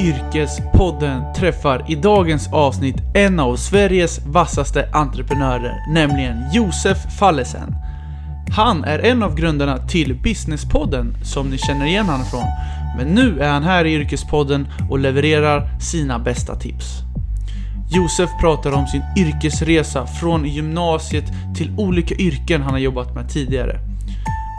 Yrkespodden 0.00 1.32
träffar 1.36 1.84
i 1.88 1.94
dagens 1.94 2.52
avsnitt 2.52 2.96
en 3.14 3.40
av 3.40 3.56
Sveriges 3.56 4.26
vassaste 4.26 4.88
entreprenörer, 4.92 5.84
nämligen 5.88 6.44
Josef 6.52 6.98
Fallesen. 7.18 7.74
Han 8.56 8.84
är 8.84 8.98
en 8.98 9.22
av 9.22 9.34
grundarna 9.34 9.78
till 9.78 10.14
Businesspodden, 10.14 11.16
som 11.24 11.50
ni 11.50 11.58
känner 11.58 11.86
igen 11.86 12.06
honom 12.06 12.26
från. 12.26 12.44
Men 12.96 13.06
nu 13.14 13.40
är 13.40 13.52
han 13.52 13.62
här 13.62 13.84
i 13.84 13.94
Yrkespodden 13.94 14.68
och 14.90 14.98
levererar 14.98 15.80
sina 15.80 16.18
bästa 16.18 16.56
tips. 16.56 16.98
Josef 17.90 18.30
pratar 18.40 18.72
om 18.72 18.86
sin 18.86 19.02
yrkesresa 19.16 20.06
från 20.06 20.44
gymnasiet 20.44 21.24
till 21.56 21.74
olika 21.78 22.14
yrken 22.14 22.62
han 22.62 22.72
har 22.72 22.78
jobbat 22.78 23.14
med 23.14 23.28
tidigare. 23.28 23.78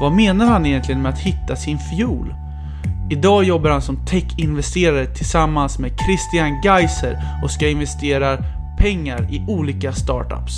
Vad 0.01 0.11
menar 0.11 0.45
han 0.45 0.65
egentligen 0.65 1.01
med 1.01 1.13
att 1.13 1.19
hitta 1.19 1.55
sin 1.55 1.79
fiol? 1.79 2.33
Idag 3.12 3.43
jobbar 3.43 3.70
han 3.70 3.82
som 3.82 4.06
tech-investerare 4.06 5.06
tillsammans 5.06 5.79
med 5.79 5.92
Christian 6.06 6.61
Geiser 6.64 7.18
och 7.43 7.52
ska 7.52 7.69
investera 7.69 8.38
pengar 8.78 9.28
i 9.32 9.46
olika 9.47 9.93
startups. 9.93 10.54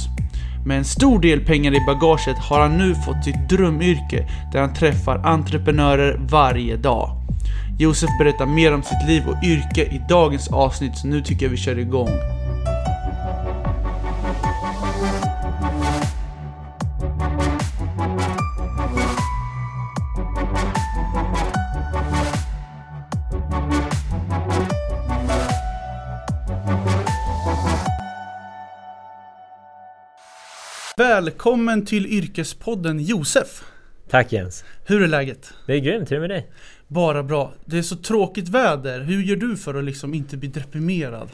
Med 0.66 0.78
en 0.78 0.86
stor 0.86 1.20
del 1.20 1.46
pengar 1.46 1.74
i 1.74 1.86
bagaget 1.86 2.38
har 2.38 2.60
han 2.60 2.78
nu 2.78 2.96
fått 2.96 3.24
sitt 3.24 3.50
drömyrke 3.50 4.28
där 4.52 4.62
han 4.62 4.74
träffar 4.74 5.18
entreprenörer 5.18 6.18
varje 6.30 6.78
dag. 6.78 7.10
Josef 7.80 8.10
berättar 8.20 8.46
mer 8.46 8.74
om 8.74 8.84
sitt 8.84 9.08
liv 9.08 9.24
och 9.28 9.44
yrke 9.44 9.82
i 9.82 10.02
dagens 10.10 10.48
avsnitt 10.48 10.98
så 10.98 11.08
nu 11.08 11.22
tycker 11.22 11.46
jag 11.46 11.52
vi 11.52 11.58
kör 11.58 11.80
igång. 11.80 12.10
Välkommen 30.98 31.86
till 31.86 32.06
Yrkespodden 32.06 33.00
Josef! 33.00 33.64
Tack 34.10 34.32
Jens! 34.32 34.64
Hur 34.86 35.04
är 35.04 35.08
läget? 35.08 35.54
Det 35.66 35.74
är 35.74 35.80
grymt, 35.80 36.12
hur 36.12 36.18
är 36.18 36.22
det 36.22 36.28
med 36.28 36.38
dig? 36.38 36.48
Bara 36.88 37.24
bra. 37.24 37.54
Det 37.66 37.78
är 37.78 37.82
så 37.82 37.96
tråkigt 37.96 38.50
väder. 38.50 39.02
Hur 39.02 39.24
gör 39.24 39.36
du 39.36 39.58
för 39.58 39.74
att 39.74 39.84
liksom 39.84 40.14
inte 40.14 40.38
bli 40.38 40.50
deprimerad? 40.50 41.30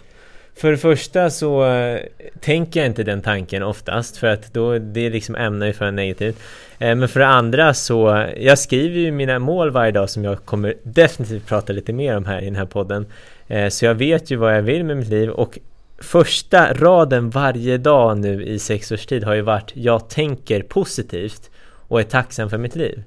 För 0.55 0.71
det 0.71 0.77
första 0.77 1.29
så 1.29 1.65
äh, 1.65 1.99
tänker 2.39 2.79
jag 2.79 2.87
inte 2.87 3.03
den 3.03 3.21
tanken 3.21 3.63
oftast 3.63 4.17
för 4.17 4.27
att 4.27 4.53
då 4.53 4.77
det 4.77 5.09
liksom 5.09 5.35
ämnar 5.35 5.65
ju 5.65 5.73
för 5.73 5.91
negativt. 5.91 6.39
Äh, 6.79 6.95
men 6.95 7.09
för 7.09 7.19
det 7.19 7.27
andra 7.27 7.73
så, 7.73 8.27
jag 8.37 8.59
skriver 8.59 8.99
ju 8.99 9.11
mina 9.11 9.39
mål 9.39 9.71
varje 9.71 9.91
dag 9.91 10.09
som 10.09 10.23
jag 10.23 10.45
kommer 10.45 10.73
definitivt 10.83 11.47
prata 11.47 11.73
lite 11.73 11.93
mer 11.93 12.17
om 12.17 12.25
här 12.25 12.41
i 12.41 12.45
den 12.45 12.55
här 12.55 12.65
podden. 12.65 13.05
Äh, 13.47 13.69
så 13.69 13.85
jag 13.85 13.95
vet 13.95 14.31
ju 14.31 14.35
vad 14.35 14.57
jag 14.57 14.61
vill 14.61 14.83
med 14.83 14.97
mitt 14.97 15.09
liv 15.09 15.29
och 15.29 15.59
första 16.01 16.73
raden 16.73 17.29
varje 17.29 17.77
dag 17.77 18.17
nu 18.17 18.43
i 18.43 18.59
sex 18.59 18.91
års 18.91 19.05
tid 19.05 19.23
har 19.23 19.33
ju 19.33 19.41
varit 19.41 19.71
Jag 19.73 20.09
tänker 20.09 20.61
positivt 20.61 21.49
och 21.63 21.99
är 21.99 22.03
tacksam 22.03 22.49
för 22.49 22.57
mitt 22.57 22.75
liv. 22.75 23.03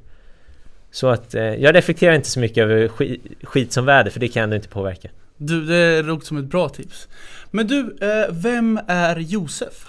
Så 0.90 1.08
att 1.08 1.34
eh, 1.34 1.42
jag 1.42 1.74
reflekterar 1.74 2.14
inte 2.14 2.30
så 2.30 2.40
mycket 2.40 2.58
över 2.58 2.88
skit, 2.88 3.22
skit 3.42 3.72
som 3.72 3.84
väder 3.84 4.10
för 4.10 4.20
det 4.20 4.28
kan 4.28 4.40
jag 4.40 4.44
ändå 4.44 4.56
inte 4.56 4.68
påverka. 4.68 5.08
Du, 5.36 5.64
det 5.64 6.02
låter 6.02 6.26
som 6.26 6.36
ett 6.36 6.44
bra 6.44 6.68
tips. 6.68 7.08
Men 7.50 7.66
du, 7.66 7.96
eh, 8.00 8.32
vem 8.32 8.80
är 8.86 9.16
Josef? 9.16 9.86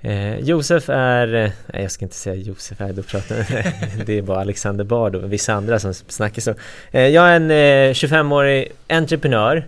Eh, 0.00 0.38
Josef 0.38 0.88
är, 0.88 1.34
eh, 1.34 1.50
nej 1.66 1.82
jag 1.82 1.90
ska 1.90 2.04
inte 2.04 2.16
säga 2.16 2.34
Josef 2.34 2.80
här, 2.80 2.92
då 2.92 3.02
pratar 3.02 3.36
det 4.06 4.18
är 4.18 4.22
bara 4.22 4.40
Alexander 4.40 4.84
Bard 4.84 5.14
och 5.14 5.32
vissa 5.32 5.54
andra 5.54 5.78
som 5.78 5.94
snackar 5.94 6.42
så. 6.42 6.54
Eh, 6.90 7.06
jag 7.06 7.28
är 7.28 7.36
en 7.36 7.50
25-årig 7.94 8.72
entreprenör, 8.88 9.66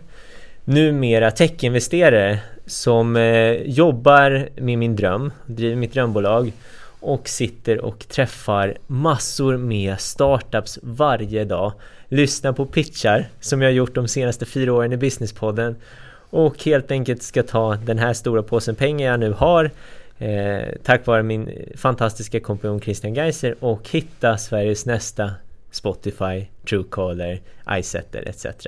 numera 0.65 1.31
techinvesterare 1.31 2.41
som 2.67 3.17
eh, 3.17 3.53
jobbar 3.53 4.49
med 4.57 4.79
min 4.79 4.97
dröm, 4.97 5.33
driver 5.47 5.77
mitt 5.77 5.93
drömbolag 5.93 6.53
och 7.01 7.29
sitter 7.29 7.81
och 7.81 8.09
träffar 8.09 8.77
massor 8.87 9.57
med 9.57 10.01
startups 10.01 10.79
varje 10.83 11.45
dag. 11.45 11.73
Lyssnar 12.09 12.53
på 12.53 12.67
pitchar 12.67 13.29
som 13.41 13.63
jag 13.63 13.73
gjort 13.73 13.95
de 13.95 14.09
senaste 14.09 14.47
fyra 14.47 14.73
åren 14.73 14.93
i 14.93 14.97
Businesspodden 14.97 15.77
och 16.31 16.65
helt 16.65 16.91
enkelt 16.91 17.23
ska 17.23 17.43
ta 17.43 17.75
den 17.75 17.99
här 17.99 18.13
stora 18.13 18.43
påsen 18.43 18.75
pengar 18.75 19.11
jag 19.11 19.21
nu 19.21 19.33
har 19.33 19.71
eh, 20.19 20.65
tack 20.83 21.07
vare 21.07 21.23
min 21.23 21.51
fantastiska 21.77 22.41
kompanjon 22.41 22.81
Christian 22.81 23.15
Geiser 23.15 23.55
och 23.61 23.89
hitta 23.91 24.39
Sveriges 24.39 24.87
nästa 24.87 25.31
Spotify, 25.71 26.47
Truecaller, 26.69 27.41
iSetter 27.71 28.29
etc. 28.29 28.67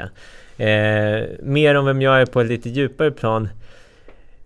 Eh, 0.59 1.25
mer 1.43 1.75
om 1.75 1.85
vem 1.85 2.03
jag 2.03 2.21
är 2.21 2.27
på 2.27 2.41
ett 2.41 2.49
lite 2.49 2.69
djupare 2.69 3.11
plan 3.11 3.49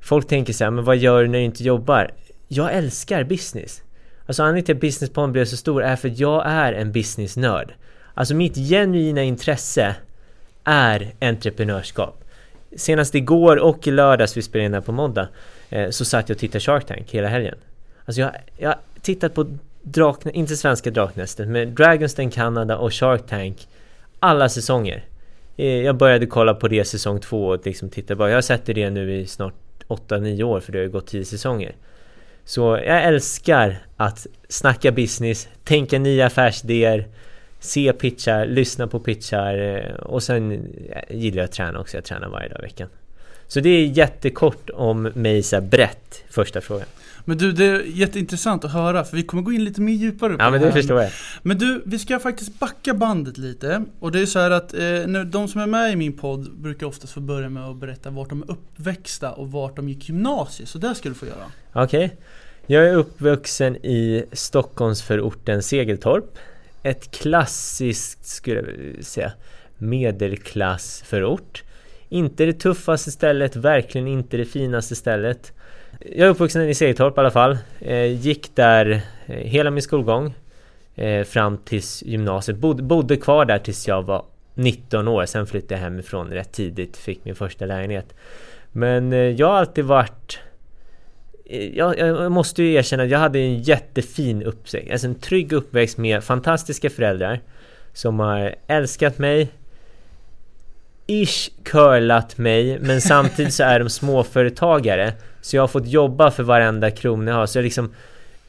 Folk 0.03 0.29
tänker 0.29 0.53
så 0.53 0.65
här, 0.65 0.71
men 0.71 0.85
vad 0.85 0.97
gör 0.97 1.23
du 1.23 1.29
när 1.29 1.39
du 1.39 1.45
inte 1.45 1.65
jobbar? 1.65 2.11
Jag 2.49 2.73
älskar 2.73 3.25
business. 3.25 3.83
Alltså 4.27 4.43
anledningen 4.43 4.65
till 4.65 4.75
att 4.75 4.81
businesspodden 4.81 5.33
blev 5.33 5.45
så 5.45 5.57
stor 5.57 5.83
är 5.83 5.97
för 5.97 6.09
att 6.09 6.19
jag 6.19 6.43
är 6.47 6.73
en 6.73 6.93
businessnörd. 6.93 7.75
Alltså 8.15 8.35
mitt 8.35 8.55
genuina 8.57 9.23
intresse 9.23 9.97
är 10.65 11.15
entreprenörskap. 11.21 12.25
Senast 12.77 13.15
igår 13.15 13.57
och 13.57 13.87
i 13.87 13.91
lördags, 13.91 14.37
vi 14.37 14.43
spelade 14.43 14.67
in 14.67 14.75
här 14.75 14.81
på 14.81 14.93
måndag, 14.93 15.29
eh, 15.71 15.91
så 15.91 16.05
satt 16.05 16.29
jag 16.29 16.37
och 16.37 16.41
tittade 16.41 16.61
Shark 16.61 16.87
Tank 16.87 17.11
hela 17.11 17.29
helgen. 17.29 17.55
Alltså 18.05 18.21
jag, 18.21 18.31
jag 18.57 18.69
har 18.69 18.79
tittat 19.03 19.35
på 19.35 19.47
Drakne, 19.83 20.31
inte 20.33 20.57
svenska 20.57 20.91
Draknästet, 20.91 21.49
men 21.49 21.75
Dragons 21.75 22.15
Den 22.15 22.71
och 22.71 22.95
Shark 22.95 23.27
Tank 23.29 23.69
alla 24.19 24.49
säsonger. 24.49 25.05
Eh, 25.57 25.67
jag 25.67 25.97
började 25.97 26.27
kolla 26.27 26.55
på 26.55 26.69
det 26.69 26.85
säsong 26.85 27.21
två 27.21 27.47
och 27.47 27.67
liksom 27.67 27.91
tittade 27.91 28.17
bara, 28.17 28.29
jag 28.29 28.37
har 28.37 28.43
sett 28.43 28.67
det 28.67 28.91
nu 28.91 29.15
i 29.15 29.27
snart 29.27 29.55
8-9 29.88 30.43
år 30.43 30.60
för 30.60 30.72
det 30.72 30.78
har 30.78 30.82
ju 30.84 30.91
gått 30.91 31.06
10 31.06 31.25
säsonger. 31.25 31.75
Så 32.44 32.60
jag 32.87 33.04
älskar 33.04 33.78
att 33.97 34.26
snacka 34.48 34.93
business, 34.93 35.48
tänka 35.65 35.98
nya 35.98 36.26
affärsidéer, 36.26 37.06
se 37.60 37.93
pitchar, 37.93 38.47
lyssna 38.47 38.87
på 38.87 39.00
pitchar 39.00 39.59
eh, 39.59 39.94
och 39.94 40.22
sen 40.22 40.69
gillar 41.09 41.37
jag 41.37 41.44
att 41.44 41.53
träna 41.53 41.81
också. 41.81 41.97
Jag 41.97 42.04
tränar 42.04 42.28
varje 42.28 42.48
dag 42.48 42.59
i 42.59 42.62
veckan. 42.62 42.88
Så 43.47 43.60
det 43.60 43.69
är 43.69 43.87
jättekort 43.87 44.70
om 44.70 45.03
mig 45.03 45.43
så 45.43 45.60
brett, 45.60 46.25
första 46.28 46.60
frågan. 46.60 46.87
Men 47.25 47.38
du, 47.38 47.53
det 47.53 47.65
är 47.65 47.83
jätteintressant 47.83 48.65
att 48.65 48.72
höra 48.72 49.05
för 49.05 49.16
vi 49.16 49.22
kommer 49.22 49.43
gå 49.43 49.53
in 49.53 49.65
lite 49.65 49.81
mer 49.81 49.93
djupare 49.93 50.37
på 50.37 50.43
Ja 50.43 50.50
men 50.50 50.60
det, 50.60 50.72
förstår 50.72 51.03
jag. 51.03 51.12
Men 51.43 51.59
du, 51.59 51.83
vi 51.87 51.99
ska 51.99 52.19
faktiskt 52.19 52.59
backa 52.59 52.94
bandet 52.94 53.38
lite. 53.38 53.84
Och 54.00 54.12
det 54.12 54.21
är 54.21 54.27
så 54.27 54.38
här 54.38 54.50
att 54.50 54.75
eh, 54.75 55.22
de 55.27 55.49
som 55.49 55.61
är 55.61 55.66
med 55.66 55.93
i 55.93 55.97
min 55.97 56.12
podd 56.12 56.53
brukar 56.56 56.87
oftast 56.87 57.12
få 57.12 57.21
börja 57.21 57.49
med 57.49 57.65
att 57.65 57.77
berätta 57.77 58.11
vart 58.11 58.28
de 58.28 58.43
är 58.43 58.50
uppväxta 58.50 59.32
och 59.32 59.53
vart 59.53 59.77
de 59.77 59.88
gick 59.88 60.09
gymnasiet. 60.09 60.69
Så 60.69 60.78
det 60.78 60.94
ska 60.94 61.09
du 61.09 61.15
få 61.15 61.27
göra. 61.27 61.53
Okej. 61.72 62.05
Okay. 62.05 62.16
Jag 62.66 62.88
är 62.88 62.94
uppvuxen 62.94 63.77
i 63.77 64.25
Stockholmsförorten 64.32 65.62
Segeltorp. 65.62 66.38
Ett 66.82 67.11
klassiskt, 67.11 68.27
skulle 68.27 68.61
jag 68.97 69.05
säga, 69.05 69.32
medelklassförort. 69.78 71.62
Inte 72.09 72.44
det 72.44 72.53
tuffaste 72.53 73.11
stället, 73.11 73.56
verkligen 73.56 74.06
inte 74.06 74.37
det 74.37 74.44
finaste 74.44 74.94
stället. 74.94 75.53
Jag 76.05 76.27
är 76.27 76.31
uppvuxen 76.31 76.69
i 76.69 76.75
Segertorp 76.75 77.17
i 77.17 77.21
alla 77.21 77.31
fall. 77.31 77.59
Eh, 77.81 78.07
gick 78.07 78.57
där 78.57 79.03
eh, 79.27 79.37
hela 79.37 79.71
min 79.71 79.83
skolgång 79.83 80.35
eh, 80.95 81.25
fram 81.25 81.59
tills 81.59 82.03
gymnasiet. 82.03 82.59
Bod, 82.59 82.85
bodde 82.85 83.17
kvar 83.17 83.45
där 83.45 83.59
tills 83.59 83.89
jag 83.89 84.03
var 84.03 84.25
19 84.55 85.09
år. 85.09 85.27
Sen 85.27 85.47
flyttade 85.47 85.75
jag 85.75 85.81
hemifrån 85.81 86.31
rätt 86.31 86.53
tidigt. 86.53 86.97
Fick 86.97 87.25
min 87.25 87.35
första 87.35 87.67
lägenhet. 87.67 88.15
Men 88.73 89.12
eh, 89.12 89.19
jag 89.19 89.47
har 89.47 89.55
alltid 89.55 89.85
varit... 89.85 90.39
Eh, 91.45 91.77
jag, 91.77 91.99
jag 91.99 92.33
måste 92.33 92.62
ju 92.62 92.73
erkänna 92.73 93.03
att 93.03 93.11
jag 93.11 93.19
hade 93.19 93.39
en 93.39 93.62
jättefin 93.62 94.43
uppväxt. 94.43 94.91
Alltså 94.93 95.07
en 95.07 95.15
trygg 95.15 95.53
uppväxt 95.53 95.99
med 95.99 96.25
fantastiska 96.25 96.91
föräldrar. 96.91 97.41
Som 97.93 98.21
har 98.21 98.55
älskat 98.67 99.19
mig, 99.19 99.49
ish 101.06 101.50
curlat 101.62 102.38
mig 102.38 102.78
men 102.78 103.00
samtidigt 103.00 103.54
så 103.54 103.62
är 103.62 103.78
de 103.78 103.90
småföretagare. 103.90 105.12
Så 105.40 105.56
jag 105.56 105.62
har 105.62 105.69
fått 105.69 105.88
jobba 105.88 106.31
för 106.31 106.43
varenda 106.43 106.90
krona 106.90 107.31
jag 107.31 107.38
har. 107.38 107.46
Så 107.46 107.58
jag 107.58 107.64
liksom 107.64 107.93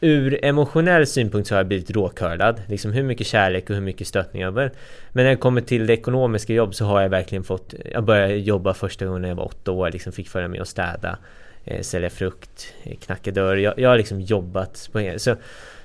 Ur 0.06 0.46
emotionell 0.46 1.08
synpunkt 1.08 1.48
så 1.48 1.56
har 1.56 1.60
jag 1.60 1.68
blivit 1.68 1.92
råcurlad. 1.92 2.62
Liksom 2.68 2.92
hur 2.92 3.04
mycket 3.04 3.28
kärlek 3.28 3.70
och 3.70 3.76
hur 3.76 3.82
mycket 3.82 4.08
stöttning 4.08 4.44
över 4.44 4.72
Men 5.12 5.24
när 5.24 5.32
det 5.32 5.38
kommer 5.38 5.62
till 5.62 5.88
det 5.88 5.94
ekonomiska 5.94 6.54
jobb 6.54 6.76
så 6.76 6.86
har 6.86 7.02
jag 7.02 7.10
verkligen 7.10 7.44
fått 7.44 7.74
Jag 7.92 8.04
började 8.04 8.36
jobba 8.36 8.74
första 8.74 9.06
gången 9.06 9.22
när 9.22 9.30
jag 9.30 9.36
var 9.36 9.46
åtta 9.46 9.72
år. 9.72 9.92
Liksom 9.92 10.14
Fick 10.14 10.30
följa 10.30 10.48
med 10.48 10.62
och 10.62 10.68
städa 10.68 11.18
eh, 11.66 11.82
Sälja 11.82 12.10
frukt 12.10 12.74
eh, 12.84 12.98
Knacka 12.98 13.32
dörr. 13.32 13.56
Jag, 13.56 13.80
jag 13.80 13.90
har 13.90 13.98
liksom 13.98 14.22
jobbat 14.22 14.90
på 14.92 15.00
det 15.00 15.22
Så, 15.22 15.36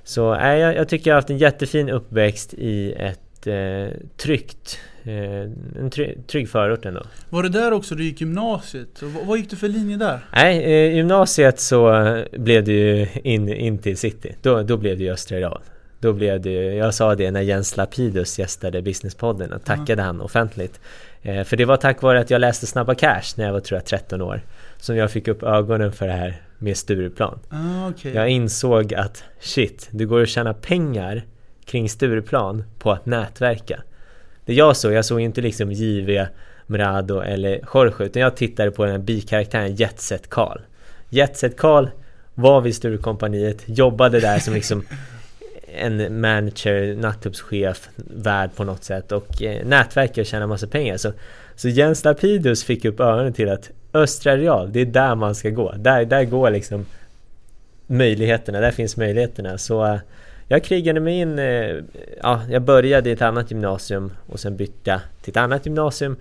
så 0.05 0.35
äh, 0.35 0.57
jag, 0.57 0.77
jag 0.77 0.89
tycker 0.89 1.11
jag 1.11 1.15
har 1.15 1.19
haft 1.19 1.31
en 1.31 1.39
jättefin 1.39 1.91
uppväxt 1.91 2.55
i 2.55 2.93
ett 2.93 3.47
eh, 3.47 3.99
tryggt 4.17 4.79
en 5.09 5.91
trygg 6.27 6.49
förort 6.49 6.87
ändå. 6.87 7.03
Var 7.31 7.43
det 7.43 7.49
där 7.49 7.73
också 7.73 7.95
du 7.95 8.05
gick 8.05 8.21
gymnasiet? 8.21 9.03
Och 9.03 9.11
vad 9.27 9.39
gick 9.39 9.51
du 9.51 9.57
för 9.57 9.69
linje 9.69 9.97
där? 9.97 10.21
Nej, 10.33 10.59
i 10.59 10.97
gymnasiet 10.97 11.61
så 11.61 12.25
blev 12.33 12.65
det 12.65 12.73
ju 12.73 13.07
in, 13.23 13.49
in 13.49 13.79
till 13.79 13.97
city. 13.97 14.35
Då, 14.43 14.63
då 14.63 14.77
blev 14.77 14.99
det 14.99 15.05
ju 15.05 15.13
Östra 15.13 15.39
Real. 15.39 15.61
Då 16.01 16.13
blev 16.13 16.41
det 16.41 16.53
jag 16.53 16.95
sa 16.95 17.15
det 17.15 17.31
när 17.31 17.41
Jens 17.41 17.77
Lapidus 17.77 18.39
gästade 18.39 18.83
Businesspodden 18.83 19.53
och 19.53 19.65
tackade 19.65 20.03
han 20.03 20.21
offentligt. 20.21 20.81
Eh, 21.23 21.45
för 21.45 21.57
det 21.57 21.65
var 21.65 21.77
tack 21.77 22.03
vare 22.03 22.21
att 22.21 22.31
jag 22.31 22.41
läste 22.41 22.67
Snabba 22.67 22.95
Cash 22.95 23.35
när 23.37 23.45
jag 23.45 23.53
var 23.53 23.61
tror 23.61 23.77
jag 23.79 23.85
13 23.85 24.23
år. 24.23 24.41
Som 24.77 24.97
jag 24.97 25.11
fick 25.11 25.29
upp 25.29 25.43
ögonen 25.43 25.93
för 25.93 26.07
det 26.07 26.13
här 26.13 26.43
med 26.59 26.77
Stureplan. 26.77 27.39
Ah, 27.49 27.89
okay. 27.89 28.13
Jag 28.13 28.29
insåg 28.29 28.95
att 28.95 29.25
shit, 29.41 29.89
det 29.91 30.05
går 30.05 30.23
att 30.23 30.29
tjäna 30.29 30.55
pengar 30.55 31.23
kring 31.65 31.89
Stureplan 31.89 32.65
på 32.79 32.93
att 32.93 33.07
nätverka. 33.07 33.83
Det 34.49 34.55
jag 34.55 34.77
såg, 34.77 34.93
jag 34.93 35.05
såg 35.05 35.21
inte 35.21 35.41
liksom 35.41 35.73
JV, 35.73 36.27
Mrado 36.67 37.21
eller 37.21 37.61
Jorge 37.75 38.07
utan 38.07 38.23
jag 38.23 38.37
tittade 38.37 38.71
på 38.71 38.85
den 38.85 38.93
här 38.93 38.99
bikaraktären 38.99 39.75
Jetset 39.75 40.31
Karl. 40.31 40.61
Jetset 41.09 41.57
Karl 41.57 41.89
var 42.35 42.61
vid 42.61 42.75
Sturecompagniet, 42.75 43.63
jobbade 43.67 44.21
där 44.21 44.39
som 44.39 44.55
liksom 44.55 44.85
en 45.79 46.21
manager, 46.21 46.97
nattklubbschef, 46.97 47.89
värd 47.97 48.51
på 48.57 48.65
något 48.65 48.85
sätt 48.85 49.13
och 49.13 49.43
eh, 49.43 49.67
nätverkar 49.67 50.23
och 50.23 50.27
tjänar 50.27 50.47
massa 50.47 50.67
pengar. 50.67 50.97
Så, 50.97 51.13
så 51.57 51.69
Jens 51.69 52.05
Lapidus 52.05 52.65
fick 52.65 52.85
upp 52.85 53.01
öronen 53.01 53.33
till 53.33 53.49
att 53.49 53.71
Östra 53.95 54.37
Real, 54.37 54.73
det 54.73 54.81
är 54.81 54.87
där 54.87 55.15
man 55.15 55.35
ska 55.35 55.51
gå. 55.51 55.73
Där, 55.73 56.05
där 56.05 56.25
går 56.25 56.51
liksom 56.51 56.87
möjligheterna, 57.87 58.61
där 58.61 58.71
finns 58.71 58.97
möjligheterna. 58.97 59.59
Så 59.59 59.87
eh, 59.87 59.99
jag 60.49 60.65
krigade 60.65 61.01
mig 61.01 61.19
in, 61.19 61.39
eh, 61.39 61.77
ja, 62.23 62.43
jag 62.51 62.63
började 62.63 63.11
i 63.11 63.13
ett 63.13 63.23
annat 63.23 63.51
gymnasium 63.51 64.13
och 64.27 64.41
sen 64.41 64.57
bytte 64.57 64.91
jag 64.91 65.01
till 65.23 65.31
ett 65.31 65.37
annat 65.37 65.67
gymnasium. 65.67 66.17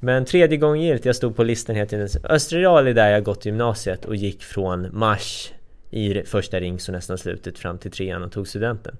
Men 0.00 0.24
tredje 0.24 0.58
gången 0.58 0.82
gillt, 0.82 1.04
jag 1.04 1.16
stod 1.16 1.36
på 1.36 1.44
listan 1.44 1.76
hela 1.76 1.86
tiden. 1.86 2.08
Östra 2.24 2.58
Real 2.58 2.86
är 2.86 2.94
där 2.94 3.10
jag 3.10 3.24
gått 3.24 3.44
gymnasiet 3.44 4.04
och 4.04 4.16
gick 4.16 4.42
från 4.42 4.98
mars 4.98 5.52
i 5.90 6.22
första 6.22 6.60
ring 6.60 6.80
så 6.80 6.92
nästan 6.92 7.18
slutet 7.18 7.58
fram 7.58 7.78
till 7.78 7.90
trean 7.90 8.22
och 8.22 8.32
tog 8.32 8.48
studenten. 8.48 8.96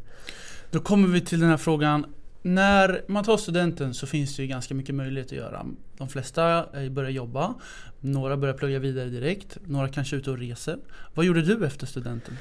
Då 0.70 0.80
kommer 0.80 1.08
vi 1.08 1.20
till 1.20 1.40
den 1.40 1.50
här 1.50 1.56
frågan. 1.56 2.06
När 2.42 3.02
man 3.06 3.24
tar 3.24 3.36
studenten 3.36 3.94
så 3.94 4.06
finns 4.06 4.36
det 4.36 4.42
ju 4.42 4.48
ganska 4.48 4.74
mycket 4.74 4.94
möjlighet 4.94 5.26
att 5.26 5.38
göra. 5.38 5.66
De 5.98 6.08
flesta 6.08 6.66
eh, 6.82 6.88
börjar 6.88 7.10
jobba, 7.10 7.54
några 8.00 8.36
börjar 8.36 8.54
plugga 8.54 8.78
vidare 8.78 9.08
direkt, 9.08 9.58
några 9.66 9.88
kanske 9.88 10.16
är 10.16 10.18
ute 10.18 10.30
och 10.30 10.38
reser. 10.38 10.78
Vad 11.14 11.26
gjorde 11.26 11.42
du 11.42 11.66
efter 11.66 11.86
studenten? 11.86 12.36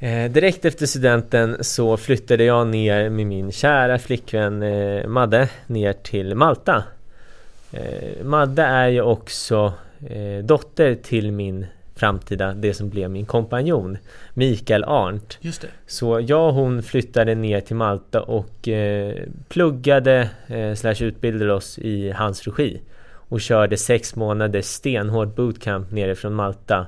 Eh, 0.00 0.30
direkt 0.30 0.64
efter 0.64 0.86
studenten 0.86 1.64
så 1.64 1.96
flyttade 1.96 2.44
jag 2.44 2.66
ner 2.66 3.10
med 3.10 3.26
min 3.26 3.52
kära 3.52 3.98
flickvän 3.98 4.62
eh, 4.62 5.06
Madde 5.06 5.48
ner 5.66 5.92
till 5.92 6.34
Malta. 6.34 6.84
Eh, 7.72 8.24
Madde 8.24 8.62
är 8.62 8.88
ju 8.88 9.02
också 9.02 9.72
eh, 10.10 10.44
dotter 10.44 10.94
till 10.94 11.32
min 11.32 11.66
framtida, 11.94 12.54
det 12.54 12.74
som 12.74 12.88
blev 12.88 13.10
min 13.10 13.26
kompanjon 13.26 13.98
Mikael 14.34 14.84
Arndt. 14.84 15.38
Just 15.40 15.62
det. 15.62 15.68
Så 15.86 16.20
jag 16.20 16.48
och 16.48 16.54
hon 16.54 16.82
flyttade 16.82 17.34
ner 17.34 17.60
till 17.60 17.76
Malta 17.76 18.22
och 18.22 18.68
eh, 18.68 19.14
pluggade 19.48 20.30
eh, 20.46 20.74
slash 20.74 21.02
utbildade 21.02 21.52
oss 21.52 21.78
i 21.78 22.10
hans 22.10 22.46
regi 22.46 22.80
och 23.10 23.40
körde 23.40 23.76
sex 23.76 24.16
månader 24.16 24.62
stenhård 24.62 25.28
bootcamp 25.28 25.90
nere 25.90 26.14
från 26.14 26.34
Malta. 26.34 26.86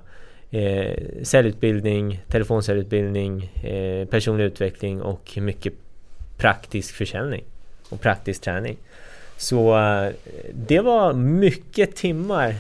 Eh, 0.52 0.94
säljutbildning, 1.22 2.22
telefonsäljutbildning, 2.28 3.52
eh, 3.64 4.08
personlig 4.08 4.44
utveckling 4.44 5.02
och 5.02 5.38
mycket 5.40 5.72
praktisk 6.36 6.94
försäljning 6.94 7.44
och 7.88 8.00
praktisk 8.00 8.40
träning. 8.40 8.76
Så 9.36 9.78
eh, 9.78 10.12
det 10.52 10.80
var 10.80 11.12
mycket 11.12 11.96
timmar 11.96 12.54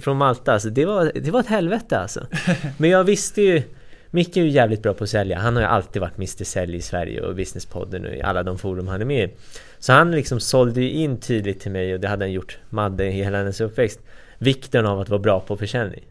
från 0.00 0.16
Malta, 0.16 0.52
alltså, 0.52 0.70
det, 0.70 0.84
var, 0.84 1.12
det 1.14 1.30
var 1.30 1.40
ett 1.40 1.46
helvete 1.46 1.98
alltså. 1.98 2.26
Men 2.78 2.90
jag 2.90 3.04
visste 3.04 3.42
ju 3.42 3.62
Micke 4.10 4.36
är 4.36 4.42
ju 4.42 4.48
jävligt 4.48 4.82
bra 4.82 4.94
på 4.94 5.04
att 5.04 5.10
sälja. 5.10 5.38
Han 5.38 5.56
har 5.56 5.62
ju 5.62 5.68
alltid 5.68 6.02
varit 6.02 6.16
Mr 6.16 6.44
Sälj 6.44 6.76
i 6.76 6.80
Sverige 6.80 7.20
och 7.20 7.34
Businesspodden 7.34 8.06
och 8.06 8.14
i 8.14 8.22
alla 8.22 8.42
de 8.42 8.58
forum 8.58 8.88
han 8.88 9.00
är 9.00 9.04
med 9.04 9.28
i. 9.28 9.32
Så 9.78 9.92
han 9.92 10.10
liksom 10.10 10.40
sålde 10.40 10.80
ju 10.80 10.90
in 10.90 11.20
tydligt 11.20 11.60
till 11.60 11.70
mig 11.70 11.94
och 11.94 12.00
det 12.00 12.08
hade 12.08 12.24
han 12.24 12.32
gjort 12.32 12.58
Madde 12.70 13.06
i 13.06 13.10
hela 13.10 13.38
hennes 13.38 13.60
uppväxt. 13.60 14.00
Vikten 14.38 14.86
av 14.86 15.00
att 15.00 15.08
vara 15.08 15.20
bra 15.20 15.40
på 15.40 15.56
försäljning. 15.56 16.04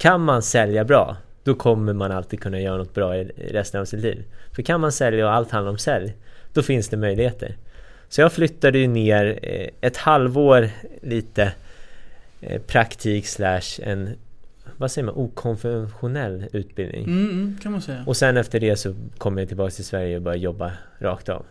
Kan 0.00 0.20
man 0.20 0.42
sälja 0.42 0.84
bra, 0.84 1.16
då 1.44 1.54
kommer 1.54 1.92
man 1.92 2.12
alltid 2.12 2.40
kunna 2.40 2.60
göra 2.60 2.76
något 2.76 2.94
bra 2.94 3.16
i 3.16 3.24
resten 3.50 3.80
av 3.80 3.84
sitt 3.84 4.00
liv. 4.00 4.24
För 4.54 4.62
kan 4.62 4.80
man 4.80 4.92
sälja 4.92 5.26
och 5.26 5.32
allt 5.32 5.50
handlar 5.50 5.70
om 5.70 5.78
sälj, 5.78 6.16
då 6.52 6.62
finns 6.62 6.88
det 6.88 6.96
möjligheter. 6.96 7.56
Så 8.08 8.20
jag 8.20 8.32
flyttade 8.32 8.78
ju 8.78 8.86
ner 8.86 9.38
eh, 9.42 9.68
ett 9.80 9.96
halvår 9.96 10.70
lite 11.02 11.52
eh, 12.40 12.62
praktik 12.62 13.26
slash 13.26 13.80
en 13.82 14.10
vad 14.76 14.90
säger 14.90 15.06
man, 15.06 15.14
okonventionell 15.14 16.46
utbildning. 16.52 17.04
Mm, 17.04 17.30
mm, 17.30 17.58
kan 17.62 17.72
man 17.72 17.82
säga. 17.82 18.04
Och 18.06 18.16
sen 18.16 18.36
efter 18.36 18.60
det 18.60 18.76
så 18.76 18.94
kom 19.18 19.38
jag 19.38 19.48
tillbaka 19.48 19.70
till 19.70 19.84
Sverige 19.84 20.16
och 20.16 20.22
började 20.22 20.42
jobba 20.42 20.72
rakt 20.98 21.28
av. 21.28 21.46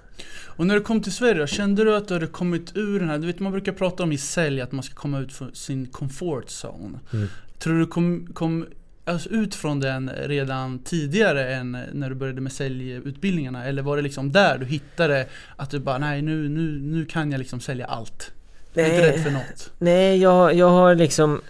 Och 0.45 0.67
när 0.67 0.75
du 0.75 0.81
kom 0.81 1.01
till 1.01 1.13
Sverige, 1.13 1.47
kände 1.47 1.83
du 1.83 1.95
att 1.95 2.07
du 2.07 2.13
hade 2.13 2.27
kommit 2.27 2.77
ur 2.77 2.99
den 2.99 3.09
här, 3.09 3.17
du 3.17 3.27
vet 3.27 3.39
man 3.39 3.51
brukar 3.51 3.71
prata 3.71 4.03
om 4.03 4.11
i 4.11 4.17
sälj 4.17 4.61
att 4.61 4.71
man 4.71 4.83
ska 4.83 4.95
komma 4.95 5.19
ut 5.19 5.33
från 5.33 5.55
sin 5.55 5.85
comfort 5.87 6.45
zone. 6.45 6.99
Mm. 7.13 7.27
Tror 7.59 7.79
du 7.79 7.85
kom, 7.85 8.27
kom 8.33 8.65
alltså 9.05 9.29
ut 9.29 9.55
från 9.55 9.79
den 9.79 10.09
redan 10.09 10.79
tidigare 10.79 11.53
än 11.53 11.77
när 11.91 12.09
du 12.09 12.15
började 12.15 12.41
med 12.41 12.51
säljutbildningarna? 12.51 13.65
Eller 13.65 13.81
var 13.81 13.95
det 13.95 14.01
liksom 14.01 14.31
där 14.31 14.57
du 14.57 14.65
hittade 14.65 15.27
att 15.55 15.69
du 15.69 15.79
bara, 15.79 15.97
nej 15.97 16.21
nu, 16.21 16.49
nu, 16.49 16.79
nu 16.81 17.05
kan 17.05 17.31
jag 17.31 17.39
liksom 17.39 17.59
sälja 17.59 17.85
allt? 17.85 18.31
Nej, 18.73 18.85
inte 18.85 19.11
rädd 19.11 19.23
för 19.23 19.31
något? 19.31 19.71
Nej, 19.77 20.17
jag, 20.17 20.53
jag 20.53 20.69
har 20.69 20.95
liksom, 20.95 21.41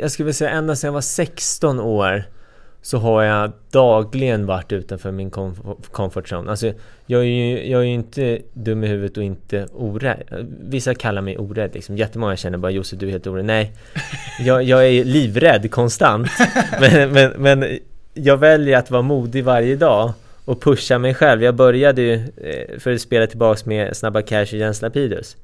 jag 0.00 0.10
skulle 0.10 0.24
vilja 0.24 0.34
säga 0.34 0.50
ända 0.50 0.76
sedan 0.76 0.88
jag 0.88 0.92
var 0.92 1.00
16 1.00 1.80
år 1.80 2.24
så 2.82 2.98
har 2.98 3.22
jag 3.22 3.52
dagligen 3.70 4.46
varit 4.46 4.72
utanför 4.72 5.10
min 5.10 5.30
comfort 5.90 6.32
zone. 6.32 6.50
Alltså, 6.50 6.72
jag 7.06 7.20
är 7.20 7.24
ju, 7.24 7.70
jag 7.70 7.80
är 7.80 7.86
inte 7.86 8.38
dum 8.52 8.84
i 8.84 8.86
huvudet 8.86 9.16
och 9.16 9.22
inte 9.22 9.66
orädd. 9.72 10.46
Vissa 10.60 10.94
kallar 10.94 11.22
mig 11.22 11.38
orädd 11.38 11.74
liksom. 11.74 11.96
Jättemånga 11.96 12.36
känner 12.36 12.58
bara 12.58 12.72
Josef 12.72 12.98
du 12.98 13.06
är 13.06 13.10
helt 13.10 13.26
orädd. 13.26 13.44
Nej, 13.44 13.72
jag, 14.40 14.62
jag 14.62 14.88
är 14.88 15.04
livrädd 15.04 15.70
konstant. 15.70 16.28
Men, 16.80 17.12
men, 17.12 17.32
men 17.36 17.78
jag 18.14 18.36
väljer 18.36 18.78
att 18.78 18.90
vara 18.90 19.02
modig 19.02 19.44
varje 19.44 19.76
dag 19.76 20.12
och 20.44 20.62
pusha 20.62 20.98
mig 20.98 21.14
själv. 21.14 21.42
Jag 21.42 21.54
började 21.54 22.02
ju, 22.02 22.14
eh, 22.36 22.78
för 22.78 22.92
att 22.92 23.00
spela 23.00 23.26
tillbaks 23.26 23.64
med 23.66 23.96
Snabba 23.96 24.22
Cash 24.22 24.42
och 24.42 24.52
Jens 24.52 24.82
Lapidus. 24.82 25.36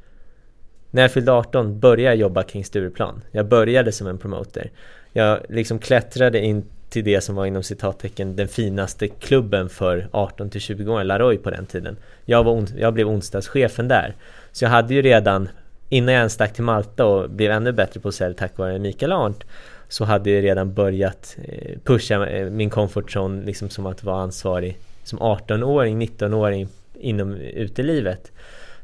När 0.91 1.03
jag 1.03 1.13
fyllde 1.13 1.33
18 1.33 1.81
började 1.81 2.03
jag 2.03 2.17
jobba 2.17 2.43
kring 2.43 2.65
Stureplan. 2.65 3.23
Jag 3.31 3.49
började 3.49 3.93
som 3.93 4.07
en 4.07 4.19
promoter. 4.19 4.71
Jag 5.13 5.41
liksom 5.49 5.79
klättrade 5.79 6.41
in 6.41 6.65
till 6.97 7.05
det 7.05 7.21
som 7.21 7.35
var 7.35 7.47
inom 7.47 7.63
citattecken 7.63 8.37
den 8.37 8.49
finaste 8.49 9.09
klubben 9.09 9.69
för 9.69 10.09
18 10.11 10.51
till 10.51 10.61
20 10.61 10.93
år, 10.93 11.05
Laroy 11.05 11.39
på 11.39 11.51
den 11.51 11.67
tiden. 11.67 11.97
Jag, 12.25 12.45
var 12.45 12.65
jag 12.77 12.95
blev 12.95 13.09
onsdagschefen 13.09 13.89
där. 13.89 14.15
Så 14.53 14.65
jag 14.65 14.71
hade 14.71 14.95
ju 14.95 15.03
redan, 15.03 15.49
innan 15.89 16.15
jag 16.15 16.19
ens 16.19 16.33
stack 16.33 16.53
till 16.53 16.65
Malta 16.65 17.07
och 17.07 17.31
blev 17.31 17.51
ännu 17.51 17.73
bättre 17.73 18.01
på 18.01 18.13
sälj 18.13 18.35
tack 18.35 18.59
vare 18.59 18.79
Mikael 18.79 19.13
Arndt, 19.13 19.45
så 19.89 20.05
hade 20.05 20.31
jag 20.31 20.45
redan 20.45 20.75
börjat 20.75 21.37
eh, 21.45 21.79
pusha 21.85 22.27
eh, 22.27 22.51
min 22.51 22.71
comfort 22.71 23.17
zone 23.17 23.45
liksom 23.45 23.71
som 23.71 23.87
att 23.87 24.05
vara 24.05 24.23
ansvarig 24.23 24.79
som 25.05 25.19
18-åring, 25.19 26.03
19-åring 26.03 26.69
inom 26.95 27.35
utelivet. 27.35 28.33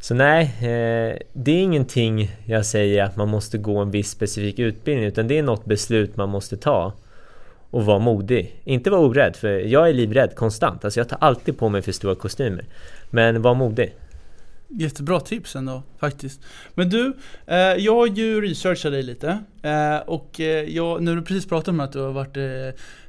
Så 0.01 0.15
nej, 0.15 0.43
eh, 0.45 1.19
det 1.33 1.53
är 1.53 1.63
ingenting 1.63 2.37
jag 2.47 2.67
säger 2.67 3.05
att 3.05 3.17
man 3.17 3.29
måste 3.29 3.59
gå 3.59 3.79
en 3.79 3.91
viss 3.91 4.11
specifik 4.11 4.59
utbildning 4.59 5.07
utan 5.07 5.29
det 5.29 5.39
är 5.39 5.43
något 5.43 5.65
beslut 5.65 6.17
man 6.17 6.29
måste 6.29 6.57
ta 6.57 6.93
och 7.73 7.85
vara 7.85 7.99
modig. 7.99 8.61
Inte 8.65 8.91
vara 8.91 9.01
orädd, 9.01 9.37
för 9.37 9.49
jag 9.49 9.89
är 9.89 9.93
livrädd 9.93 10.35
konstant. 10.35 10.85
Alltså 10.85 11.01
jag 11.01 11.09
tar 11.09 11.19
alltid 11.21 11.59
på 11.59 11.69
mig 11.69 11.83
för 11.83 11.93
stora 11.93 12.15
kostymer. 12.15 12.65
Men 13.11 13.43
var 13.43 13.55
modig. 13.55 13.95
Jättebra 14.69 15.21
tips 15.21 15.57
ändå 15.57 15.83
faktiskt. 16.01 16.41
Men 16.75 16.91
du, 16.91 17.17
eh, 17.47 17.57
jag 17.57 17.95
har 17.95 18.07
ju 18.07 18.41
researchat 18.41 18.93
dig 18.93 19.03
lite. 19.03 19.39
Eh, 19.63 19.97
och 20.07 20.41
eh, 20.41 20.47
jag, 20.47 21.03
när 21.03 21.17
du 21.17 21.23
precis 21.23 21.49
pratade 21.49 21.71
om 21.71 21.81
att 21.81 21.93
du 21.93 21.99
har 21.99 22.13
varit 22.13 22.37
eh, 22.37 22.43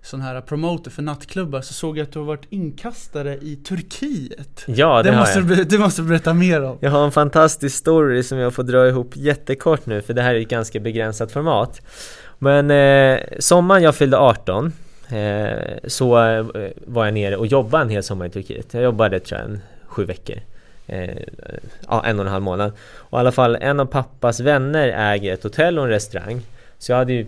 sån 0.01 0.21
här 0.21 0.41
promoter 0.41 0.91
för 0.91 1.01
nattklubbar 1.01 1.61
så 1.61 1.73
såg 1.73 1.97
jag 1.97 2.03
att 2.03 2.11
du 2.11 2.19
har 2.19 2.25
varit 2.25 2.45
inkastare 2.49 3.37
i 3.41 3.55
Turkiet. 3.55 4.63
Ja, 4.67 4.97
det, 4.97 5.03
det 5.03 5.15
har 5.15 5.19
måste 5.19 5.39
jag. 5.39 5.47
Du, 5.47 5.63
det 5.63 5.77
måste 5.77 6.01
du 6.01 6.07
berätta 6.07 6.33
mer 6.33 6.63
om. 6.63 6.77
Jag 6.81 6.91
har 6.91 7.05
en 7.05 7.11
fantastisk 7.11 7.77
story 7.77 8.23
som 8.23 8.37
jag 8.37 8.53
får 8.53 8.63
dra 8.63 8.87
ihop 8.87 9.15
jättekort 9.15 9.85
nu 9.85 10.01
för 10.01 10.13
det 10.13 10.21
här 10.21 10.35
är 10.35 10.41
ett 10.41 10.49
ganska 10.49 10.79
begränsat 10.79 11.31
format. 11.31 11.81
Men 12.43 12.71
eh, 12.71 13.19
sommaren 13.39 13.83
jag 13.83 13.95
fyllde 13.95 14.17
18 14.17 14.73
eh, 15.09 15.77
så 15.87 16.19
eh, 16.19 16.45
var 16.85 17.05
jag 17.05 17.13
nere 17.13 17.37
och 17.37 17.47
jobbade 17.47 17.83
en 17.83 17.89
hel 17.89 18.03
sommar 18.03 18.25
i 18.25 18.29
Turkiet. 18.29 18.73
Jag 18.73 18.83
jobbade 18.83 19.19
tror 19.19 19.41
jag 19.41 19.49
en 19.49 19.61
sju 19.85 20.05
veckor. 20.05 20.35
Eh, 20.87 21.17
ja, 21.89 22.05
en 22.05 22.19
och 22.19 22.25
en 22.25 22.31
halv 22.31 22.43
månad. 22.43 22.71
Och 22.95 23.17
i 23.17 23.19
alla 23.19 23.31
fall 23.31 23.57
en 23.61 23.79
av 23.79 23.85
pappas 23.85 24.39
vänner 24.39 24.87
äger 24.87 25.33
ett 25.33 25.43
hotell 25.43 25.79
och 25.79 25.83
en 25.83 25.89
restaurang. 25.89 26.41
Så 26.77 26.91
jag 26.91 26.97
hade 26.97 27.13
ju 27.13 27.25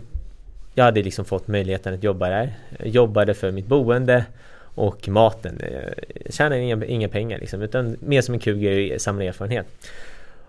jag 0.73 0.83
hade 0.83 1.03
liksom 1.03 1.25
fått 1.25 1.47
möjligheten 1.47 1.93
att 1.93 2.03
jobba 2.03 2.29
där. 2.29 2.53
Jag 2.79 2.87
jobbade 2.87 3.33
för 3.33 3.51
mitt 3.51 3.67
boende 3.67 4.25
och 4.59 5.09
maten. 5.09 5.59
Eh, 5.59 5.89
jag 6.25 6.33
tjänade 6.33 6.61
inga, 6.61 6.85
inga 6.85 7.07
pengar 7.07 7.39
liksom, 7.39 7.61
utan 7.61 7.97
mer 7.99 8.21
som 8.21 8.33
en 8.33 8.39
kul 8.39 8.59
grej 8.59 8.95
att 8.95 9.01
samla 9.01 9.23
erfarenhet. 9.23 9.67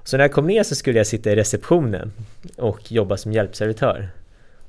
Så 0.05 0.17
när 0.17 0.25
jag 0.25 0.33
kom 0.33 0.47
ner 0.47 0.63
så 0.63 0.75
skulle 0.75 0.99
jag 0.99 1.07
sitta 1.07 1.33
i 1.33 1.37
receptionen 1.37 2.13
och 2.57 2.93
jobba 2.93 3.17
som 3.17 3.33
hjälpservitör. 3.33 4.09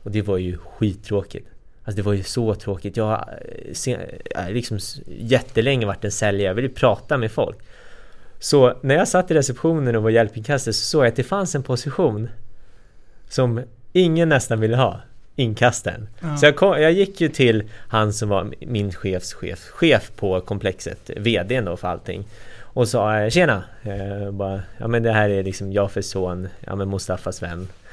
Och 0.07 0.13
det 0.13 0.21
var 0.21 0.37
ju 0.37 0.57
skittråkigt. 0.57 1.47
Alltså 1.83 1.95
det 1.95 2.01
var 2.01 2.13
ju 2.13 2.23
så 2.23 2.55
tråkigt. 2.55 2.97
Jag 2.97 3.05
har 3.05 3.39
eh, 4.35 4.49
liksom 4.49 4.79
jättelänge 5.05 5.85
varit 5.85 6.05
en 6.05 6.11
säljare, 6.11 6.47
jag 6.47 6.55
ville 6.55 6.69
prata 6.69 7.17
med 7.17 7.31
folk. 7.31 7.57
Så 8.39 8.77
när 8.81 8.95
jag 8.95 9.07
satt 9.07 9.31
i 9.31 9.33
receptionen 9.33 9.95
och 9.95 10.03
var 10.03 10.09
hjälpinkastare 10.09 10.73
så 10.73 10.83
såg 10.83 11.01
jag 11.01 11.07
att 11.07 11.15
det 11.15 11.23
fanns 11.23 11.55
en 11.55 11.63
position 11.63 12.29
som 13.29 13.61
ingen 13.93 14.29
nästan 14.29 14.59
ville 14.59 14.77
ha. 14.77 15.01
Inkastaren. 15.35 16.07
Ja. 16.19 16.37
Så 16.37 16.45
jag, 16.45 16.55
kom, 16.55 16.81
jag 16.81 16.91
gick 16.91 17.21
ju 17.21 17.29
till 17.29 17.63
han 17.87 18.13
som 18.13 18.29
var 18.29 18.53
min 18.59 18.91
chefs 18.91 19.33
chef, 19.33 19.59
chef 19.59 20.11
på 20.15 20.41
komplexet, 20.41 21.09
VDn 21.17 21.65
då 21.65 21.77
för 21.77 21.87
allting. 21.87 22.27
Och 22.59 22.87
sa 22.87 23.29
tjena! 23.29 23.63
Eh, 23.83 24.31
bara, 24.31 24.61
ja 24.77 24.87
men 24.87 25.03
det 25.03 25.11
här 25.11 25.29
är 25.29 25.43
liksom 25.43 25.71
Jafers 25.71 26.05
son, 26.05 26.47
ja 26.59 26.75
men 26.75 26.89
Mustafas 26.89 27.43
vän 27.43 27.61
eh, 27.61 27.86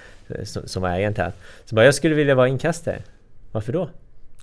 som, 0.44 0.68
som 0.68 0.82
var 0.82 0.90
ägaren 0.90 1.14
till 1.14 1.24
Så 1.64 1.74
bara, 1.74 1.84
jag 1.84 1.94
skulle 1.94 2.14
vilja 2.14 2.34
vara 2.34 2.48
inkastare. 2.48 3.02
Varför 3.52 3.72
då? 3.72 3.90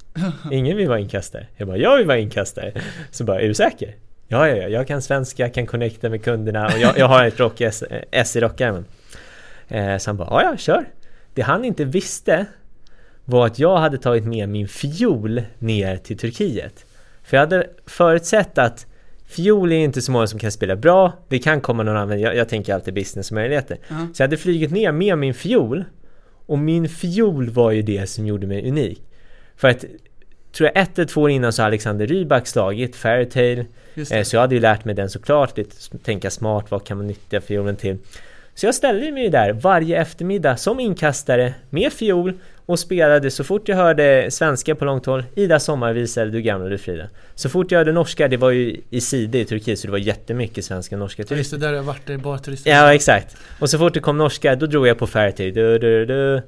Ingen 0.52 0.78
vill 0.78 0.88
vara 0.88 1.00
inkastare. 1.00 1.48
Jag 1.56 1.68
bara, 1.68 1.78
jag 1.78 1.98
vill 1.98 2.08
vara 2.08 2.18
inkastare. 2.18 2.74
Så 3.12 3.24
bara, 3.24 3.42
är 3.42 3.48
du 3.48 3.54
säker? 3.54 3.96
Ja, 4.28 4.48
ja, 4.48 4.56
ja, 4.56 4.68
jag 4.68 4.88
kan 4.88 5.02
svenska, 5.02 5.50
kan 5.50 5.66
connecta 5.66 6.10
med 6.10 6.24
kunderna 6.24 6.66
och 6.66 6.80
jag, 6.80 6.98
jag 6.98 7.06
har 7.06 7.26
ett 7.26 7.40
rock 7.40 7.62
S, 7.62 7.84
S 8.12 8.36
i 8.36 8.40
rockärmen. 8.40 8.86
Eh, 9.68 9.98
så 9.98 10.10
han 10.10 10.18
bara, 10.18 10.44
ja, 10.44 10.58
kör. 10.58 10.86
Det 11.34 11.42
han 11.42 11.66
inte 11.66 11.86
visste 11.86 12.46
var 13.26 13.46
att 13.46 13.60
jag 13.60 13.78
hade 13.78 13.98
tagit 13.98 14.26
med 14.26 14.50
min 14.50 14.68
fiol 14.68 15.42
ner 15.60 15.98
till 15.98 16.18
Turkiet. 16.18 16.86
För 17.24 17.38
jag 17.38 17.42
hade 17.42 17.68
förutsett 17.86 18.58
att 18.58 18.86
fiol 19.32 19.72
är 19.72 19.78
inte 19.78 20.02
så 20.02 20.12
många 20.12 20.28
som 20.28 20.40
kan 20.40 20.52
spela 20.52 20.76
bra, 20.76 21.14
det 21.28 21.40
kan 21.40 21.62
komma 21.62 21.84
någon 21.84 21.98
annan, 21.98 22.20
jag, 22.20 22.36
jag 22.36 22.50
tänker 22.50 22.74
alltid 22.74 22.94
businessmöjligheter. 22.94 23.78
-huh. 23.88 24.14
Så 24.14 24.22
jag 24.22 24.28
hade 24.28 24.38
flugit 24.38 24.72
ner 24.72 24.92
med 24.92 25.18
min 25.18 25.34
fiol 25.34 25.86
och 26.46 26.60
min 26.60 26.90
fiol 26.90 27.50
var 27.50 27.72
ju 27.72 27.82
det 27.82 28.10
som 28.10 28.26
gjorde 28.26 28.48
mig 28.48 28.70
unik. 28.70 29.02
För 29.56 29.68
att, 29.68 29.86
tror 30.52 30.70
jag 30.74 30.84
ett 30.84 30.98
eller 31.00 31.08
två 31.08 31.22
år 31.22 31.30
innan 31.30 31.54
så 31.54 31.62
har 31.62 31.68
Alexander 31.68 32.08
Rybak 32.08 32.48
slagit 32.48 32.96
Fairytale. 32.96 33.66
Eh, 34.12 34.24
så 34.24 34.36
jag 34.36 34.42
hade 34.42 34.56
ju 34.56 34.62
lärt 34.62 34.86
mig 34.86 34.96
den 34.96 35.10
såklart, 35.10 35.58
lite, 35.58 35.98
tänka 35.98 36.30
smart, 36.30 36.66
vad 36.70 36.86
kan 36.86 36.98
man 36.98 37.08
nyttja 37.08 37.42
fiolen 37.42 37.76
till? 37.76 37.98
Så 38.54 38.66
jag 38.66 38.76
ställde 38.76 39.12
mig 39.12 39.30
där 39.30 39.54
varje 39.54 40.02
eftermiddag 40.02 40.58
som 40.58 40.80
inkastare 40.80 41.54
med 41.70 41.94
fiol 41.94 42.34
och 42.66 42.80
spelade 42.80 43.32
så 43.32 43.44
fort 43.44 43.68
jag 43.68 43.76
hörde 43.76 44.32
svenska 44.32 44.76
på 44.76 44.86
långt 44.86 45.06
håll. 45.06 45.24
Ida 45.36 45.56
eller 45.56 46.26
Du 46.26 46.42
gamla 46.42 46.70
du 46.70 46.78
Frida 46.78 47.08
Så 47.36 47.50
fort 47.50 47.72
jag 47.72 47.80
hörde 47.80 47.92
norska, 47.92 48.28
det 48.28 48.38
var 48.38 48.52
ju 48.52 48.82
i 48.90 49.02
Side 49.02 49.36
i 49.36 49.46
Turkiet 49.46 49.80
så 49.80 49.88
det 49.88 49.92
var 49.92 49.98
jättemycket 49.98 50.66
svenska 50.66 50.96
och 50.96 51.00
norska 51.00 51.24
turister 51.24 51.36
Just 51.36 51.52
det, 51.52 51.58
där 51.58 51.74
har 51.74 51.84
varit, 51.84 52.06
det 52.06 52.18
bara 52.18 52.38
turister? 52.38 52.72
Ja 52.72 52.94
exakt. 52.94 53.38
Och 53.60 53.70
så 53.70 53.78
fort 53.78 53.94
det 53.94 54.00
kom 54.00 54.18
norska, 54.18 54.56
då 54.56 54.66
drog 54.66 54.88
jag 54.88 54.98
på 54.98 55.08
Fairtail 55.08 55.54
du, 55.54 55.80
du, 55.80 56.06
du. 56.06 56.42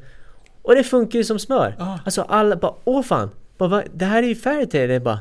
Och 0.61 0.75
det 0.75 0.83
funkar 0.83 1.19
ju 1.19 1.23
som 1.25 1.39
smör. 1.39 1.75
Ah. 1.79 1.97
Alltså 2.05 2.21
alla 2.21 2.55
bara, 2.55 2.73
åh 2.83 3.03
fan. 3.03 3.29
Bara, 3.57 3.83
Det 3.93 4.05
här 4.05 4.23
är 4.23 4.27
ju 4.27 4.35
Fairtail, 4.35 4.89
det 4.89 4.95
är 4.95 4.99
bara 4.99 5.19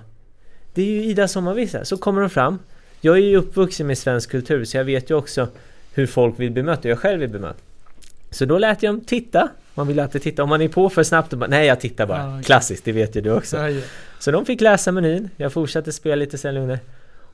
Det 0.75 0.83
är 0.83 0.87
ju 0.87 1.05
Ida 1.05 1.29
sommarvisa, 1.29 1.85
så 1.85 1.97
kommer 1.97 2.21
de 2.21 2.31
fram. 2.31 2.59
Jag 3.01 3.17
är 3.17 3.21
ju 3.23 3.37
uppvuxen 3.37 3.87
med 3.87 3.99
svensk 3.99 4.31
kultur 4.31 4.65
så 4.65 4.77
jag 4.77 4.85
vet 4.85 5.11
ju 5.11 5.15
också 5.15 5.49
hur 5.95 6.07
folk 6.07 6.41
vill 6.41 6.51
bemöta, 6.51 6.89
jag 6.89 6.99
själv 6.99 7.21
vill 7.21 7.31
bemöta 7.31 7.59
Så 8.33 8.45
då 8.45 8.59
lät 8.59 8.83
jag 8.83 8.95
dem 8.95 9.01
titta 9.01 9.49
man 9.75 9.87
vill 9.87 10.01
alltid 10.01 10.23
titta, 10.23 10.43
om 10.43 10.49
man 10.49 10.63
är 10.63 10.69
på 10.69 10.89
för 10.89 11.03
snabbt 11.03 11.35
bara, 11.35 11.47
nej 11.47 11.67
jag 11.67 11.81
tittar 11.81 12.07
bara. 12.07 12.25
Ah, 12.25 12.29
okay. 12.29 12.43
Klassiskt, 12.43 12.85
det 12.85 12.93
vet 12.93 13.17
ju 13.17 13.21
du 13.21 13.33
också. 13.33 13.57
Ah, 13.57 13.69
yeah. 13.69 13.85
Så 14.19 14.31
de 14.31 14.47
fick 14.47 14.61
läsa 14.61 14.93
menyn, 14.93 15.31
jag 15.37 15.53
fortsatte 15.53 15.93
spela 15.93 16.15
lite 16.15 16.39
sen 16.39 16.55
lugnare. 16.55 16.81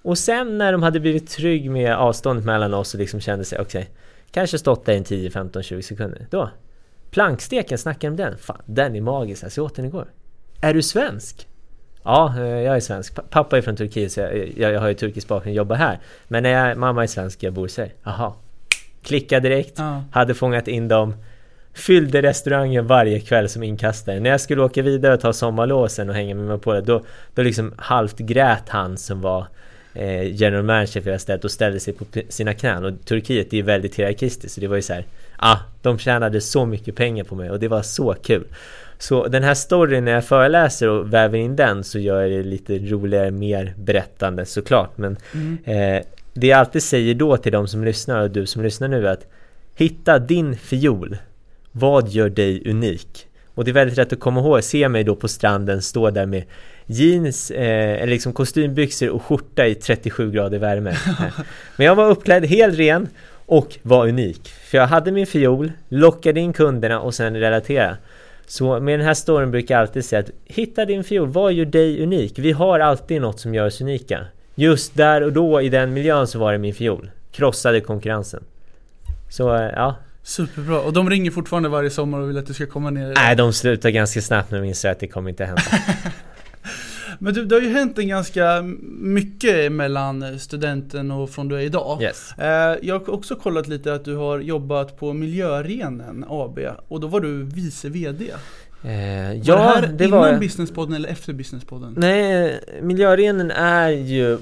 Och 0.02 0.18
sen 0.18 0.58
när 0.58 0.72
de 0.72 0.82
hade 0.82 1.00
blivit 1.00 1.30
trygg 1.30 1.70
med 1.70 1.96
avståndet 1.96 2.44
mellan 2.44 2.74
oss 2.74 2.94
och 2.94 3.00
liksom 3.00 3.20
kände 3.20 3.44
sig, 3.44 3.60
okej, 3.60 3.80
okay, 3.80 3.94
kanske 4.30 4.58
stått 4.58 4.86
där 4.86 4.92
i 4.92 5.04
10, 5.04 5.30
15, 5.30 5.62
20 5.62 5.82
sekunder. 5.82 6.26
Då, 6.30 6.50
planksteken, 7.10 7.78
snackar 7.78 8.08
om 8.08 8.16
den? 8.16 8.38
Fan, 8.38 8.62
den 8.66 8.96
är 8.96 9.00
magisk, 9.00 9.44
alltså, 9.44 9.60
jag 9.60 9.64
åt 9.64 9.74
den 9.74 9.84
igår. 9.84 10.06
Är 10.60 10.74
du 10.74 10.82
svensk? 10.82 11.48
Ja, 12.02 12.34
eh, 12.38 12.42
jag 12.46 12.76
är 12.76 12.80
svensk. 12.80 13.30
Pappa 13.30 13.58
är 13.58 13.62
från 13.62 13.76
Turkiet 13.76 14.12
så 14.12 14.20
jag, 14.20 14.52
jag, 14.56 14.72
jag 14.72 14.80
har 14.80 14.88
ju 14.88 14.94
turkisk 14.94 15.28
bakgrund 15.28 15.52
och 15.52 15.56
jobbar 15.56 15.76
här. 15.76 16.00
Men 16.28 16.42
när 16.42 16.50
jag, 16.50 16.78
mamma 16.78 17.02
är 17.02 17.06
svensk, 17.06 17.42
jag 17.42 17.52
bor 17.52 17.66
i 17.66 17.68
Sverige. 17.68 17.92
Jaha. 18.02 18.32
Klicka 19.02 19.40
direkt, 19.40 19.80
ah. 19.80 20.02
hade 20.12 20.34
fångat 20.34 20.68
in 20.68 20.88
dem 20.88 21.14
fyllde 21.78 22.22
restaurangen 22.22 22.86
varje 22.86 23.20
kväll 23.20 23.48
som 23.48 23.62
inkastare. 23.62 24.20
När 24.20 24.30
jag 24.30 24.40
skulle 24.40 24.62
åka 24.62 24.82
vidare 24.82 25.14
och 25.14 25.20
ta 25.20 25.32
sommarlåsen 25.32 26.08
och 26.08 26.14
hänga 26.14 26.34
med 26.34 26.44
mig 26.44 26.58
på 26.58 26.72
det, 26.72 26.80
då, 26.80 27.02
då 27.34 27.42
liksom 27.42 27.74
halvt 27.76 28.18
grät 28.18 28.68
han 28.68 28.96
som 28.96 29.20
var 29.20 29.46
eh, 29.94 30.34
general 30.34 30.62
manager 30.62 31.00
för 31.00 31.10
det 31.10 31.18
stället 31.18 31.44
och 31.44 31.50
ställde 31.50 31.80
sig 31.80 31.94
på 31.94 32.04
sina 32.28 32.54
knän. 32.54 32.84
Och 32.84 33.04
Turkiet 33.04 33.52
är 33.52 33.56
ju 33.56 33.62
väldigt 33.62 33.94
hierarkistiskt, 33.94 34.54
så 34.54 34.60
det 34.60 34.66
var 34.66 34.76
ju 34.76 34.82
så 34.82 34.92
här, 34.92 35.04
ah, 35.36 35.58
de 35.82 35.98
tjänade 35.98 36.40
så 36.40 36.66
mycket 36.66 36.96
pengar 36.96 37.24
på 37.24 37.34
mig 37.34 37.50
och 37.50 37.58
det 37.58 37.68
var 37.68 37.82
så 37.82 38.14
kul. 38.14 38.44
Så 38.98 39.26
den 39.26 39.42
här 39.42 39.54
storyn 39.54 40.04
när 40.04 40.12
jag 40.12 40.24
föreläser 40.24 40.88
och 40.88 41.12
väver 41.12 41.38
in 41.38 41.56
den 41.56 41.84
så 41.84 41.98
gör 41.98 42.22
jag 42.22 42.30
det 42.30 42.42
lite 42.42 42.78
roligare, 42.78 43.30
mer 43.30 43.74
berättande 43.76 44.46
såklart. 44.46 44.98
Men 44.98 45.16
mm. 45.34 45.58
eh, 45.64 46.02
det 46.38 46.46
jag 46.46 46.58
alltid 46.58 46.82
säger 46.82 47.14
då 47.14 47.36
till 47.36 47.52
de 47.52 47.68
som 47.68 47.84
lyssnar 47.84 48.22
och 48.22 48.30
du 48.30 48.46
som 48.46 48.62
lyssnar 48.62 48.88
nu 48.88 49.06
är 49.06 49.12
att 49.12 49.26
hitta 49.74 50.18
din 50.18 50.56
fiol. 50.56 51.16
Vad 51.72 52.08
gör 52.08 52.28
dig 52.28 52.70
unik? 52.70 53.26
Och 53.54 53.64
det 53.64 53.70
är 53.70 53.72
väldigt 53.72 53.96
lätt 53.96 54.12
att 54.12 54.20
komma 54.20 54.40
ihåg, 54.40 54.64
se 54.64 54.88
mig 54.88 55.04
då 55.04 55.16
på 55.16 55.28
stranden 55.28 55.82
stå 55.82 56.10
där 56.10 56.26
med 56.26 56.44
jeans, 56.86 57.50
eh, 57.50 58.02
eller 58.02 58.06
liksom 58.06 58.32
kostymbyxor 58.32 59.08
och 59.08 59.22
skjorta 59.22 59.66
i 59.66 59.74
37 59.74 60.30
grader 60.30 60.58
värme. 60.58 60.96
Men 61.76 61.86
jag 61.86 61.94
var 61.94 62.10
uppklädd 62.10 62.44
helt 62.44 62.78
ren 62.78 63.08
och 63.46 63.78
var 63.82 64.08
unik. 64.08 64.48
För 64.48 64.78
jag 64.78 64.86
hade 64.86 65.12
min 65.12 65.26
fiol, 65.26 65.72
lockade 65.88 66.40
in 66.40 66.52
kunderna 66.52 67.00
och 67.00 67.14
sen 67.14 67.36
relatera. 67.36 67.96
Så 68.46 68.80
med 68.80 68.98
den 68.98 69.06
här 69.06 69.14
storyn 69.14 69.50
brukar 69.50 69.74
jag 69.74 69.82
alltid 69.82 70.04
säga 70.04 70.20
att 70.20 70.30
hitta 70.44 70.84
din 70.84 71.04
fiol, 71.04 71.28
vad 71.28 71.52
gör 71.52 71.64
dig 71.64 72.02
unik? 72.02 72.38
Vi 72.38 72.52
har 72.52 72.80
alltid 72.80 73.20
något 73.20 73.40
som 73.40 73.54
gör 73.54 73.66
oss 73.66 73.80
unika. 73.80 74.26
Just 74.58 74.94
där 74.94 75.22
och 75.22 75.32
då 75.32 75.60
i 75.62 75.68
den 75.68 75.92
miljön 75.92 76.26
så 76.26 76.38
var 76.38 76.52
det 76.52 76.58
min 76.58 76.74
fiol. 76.74 77.10
Krossade 77.32 77.80
konkurrensen. 77.80 78.44
Så 79.30 79.54
eh, 79.54 79.62
ja, 79.62 79.96
Superbra, 80.22 80.80
och 80.80 80.92
de 80.92 81.10
ringer 81.10 81.30
fortfarande 81.30 81.68
varje 81.68 81.90
sommar 81.90 82.18
och 82.18 82.28
vill 82.28 82.38
att 82.38 82.46
du 82.46 82.54
ska 82.54 82.66
komma 82.66 82.90
ner? 82.90 83.14
Nej, 83.16 83.36
de 83.36 83.52
slutar 83.52 83.90
ganska 83.90 84.20
snabbt 84.20 84.50
när 84.50 84.58
de 84.60 84.66
inser 84.66 84.90
att 84.90 85.00
det 85.00 85.06
kommer 85.06 85.30
inte 85.30 85.44
hända. 85.44 85.62
Men 87.18 87.34
du, 87.34 87.44
det 87.44 87.54
har 87.54 87.62
ju 87.62 87.72
hänt 87.72 87.98
en 87.98 88.08
ganska 88.08 88.62
mycket 89.00 89.72
mellan 89.72 90.38
studenten 90.38 91.10
och 91.10 91.30
från 91.30 91.48
du 91.48 91.56
är 91.56 91.60
idag. 91.60 92.02
Yes. 92.02 92.32
Eh, 92.38 92.76
jag 92.82 92.98
har 92.98 93.10
också 93.10 93.34
kollat 93.34 93.68
lite 93.68 93.94
att 93.94 94.04
du 94.04 94.16
har 94.16 94.38
jobbat 94.38 94.98
på 94.98 95.12
Miljörenen 95.12 96.24
AB 96.28 96.58
och 96.88 97.00
då 97.00 97.06
var 97.06 97.20
du 97.20 97.42
vice 97.42 97.88
VD. 97.88 98.24
Eh, 98.84 99.32
ja, 99.32 99.56
var 99.56 99.64
det 99.64 99.86
här 99.86 99.92
det 99.92 100.04
innan 100.04 100.18
var... 100.18 100.38
Businesspodden 100.38 100.94
eller 100.94 101.08
efter 101.08 101.32
Businesspodden? 101.32 101.94
Nej, 101.96 102.60
Miljörenen 102.82 103.50
är 103.50 103.88
ju 103.88 104.38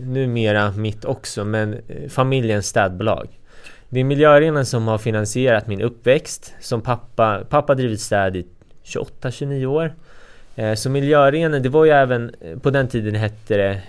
numera 0.00 0.72
mitt 0.72 1.04
också, 1.04 1.44
men 1.44 1.74
eh, 1.88 2.08
familjens 2.08 2.66
städbolag. 2.66 3.28
Det 3.88 4.00
är 4.00 4.04
Miljöarenan 4.04 4.66
som 4.66 4.88
har 4.88 4.98
finansierat 4.98 5.66
min 5.66 5.80
uppväxt. 5.80 6.54
Som 6.60 6.80
pappa, 6.82 7.44
pappa 7.48 7.74
drivit 7.74 8.00
städ 8.00 8.36
i 8.36 8.46
28-29 8.84 9.64
år. 9.66 9.94
Eh, 10.56 10.74
så 10.74 10.90
Miljöarenan, 10.90 11.62
det 11.62 11.68
var 11.68 11.84
ju 11.84 11.90
även, 11.90 12.34
eh, 12.40 12.58
på 12.58 12.70
den 12.70 12.88
tiden 12.88 13.14
hette 13.14 13.56
det 13.56 13.82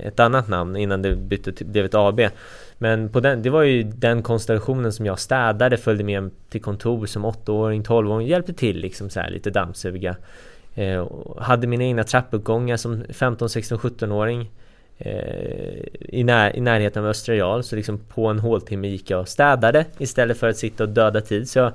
ett 0.00 0.20
annat 0.20 0.48
namn 0.48 0.76
innan 0.76 1.02
det 1.02 1.16
bytte 1.16 1.64
blev 1.64 1.84
ett 1.84 1.94
AB. 1.94 2.20
Men 2.78 3.08
på 3.08 3.20
den, 3.20 3.42
det 3.42 3.50
var 3.50 3.62
ju 3.62 3.82
den 3.82 4.22
konstellationen 4.22 4.92
som 4.92 5.06
jag 5.06 5.18
städade, 5.18 5.76
följde 5.76 6.04
med 6.04 6.30
till 6.48 6.62
kontor 6.62 7.06
som 7.06 7.26
8-åring, 7.26 7.82
12-åring, 7.82 8.26
hjälpte 8.26 8.52
till 8.52 8.76
liksom 8.76 9.10
så 9.10 9.20
här, 9.20 9.30
lite 9.30 9.50
dammsuga. 9.50 10.16
Eh, 10.74 11.06
hade 11.38 11.66
mina 11.66 11.84
egna 11.84 12.04
trappuppgångar 12.04 12.76
som 12.76 13.04
15, 13.10 13.48
16, 13.48 13.78
17-åring. 13.78 14.50
Eh, 14.98 15.84
i, 16.00 16.24
när, 16.24 16.56
i 16.56 16.60
närheten 16.60 17.04
av 17.04 17.10
Östra 17.10 17.34
Real 17.34 17.64
så 17.64 17.76
liksom 17.76 17.98
på 17.98 18.26
en 18.26 18.38
håltimme 18.38 18.88
gick 18.88 19.10
jag 19.10 19.20
och 19.20 19.28
städade 19.28 19.84
istället 19.98 20.38
för 20.38 20.48
att 20.48 20.56
sitta 20.56 20.84
och 20.84 20.88
döda 20.88 21.20
tid. 21.20 21.48
Så 21.48 21.72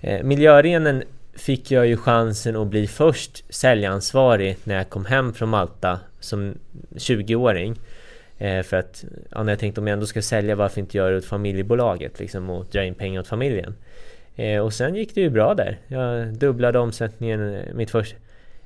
eh, 0.00 0.22
miljörenen 0.22 1.02
fick 1.34 1.70
jag 1.70 1.86
ju 1.86 1.96
chansen 1.96 2.56
att 2.56 2.66
bli 2.66 2.86
först 2.86 3.44
säljansvarig 3.48 4.56
när 4.64 4.74
jag 4.74 4.90
kom 4.90 5.04
hem 5.04 5.32
från 5.34 5.48
Malta 5.48 6.00
som 6.20 6.54
20-åring. 6.90 7.76
Eh, 8.40 8.62
för 8.62 8.76
att 8.76 9.04
ja, 9.30 9.42
när 9.42 9.52
jag 9.52 9.58
tänkte 9.58 9.80
om 9.80 9.86
jag 9.86 9.92
ändå 9.92 10.06
ska 10.06 10.22
sälja 10.22 10.54
varför 10.54 10.80
inte 10.80 10.96
göra 10.96 11.10
det 11.10 11.16
åt 11.16 11.24
familjebolaget 11.24 12.18
liksom 12.18 12.50
och 12.50 12.64
dra 12.64 12.84
in 12.84 12.94
pengar 12.94 13.20
åt 13.20 13.28
familjen. 13.28 13.74
Eh, 14.36 14.60
och 14.60 14.72
sen 14.72 14.94
gick 14.94 15.14
det 15.14 15.20
ju 15.20 15.30
bra 15.30 15.54
där. 15.54 15.78
Jag 15.86 16.34
dubblade 16.34 16.78
omsättningen 16.78 17.54
eh, 17.54 17.74
mitt 17.74 17.90
första 17.90 18.16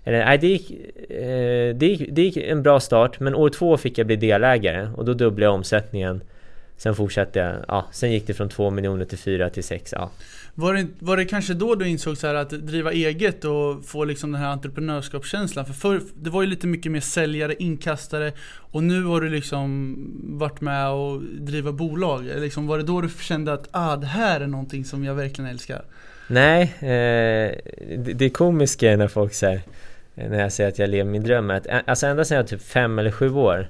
eller 0.04 0.24
nej, 0.24 0.38
det 0.38 0.46
gick, 0.46 0.70
eh, 1.10 1.74
det, 1.74 1.86
gick, 1.86 2.08
det 2.12 2.22
gick 2.22 2.36
en 2.36 2.62
bra 2.62 2.80
start 2.80 3.20
men 3.20 3.34
år 3.34 3.50
två 3.50 3.76
fick 3.76 3.98
jag 3.98 4.06
bli 4.06 4.16
delägare 4.16 4.88
och 4.96 5.04
då 5.04 5.14
dubblade 5.14 5.46
jag 5.46 5.54
omsättningen. 5.54 6.20
Sen 6.76 6.94
fortsatte 6.94 7.38
jag, 7.38 7.54
ja, 7.68 7.86
sen 7.92 8.12
gick 8.12 8.26
det 8.26 8.34
från 8.34 8.48
2 8.48 8.70
miljoner 8.70 9.04
till 9.04 9.18
4 9.18 9.50
till 9.50 9.64
6, 9.64 9.92
ja. 9.92 10.10
Var 10.54 10.74
det, 10.74 10.86
var 10.98 11.16
det 11.16 11.24
kanske 11.24 11.54
då 11.54 11.74
du 11.74 11.88
insåg 11.88 12.16
så 12.16 12.26
att 12.26 12.50
driva 12.50 12.92
eget 12.92 13.44
och 13.44 13.84
få 13.84 14.04
liksom 14.04 14.32
den 14.32 14.40
här 14.40 14.48
entreprenörskapskänslan? 14.48 15.66
För 15.66 15.72
förr, 15.72 16.00
det 16.14 16.30
var 16.30 16.42
ju 16.42 16.48
lite 16.48 16.66
mycket 16.66 16.92
mer 16.92 17.00
säljare, 17.00 17.54
inkastare 17.58 18.32
och 18.58 18.82
nu 18.82 19.04
har 19.04 19.20
du 19.20 19.30
liksom 19.30 19.96
varit 20.38 20.60
med 20.60 20.90
och 20.90 21.22
driva 21.22 21.72
bolag. 21.72 22.24
Liksom, 22.36 22.66
var 22.66 22.78
det 22.78 22.84
då 22.84 23.00
du 23.00 23.08
kände 23.20 23.52
att 23.52 23.68
ah, 23.70 23.96
det 23.96 24.06
här 24.06 24.40
är 24.40 24.46
någonting 24.46 24.84
som 24.84 25.04
jag 25.04 25.14
verkligen 25.14 25.50
älskar? 25.50 25.84
Nej, 26.28 26.62
eh, 26.80 26.86
det, 27.98 28.12
det 28.14 28.30
komiska 28.30 28.92
är 28.92 28.96
när 28.96 29.08
folk 29.08 29.34
säger 29.34 29.62
när 30.14 30.40
jag 30.40 30.52
säger 30.52 30.70
att 30.70 30.78
jag 30.78 30.90
lever 30.90 31.10
min 31.10 31.24
dröm 31.24 31.50
är 31.50 31.54
att 31.54 31.66
eh, 31.66 31.78
alltså 31.86 32.06
ända 32.06 32.24
sedan 32.24 32.36
jag 32.36 32.42
var 32.42 32.48
typ 32.48 32.62
fem 32.62 32.98
eller 32.98 33.10
sju 33.10 33.30
år 33.30 33.68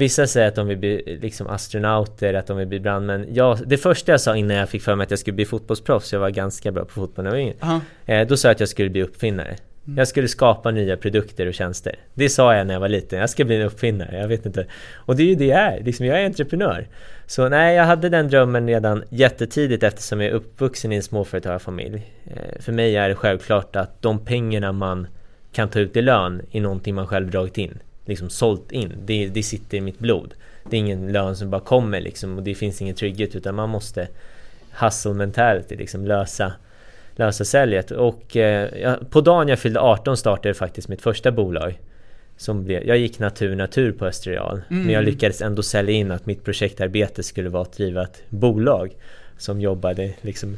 Vissa 0.00 0.26
säger 0.26 0.48
att 0.48 0.54
de 0.54 0.66
vill 0.66 0.78
bli 0.78 1.18
liksom 1.22 1.46
astronauter, 1.46 2.34
att 2.34 2.46
de 2.46 2.56
vill 2.56 2.66
bli 2.66 2.80
brandmän. 2.80 3.26
Jag, 3.32 3.58
det 3.66 3.76
första 3.76 4.12
jag 4.12 4.20
sa 4.20 4.36
innan 4.36 4.56
jag 4.56 4.68
fick 4.68 4.82
för 4.82 4.94
mig 4.94 5.04
att 5.04 5.10
jag 5.10 5.18
skulle 5.18 5.34
bli 5.34 5.44
fotbollsproffs, 5.44 6.12
jag 6.12 6.20
var 6.20 6.30
ganska 6.30 6.72
bra 6.72 6.84
på 6.84 6.92
fotboll 6.92 7.24
när 7.24 7.30
jag 7.30 7.36
var 7.36 7.42
yngre. 7.42 7.54
Aha. 7.60 7.80
Eh, 8.06 8.26
då 8.26 8.36
sa 8.36 8.48
jag 8.48 8.54
att 8.54 8.60
jag 8.60 8.68
skulle 8.68 8.90
bli 8.90 9.02
uppfinnare. 9.02 9.56
Mm. 9.86 9.98
Jag 9.98 10.08
skulle 10.08 10.28
skapa 10.28 10.70
nya 10.70 10.96
produkter 10.96 11.46
och 11.46 11.54
tjänster. 11.54 11.94
Det 12.14 12.28
sa 12.28 12.54
jag 12.54 12.66
när 12.66 12.74
jag 12.74 12.80
var 12.80 12.88
liten, 12.88 13.18
jag 13.18 13.30
ska 13.30 13.44
bli 13.44 13.56
en 13.56 13.62
uppfinnare, 13.62 14.18
jag 14.18 14.28
vet 14.28 14.46
inte. 14.46 14.66
Och 14.94 15.16
det 15.16 15.22
är 15.22 15.26
ju 15.26 15.34
det 15.34 15.46
jag 15.46 15.60
är, 15.60 15.84
liksom, 15.84 16.06
jag 16.06 16.20
är 16.20 16.26
entreprenör. 16.26 16.88
Så 17.26 17.48
nej, 17.48 17.76
jag 17.76 17.84
hade 17.84 18.08
den 18.08 18.28
drömmen 18.28 18.68
redan 18.68 19.04
jättetidigt 19.08 19.82
eftersom 19.82 20.20
jag 20.20 20.30
är 20.30 20.34
uppvuxen 20.34 20.92
i 20.92 20.96
en 20.96 21.02
småföretagarfamilj. 21.02 22.12
Eh, 22.26 22.60
för 22.60 22.72
mig 22.72 22.96
är 22.96 23.08
det 23.08 23.14
självklart 23.14 23.76
att 23.76 24.02
de 24.02 24.24
pengarna 24.24 24.72
man 24.72 25.06
kan 25.52 25.68
ta 25.68 25.80
ut 25.80 25.96
i 25.96 26.02
lön 26.02 26.42
är 26.52 26.60
någonting 26.60 26.94
man 26.94 27.06
själv 27.06 27.30
dragit 27.30 27.58
in 27.58 27.78
liksom 28.04 28.30
sålt 28.30 28.72
in. 28.72 28.92
Det, 29.04 29.28
det 29.28 29.42
sitter 29.42 29.78
i 29.78 29.80
mitt 29.80 29.98
blod. 29.98 30.34
Det 30.70 30.76
är 30.76 30.80
ingen 30.80 31.12
lön 31.12 31.36
som 31.36 31.50
bara 31.50 31.60
kommer 31.60 32.00
liksom 32.00 32.38
och 32.38 32.42
det 32.42 32.54
finns 32.54 32.82
ingen 32.82 32.94
trygghet 32.94 33.36
utan 33.36 33.54
man 33.54 33.68
måste 33.68 34.08
hustle 34.80 35.14
mentality 35.14 35.76
liksom 35.76 36.06
lösa 36.06 36.52
lösa 37.16 37.44
säljet 37.44 37.90
och 37.90 38.36
eh, 38.36 38.96
på 39.10 39.20
dagen 39.20 39.48
jag 39.48 39.58
fyllde 39.58 39.80
18 39.80 40.16
startade 40.16 40.54
faktiskt 40.54 40.88
mitt 40.88 41.02
första 41.02 41.32
bolag 41.32 41.80
som 42.36 42.64
blev, 42.64 42.86
jag 42.86 42.98
gick 42.98 43.18
natur 43.18 43.56
natur 43.56 43.92
på 43.92 44.06
Österreal 44.06 44.62
mm. 44.70 44.82
men 44.82 44.94
jag 44.94 45.04
lyckades 45.04 45.42
ändå 45.42 45.62
sälja 45.62 45.94
in 45.94 46.10
att 46.10 46.26
mitt 46.26 46.44
projektarbete 46.44 47.22
skulle 47.22 47.48
vara 47.48 47.62
att 47.62 47.72
driva 47.72 48.02
ett 48.02 48.22
bolag 48.28 48.96
som 49.38 49.60
jobbade 49.60 50.12
liksom 50.20 50.56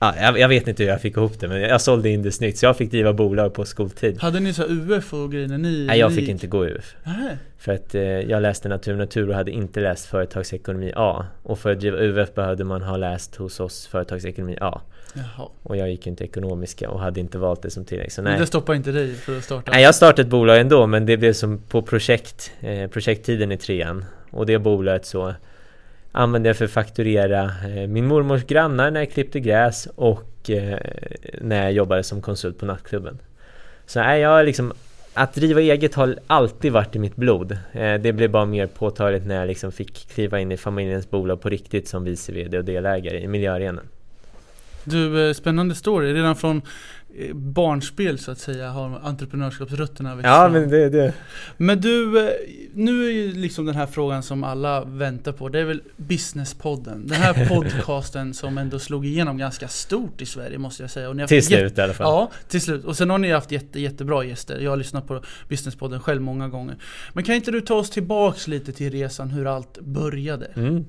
Ja, 0.00 0.14
jag, 0.20 0.38
jag, 0.38 0.48
vet 0.48 0.68
inte 0.68 0.82
hur 0.82 0.90
jag 0.90 1.00
fick 1.00 1.16
ihop 1.16 1.40
det 1.40 1.48
men 1.48 1.60
jag 1.60 1.80
sålde 1.80 2.10
in 2.10 2.22
det 2.22 2.32
snyggt 2.32 2.58
så 2.58 2.66
jag 2.66 2.76
fick 2.76 2.90
driva 2.90 3.12
bolag 3.12 3.54
på 3.54 3.64
skoltid. 3.64 4.20
Hade 4.20 4.40
ni 4.40 4.52
så 4.52 4.64
UF 4.68 5.14
och 5.14 5.32
grejer 5.32 5.48
när 5.48 5.58
ni 5.58 5.86
Nej 5.86 5.98
jag 5.98 6.14
fick 6.14 6.28
inte 6.28 6.46
gå 6.46 6.64
UF 6.64 6.94
Nej. 7.04 7.36
För 7.58 7.72
att 7.72 7.94
eh, 7.94 8.02
jag 8.02 8.42
läste 8.42 8.68
natur 8.68 8.96
natur 8.96 9.28
och 9.28 9.34
hade 9.34 9.50
inte 9.50 9.80
läst 9.80 10.06
företagsekonomi 10.06 10.92
A. 10.96 11.26
Och 11.42 11.58
för 11.58 11.72
att 11.72 11.80
driva 11.80 11.98
UF 11.98 12.34
behövde 12.34 12.64
man 12.64 12.82
ha 12.82 12.96
läst 12.96 13.36
hos 13.36 13.60
oss 13.60 13.86
företagsekonomi 13.86 14.58
A. 14.60 14.80
Jaha. 15.14 15.48
Och 15.62 15.76
jag 15.76 15.90
gick 15.90 16.06
inte 16.06 16.24
ekonomiska 16.24 16.90
och 16.90 17.00
hade 17.00 17.20
inte 17.20 17.38
valt 17.38 17.62
det 17.62 17.70
som 17.70 17.84
tillägg 17.84 18.12
så 18.12 18.22
Men 18.22 18.32
nej. 18.32 18.40
det 18.40 18.46
stoppar 18.46 18.74
inte 18.74 18.92
dig 18.92 19.14
för 19.14 19.38
att 19.38 19.44
starta? 19.44 19.70
Nej 19.70 19.82
jag 19.82 19.94
startade 19.94 20.22
ett 20.22 20.28
bolag 20.28 20.60
ändå 20.60 20.86
men 20.86 21.06
det 21.06 21.16
blev 21.16 21.32
som 21.32 21.58
på 21.58 21.82
projekt 21.82 22.52
eh, 22.60 22.90
Projekttiden 22.90 23.52
i 23.52 23.56
trean. 23.56 24.04
Och 24.30 24.46
det 24.46 24.58
bolaget 24.58 25.06
så 25.06 25.34
använde 26.12 26.48
jag 26.48 26.56
för 26.56 26.64
att 26.64 26.70
fakturera 26.70 27.44
eh, 27.44 27.88
min 27.88 28.06
mormors 28.06 28.44
grannar 28.44 28.90
när 28.90 29.00
jag 29.00 29.10
klippte 29.10 29.40
gräs 29.40 29.88
och 29.94 30.50
eh, 30.50 30.78
när 31.40 31.62
jag 31.62 31.72
jobbade 31.72 32.02
som 32.02 32.22
konsult 32.22 32.58
på 32.58 32.66
nattklubben. 32.66 33.18
Så 33.86 34.00
nej, 34.00 34.20
jag 34.20 34.46
liksom 34.46 34.72
att 35.14 35.34
driva 35.34 35.60
eget 35.60 35.94
har 35.94 36.18
alltid 36.26 36.72
varit 36.72 36.96
i 36.96 36.98
mitt 36.98 37.16
blod. 37.16 37.58
Det 37.72 38.12
blev 38.12 38.30
bara 38.30 38.44
mer 38.44 38.66
påtagligt 38.66 39.26
när 39.26 39.34
jag 39.34 39.46
liksom 39.46 39.72
fick 39.72 40.08
kliva 40.08 40.40
in 40.40 40.52
i 40.52 40.56
familjens 40.56 41.10
bolag 41.10 41.40
på 41.40 41.48
riktigt 41.48 41.88
som 41.88 42.04
vice 42.04 42.32
VD 42.32 42.58
och 42.58 42.64
delägare 42.64 43.20
i 43.20 43.28
miljöarenan. 43.28 43.84
Du, 44.84 45.34
spännande 45.34 45.74
story. 45.74 46.14
Redan 46.14 46.36
från 46.36 46.62
barnspel 47.34 48.18
så 48.18 48.30
att 48.30 48.38
säga 48.38 48.70
har 48.70 49.00
entreprenörskapsrötterna 49.02 50.14
växt 50.14 50.26
Ja 50.26 50.42
fram. 50.42 50.52
men 50.52 50.70
det, 50.70 50.88
det. 50.88 51.12
Men 51.56 51.80
du, 51.80 52.26
eh, 52.26 52.32
nu 52.74 53.06
är 53.06 53.10
ju 53.10 53.32
liksom 53.32 53.66
den 53.66 53.74
här 53.74 53.86
frågan 53.86 54.22
som 54.22 54.44
alla 54.44 54.84
väntar 54.84 55.32
på. 55.32 55.48
Det 55.48 55.60
är 55.60 55.64
väl 55.64 55.82
Businesspodden. 55.96 57.06
Den 57.06 57.16
här 57.16 57.48
podcasten 57.48 58.34
som 58.34 58.58
ändå 58.58 58.78
slog 58.78 59.06
igenom 59.06 59.38
ganska 59.38 59.68
stort 59.68 60.22
i 60.22 60.26
Sverige 60.26 60.58
måste 60.58 60.82
jag 60.82 60.90
säga. 60.90 61.08
Och 61.08 61.16
ni 61.16 61.22
har 61.22 61.28
Till 61.28 61.46
slut 61.46 61.78
i 61.78 61.80
alla 61.80 61.94
fall. 61.94 62.06
Ja, 62.06 62.30
till 62.48 62.60
slut. 62.60 62.84
Och 62.84 62.96
sen 62.96 63.10
har 63.10 63.18
ni 63.18 63.30
haft 63.32 63.52
jätte, 63.52 63.80
jättebra 63.80 64.24
gäster. 64.24 64.58
Jag 64.60 64.70
har 64.70 64.76
lyssnat 64.76 65.06
på 65.06 65.22
Businesspodden 65.48 66.00
själv 66.00 66.22
många 66.22 66.48
gånger. 66.48 66.76
Men 67.12 67.24
kan 67.24 67.34
inte 67.34 67.50
du 67.50 67.60
ta 67.60 67.74
oss 67.74 67.90
tillbaks 67.90 68.48
lite 68.48 68.72
till 68.72 68.90
resan 68.92 69.30
hur 69.30 69.46
allt 69.46 69.78
började? 69.80 70.46
Mm. 70.56 70.84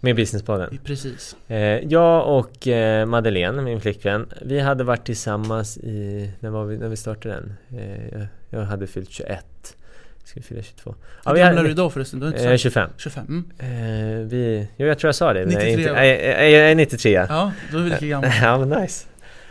Med 0.00 0.16
Businesspodden. 0.16 0.78
Precis. 0.84 1.36
Eh, 1.48 1.58
jag 1.58 2.38
och 2.38 2.68
eh, 2.68 3.06
Madeleine, 3.06 3.62
min 3.62 3.80
flickvän, 3.80 4.26
vi 4.42 4.60
hade 4.60 4.84
varit 4.84 5.04
tillsammans 5.04 5.78
i... 5.78 6.30
När 6.40 6.50
var 6.50 6.64
vi, 6.64 6.78
när 6.78 6.88
vi 6.88 6.96
startade 6.96 7.34
den? 7.34 7.54
Eh, 7.80 8.26
jag, 8.50 8.60
hade 8.60 8.86
fyllt 8.86 9.10
21. 9.10 9.76
Ska 10.24 10.40
vi 10.40 10.46
fylla 10.46 10.62
22? 10.62 10.94
Hur 11.24 11.32
vi 11.32 11.40
gammal 11.40 11.58
är 11.58 11.64
du 11.64 11.70
idag 11.70 11.92
förresten? 11.92 12.20
Du 12.20 12.32
sagt 12.32 12.60
25. 12.60 12.90
25? 12.96 13.44
Mm. 13.58 14.28
Vi, 14.28 14.68
jo, 14.76 14.86
jag 14.86 14.98
tror 14.98 15.08
jag 15.08 15.14
sa 15.14 15.32
det. 15.32 15.44
93 15.46 15.92
Nej, 15.92 16.52
jag 16.52 16.70
är 16.70 16.74
93 16.74 17.12
ja. 17.12 17.26
Ja, 17.28 17.52
då 17.72 17.78
är 17.78 17.82
vi 17.82 17.90
lika 17.90 18.06
gamla. 18.06 18.28
Ja 18.42 18.58
men 18.58 18.68
nice. 18.68 19.06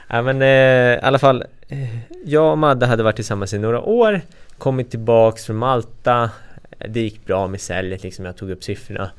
Ja 0.08 0.21
men 0.21 0.41
i 0.41 0.99
alla 1.01 1.19
fall. 1.19 1.43
Jag 2.25 2.51
och 2.51 2.58
Madde 2.58 2.86
hade 2.86 3.03
varit 3.03 3.15
tillsammans 3.15 3.53
i 3.53 3.58
några 3.58 3.81
år. 3.81 4.21
Kommit 4.58 4.91
tillbaks 4.91 5.45
från 5.45 5.55
Malta. 5.55 6.29
Det 6.89 7.01
gick 7.01 7.25
bra 7.25 7.47
med 7.47 7.62
säljet 7.62 8.03
liksom. 8.03 8.25
Jag 8.25 8.38
tog 8.38 8.49
upp 8.49 8.63
siffrorna. 8.63 9.12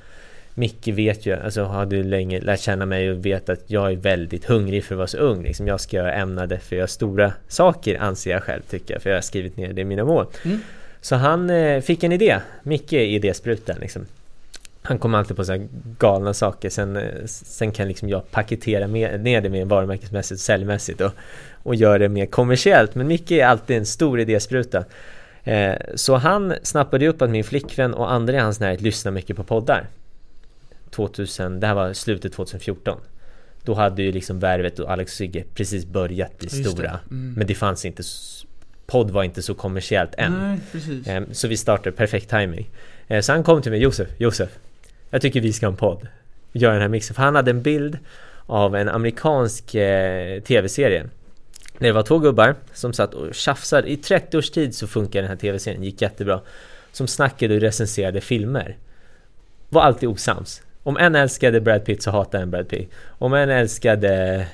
Micke 0.58 0.88
vet 0.88 1.26
ju, 1.26 1.36
alltså 1.36 1.64
hade 1.64 1.96
ju 1.96 2.02
länge 2.02 2.40
lärt 2.40 2.60
känna 2.60 2.86
mig 2.86 3.10
och 3.10 3.26
vet 3.26 3.48
att 3.48 3.60
jag 3.66 3.92
är 3.92 3.96
väldigt 3.96 4.44
hungrig 4.44 4.84
för 4.84 4.94
att 4.94 4.98
vara 4.98 5.06
så 5.06 5.18
ung 5.18 5.42
liksom. 5.42 5.66
Jag 5.66 5.80
ska 5.80 5.96
göra 5.96 6.12
ämnade 6.12 6.58
för 6.58 6.76
att 6.76 6.78
göra 6.78 6.86
stora 6.86 7.32
saker 7.48 7.98
anser 7.98 8.30
jag 8.30 8.42
själv 8.42 8.62
tycker 8.62 8.94
jag. 8.94 9.02
För 9.02 9.10
jag 9.10 9.16
har 9.16 9.22
skrivit 9.22 9.56
ner 9.56 9.72
det 9.72 9.80
i 9.80 9.84
mina 9.84 10.04
mål. 10.04 10.26
Mm. 10.44 10.60
Så 11.00 11.16
han 11.16 11.50
eh, 11.50 11.80
fick 11.80 12.04
en 12.04 12.12
idé. 12.12 12.38
Micke 12.62 12.92
är 12.92 13.00
idésprutan 13.00 13.76
liksom. 13.80 14.06
Han 14.82 14.98
kommer 14.98 15.18
alltid 15.18 15.36
på 15.36 15.44
så 15.44 15.52
här 15.52 15.68
galna 15.98 16.34
saker. 16.34 16.70
Sen, 16.70 16.96
eh, 16.96 17.24
sen 17.26 17.72
kan 17.72 17.88
liksom 17.88 18.08
jag 18.08 18.30
paketera 18.30 18.86
med, 18.86 19.20
ner 19.20 19.40
det 19.40 19.48
mer 19.48 19.64
varumärkesmässigt 19.64 20.38
och 20.38 20.44
säljmässigt 20.44 21.00
och, 21.00 21.12
och 21.62 21.74
göra 21.74 21.98
det 21.98 22.08
mer 22.08 22.26
kommersiellt. 22.26 22.94
Men 22.94 23.06
Micke 23.06 23.30
är 23.30 23.46
alltid 23.46 23.76
en 23.76 23.86
stor 23.86 24.20
idéspruta. 24.20 24.84
Eh, 25.44 25.74
så 25.94 26.14
han 26.14 26.54
snappade 26.62 27.08
upp 27.08 27.22
att 27.22 27.30
min 27.30 27.44
flickvän 27.44 27.94
och 27.94 28.12
andra 28.12 28.34
i 28.34 28.38
hans 28.38 28.60
närhet 28.60 28.80
lyssnar 28.80 29.12
mycket 29.12 29.36
på 29.36 29.44
poddar. 29.44 29.86
2000, 30.96 31.60
det 31.60 31.66
här 31.66 31.74
var 31.74 31.92
slutet 31.92 32.32
2014. 32.32 32.98
Då 33.62 33.74
hade 33.74 34.02
ju 34.02 34.12
liksom 34.12 34.38
Värvet 34.38 34.78
och 34.78 34.90
Alex 34.90 35.12
Sigge 35.12 35.44
precis 35.54 35.84
börjat 35.86 36.38
bli 36.38 36.48
just 36.48 36.70
stora. 36.70 36.82
det. 36.82 36.98
Mm. 37.14 37.34
Men 37.36 37.46
det 37.46 37.54
fanns 37.54 37.84
inte, 37.84 38.02
podd 38.86 39.10
var 39.10 39.24
inte 39.24 39.42
så 39.42 39.54
kommersiellt 39.54 40.14
än. 40.18 40.32
Nej, 40.32 40.58
precis. 40.72 41.08
Ehm, 41.08 41.26
Så 41.32 41.48
vi 41.48 41.56
startade, 41.56 41.96
perfekt 41.96 42.30
timing. 42.30 42.70
Eh, 43.08 43.20
Så 43.20 43.32
han 43.32 43.42
kom 43.42 43.62
till 43.62 43.72
mig, 43.72 43.80
Josef, 43.80 44.08
Josef 44.18 44.50
Jag 45.10 45.22
tycker 45.22 45.40
vi 45.40 45.52
ska 45.52 45.66
ha 45.66 45.70
en 45.70 45.76
podd 45.76 46.08
Göra 46.52 46.72
den 46.72 46.82
här 46.82 46.88
mixen, 46.88 47.14
för 47.14 47.22
han 47.22 47.34
hade 47.34 47.50
en 47.50 47.62
bild 47.62 47.98
Av 48.46 48.76
en 48.76 48.88
amerikansk 48.88 49.74
eh, 49.74 50.40
tv-serie 50.42 51.02
Där 51.78 51.86
det 51.86 51.92
var 51.92 52.02
två 52.02 52.18
gubbar 52.18 52.54
som 52.72 52.92
satt 52.92 53.14
och 53.14 53.34
tjafsade 53.34 53.90
I 53.90 53.96
30 53.96 54.38
års 54.38 54.50
tid 54.50 54.74
så 54.74 54.86
funkar 54.86 55.20
den 55.22 55.28
här 55.28 55.36
tv-serien, 55.36 55.82
gick 55.84 56.02
jättebra 56.02 56.40
Som 56.92 57.06
snackade 57.06 57.54
och 57.54 57.60
recenserade 57.60 58.20
filmer 58.20 58.76
Var 59.68 59.82
alltid 59.82 60.08
osams 60.08 60.62
Om 60.86 60.96
en 60.96 61.14
älskade 61.14 61.60
Brad 61.60 61.84
Pitt 61.84 62.02
så 62.02 62.10
hatade 62.10 62.42
en 62.42 62.50
Brad 62.50 62.68
Pitt 62.68 62.90
Om 63.18 63.34
en 63.34 63.50
älskade 63.50 64.46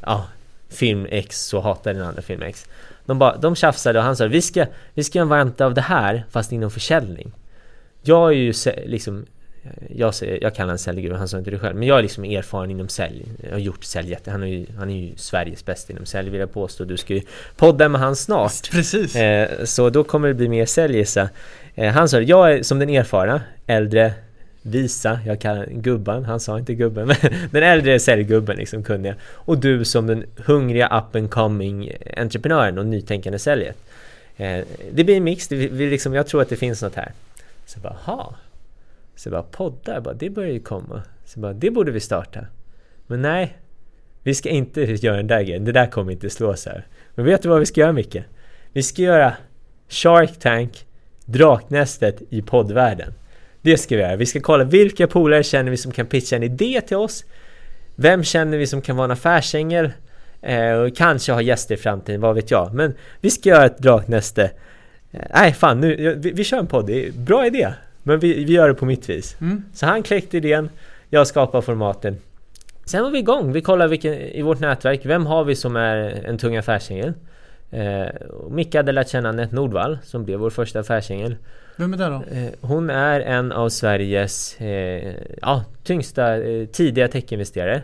Ja 0.00 0.26
Film 0.68 1.06
X 1.10 1.46
så 1.46 1.60
hatade 1.60 1.98
den 1.98 2.08
andra 2.08 2.22
film 2.22 2.42
X 2.42 2.66
de, 3.04 3.18
bara, 3.18 3.36
de 3.36 3.54
tjafsade 3.54 3.98
och 3.98 4.04
han 4.04 4.16
sa 4.16 4.26
vi 4.26 4.42
ska, 4.42 4.66
vi 4.94 5.04
ska 5.04 5.18
göra 5.18 5.24
en 5.24 5.28
variant 5.28 5.60
av 5.60 5.74
det 5.74 5.80
här 5.80 6.24
fast 6.30 6.52
inom 6.52 6.70
försäljning. 6.70 7.32
Jag 8.02 8.28
är 8.28 8.36
ju 8.36 8.52
liksom 8.86 9.26
jag, 9.88 10.14
säger, 10.14 10.38
jag 10.42 10.54
kallar 10.54 10.66
honom 10.66 10.78
säljguru, 10.78 11.14
han 11.14 11.28
sa 11.28 11.38
inte 11.38 11.50
det 11.50 11.58
själv. 11.58 11.76
Men 11.76 11.88
jag 11.88 11.98
är 11.98 12.02
liksom 12.02 12.24
erfaren 12.24 12.70
inom 12.70 12.88
sälj. 12.88 13.26
Jag 13.42 13.52
har 13.52 13.58
gjort 13.58 13.84
sälj. 13.84 14.18
Han 14.26 14.42
är 14.42 14.46
ju, 14.46 14.66
han 14.78 14.90
är 14.90 14.96
ju 14.96 15.12
Sveriges 15.16 15.64
bästa 15.64 15.92
inom 15.92 16.06
sälj 16.06 16.30
vill 16.30 16.40
jag 16.40 16.52
påstå. 16.52 16.84
Du 16.84 16.96
ska 16.96 17.14
ju 17.14 17.22
podda 17.56 17.88
med 17.88 18.00
han 18.00 18.16
snart. 18.16 18.52
Precis. 18.70 19.16
Eh, 19.16 19.64
så 19.64 19.90
då 19.90 20.04
kommer 20.04 20.28
det 20.28 20.34
bli 20.34 20.48
mer 20.48 20.66
sälj 20.66 21.04
eh, 21.74 21.92
Han 21.92 22.08
sa 22.08 22.20
jag 22.20 22.52
är 22.52 22.62
som 22.62 22.78
den 22.78 22.90
erfarna, 22.90 23.40
äldre, 23.66 24.12
visa, 24.62 25.20
jag 25.26 25.40
kallar 25.40 25.66
gubben, 25.66 26.24
han 26.24 26.40
sa 26.40 26.58
inte 26.58 26.74
gubben, 26.74 27.06
men 27.06 27.16
den 27.50 27.62
äldre 27.62 28.00
säljgubben 28.00 28.56
liksom 28.56 28.82
kunde 28.82 29.08
jag. 29.08 29.16
Och 29.24 29.58
du 29.58 29.84
som 29.84 30.06
den 30.06 30.24
hungriga 30.36 30.86
up 30.86 31.16
and 31.16 31.30
coming 31.30 31.92
entreprenören 32.16 32.78
och 32.78 32.86
nytänkande 32.86 33.38
säljet. 33.38 33.76
Eh, 34.36 34.64
det 34.92 35.04
blir 35.04 35.16
en 35.16 35.24
mix, 35.24 35.48
det, 35.48 35.56
vi 35.56 35.90
liksom, 35.90 36.14
jag 36.14 36.26
tror 36.26 36.42
att 36.42 36.48
det 36.48 36.56
finns 36.56 36.82
något 36.82 36.94
här. 36.94 37.12
Så 37.66 37.76
jag 37.76 37.82
bara, 37.82 37.98
ha. 38.04 38.34
Så 39.16 39.28
jag 39.28 39.32
bara, 39.32 39.42
poddar, 39.42 40.00
bara, 40.00 40.14
det 40.14 40.30
börjar 40.30 40.52
ju 40.52 40.60
komma. 40.60 41.02
Så 41.24 41.38
jag 41.38 41.42
bara, 41.42 41.52
det 41.52 41.70
borde 41.70 41.92
vi 41.92 42.00
starta. 42.00 42.46
Men 43.06 43.22
nej, 43.22 43.56
vi 44.22 44.34
ska 44.34 44.48
inte 44.48 44.80
göra 44.82 45.16
den 45.16 45.26
där 45.26 45.42
grejen, 45.42 45.64
det 45.64 45.72
där 45.72 45.86
kommer 45.86 46.12
inte 46.12 46.30
slå 46.30 46.56
så 46.56 46.70
här. 46.70 46.86
Men 47.14 47.24
vet 47.24 47.42
du 47.42 47.48
vad 47.48 47.60
vi 47.60 47.66
ska 47.66 47.80
göra 47.80 47.92
Micke? 47.92 48.16
Vi 48.72 48.82
ska 48.82 49.02
göra 49.02 49.36
Shark 49.88 50.38
Tank, 50.38 50.86
Draknästet 51.24 52.22
i 52.30 52.42
poddvärlden. 52.42 53.12
Det 53.62 53.76
ska 53.76 53.96
vi 53.96 54.02
göra. 54.02 54.16
Vi 54.16 54.26
ska 54.26 54.40
kolla 54.40 54.64
vilka 54.64 55.06
polare 55.06 55.42
känner 55.42 55.70
vi 55.70 55.76
som 55.76 55.92
kan 55.92 56.06
pitcha 56.06 56.36
en 56.36 56.42
idé 56.42 56.80
till 56.80 56.96
oss? 56.96 57.24
Vem 57.96 58.24
känner 58.24 58.58
vi 58.58 58.66
som 58.66 58.82
kan 58.82 58.96
vara 58.96 59.04
en 59.04 59.10
affärsängel? 59.10 59.90
Eh, 60.42 60.72
och 60.72 60.96
kanske 60.96 61.32
ha 61.32 61.40
gäster 61.40 61.74
i 61.74 61.78
framtiden, 61.78 62.20
vad 62.20 62.34
vet 62.34 62.50
jag. 62.50 62.74
Men 62.74 62.94
vi 63.20 63.30
ska 63.30 63.48
göra 63.48 63.64
ett 63.64 63.78
draknäste. 63.78 64.50
Eh, 65.12 65.20
nej, 65.34 65.52
fan 65.52 65.80
nu, 65.80 66.14
vi, 66.14 66.30
vi 66.30 66.44
kör 66.44 66.58
en 66.58 66.66
podd. 66.66 66.86
Det 66.86 67.06
är 67.06 67.12
bra 67.12 67.46
idé. 67.46 67.72
Men 68.02 68.18
vi, 68.18 68.44
vi 68.44 68.52
gör 68.52 68.68
det 68.68 68.74
på 68.74 68.86
mitt 68.86 69.08
vis. 69.08 69.36
Mm. 69.40 69.64
Så 69.74 69.86
han 69.86 70.02
kläckte 70.02 70.36
idén, 70.36 70.68
jag 71.10 71.26
skapade 71.26 71.62
formaten. 71.62 72.16
Sen 72.84 73.02
var 73.02 73.10
vi 73.10 73.18
igång. 73.18 73.52
Vi 73.52 73.60
kollade 73.60 73.90
vilken, 73.90 74.14
i 74.14 74.42
vårt 74.42 74.60
nätverk, 74.60 75.00
vem 75.04 75.26
har 75.26 75.44
vi 75.44 75.56
som 75.56 75.76
är 75.76 76.24
en 76.24 76.38
tung 76.38 76.56
affärsängel? 76.56 77.12
Eh, 77.70 78.06
Micke 78.50 78.74
hade 78.74 78.92
lärt 78.92 79.08
känna 79.08 79.28
Anette 79.28 79.54
Nordvall 79.54 79.98
som 80.02 80.24
blev 80.24 80.38
vår 80.38 80.50
första 80.50 80.80
affärsängel. 80.80 81.36
Vem 81.76 81.92
är 81.92 81.96
det 81.96 82.04
då? 82.04 82.36
Eh, 82.36 82.52
hon 82.60 82.90
är 82.90 83.20
en 83.20 83.52
av 83.52 83.68
Sveriges 83.68 84.60
eh, 84.60 85.14
ja, 85.42 85.64
tyngsta 85.82 86.36
eh, 86.36 86.66
tidiga 86.66 87.08
techinvesterare. 87.08 87.82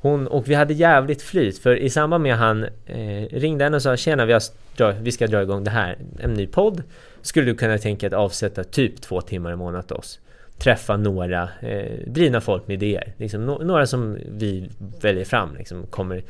Hon, 0.00 0.26
och 0.26 0.48
vi 0.48 0.54
hade 0.54 0.74
jävligt 0.74 1.22
flyt 1.22 1.58
för 1.58 1.76
i 1.76 1.90
samband 1.90 2.22
med 2.22 2.34
att 2.34 2.40
han 2.40 2.64
eh, 2.86 3.26
ringde 3.30 3.64
henne 3.64 3.76
och 3.76 3.82
sa 3.82 3.96
Tjena 3.96 4.24
vi, 4.24 4.32
har, 4.32 4.92
vi 5.02 5.12
ska 5.12 5.26
dra 5.26 5.42
igång 5.42 5.64
det 5.64 5.70
här, 5.70 5.98
en 6.20 6.34
ny 6.34 6.46
podd. 6.46 6.82
Skulle 7.22 7.46
du 7.46 7.54
kunna 7.54 7.78
tänka 7.78 8.08
dig 8.08 8.16
att 8.16 8.24
avsätta 8.24 8.64
typ 8.64 9.00
två 9.00 9.20
timmar 9.20 9.52
i 9.52 9.56
månaden 9.56 9.86
till 9.86 9.96
oss? 9.96 10.20
Träffa 10.58 10.96
några 10.96 11.48
eh, 11.60 11.92
drivna 12.06 12.40
folk 12.40 12.68
med 12.68 12.82
idéer. 12.82 13.12
Liksom, 13.16 13.46
no 13.46 13.64
några 13.64 13.86
som 13.86 14.18
vi 14.28 14.70
väljer 15.00 15.24
fram. 15.24 15.56
Liksom, 15.58 15.86
kommer 15.86 16.22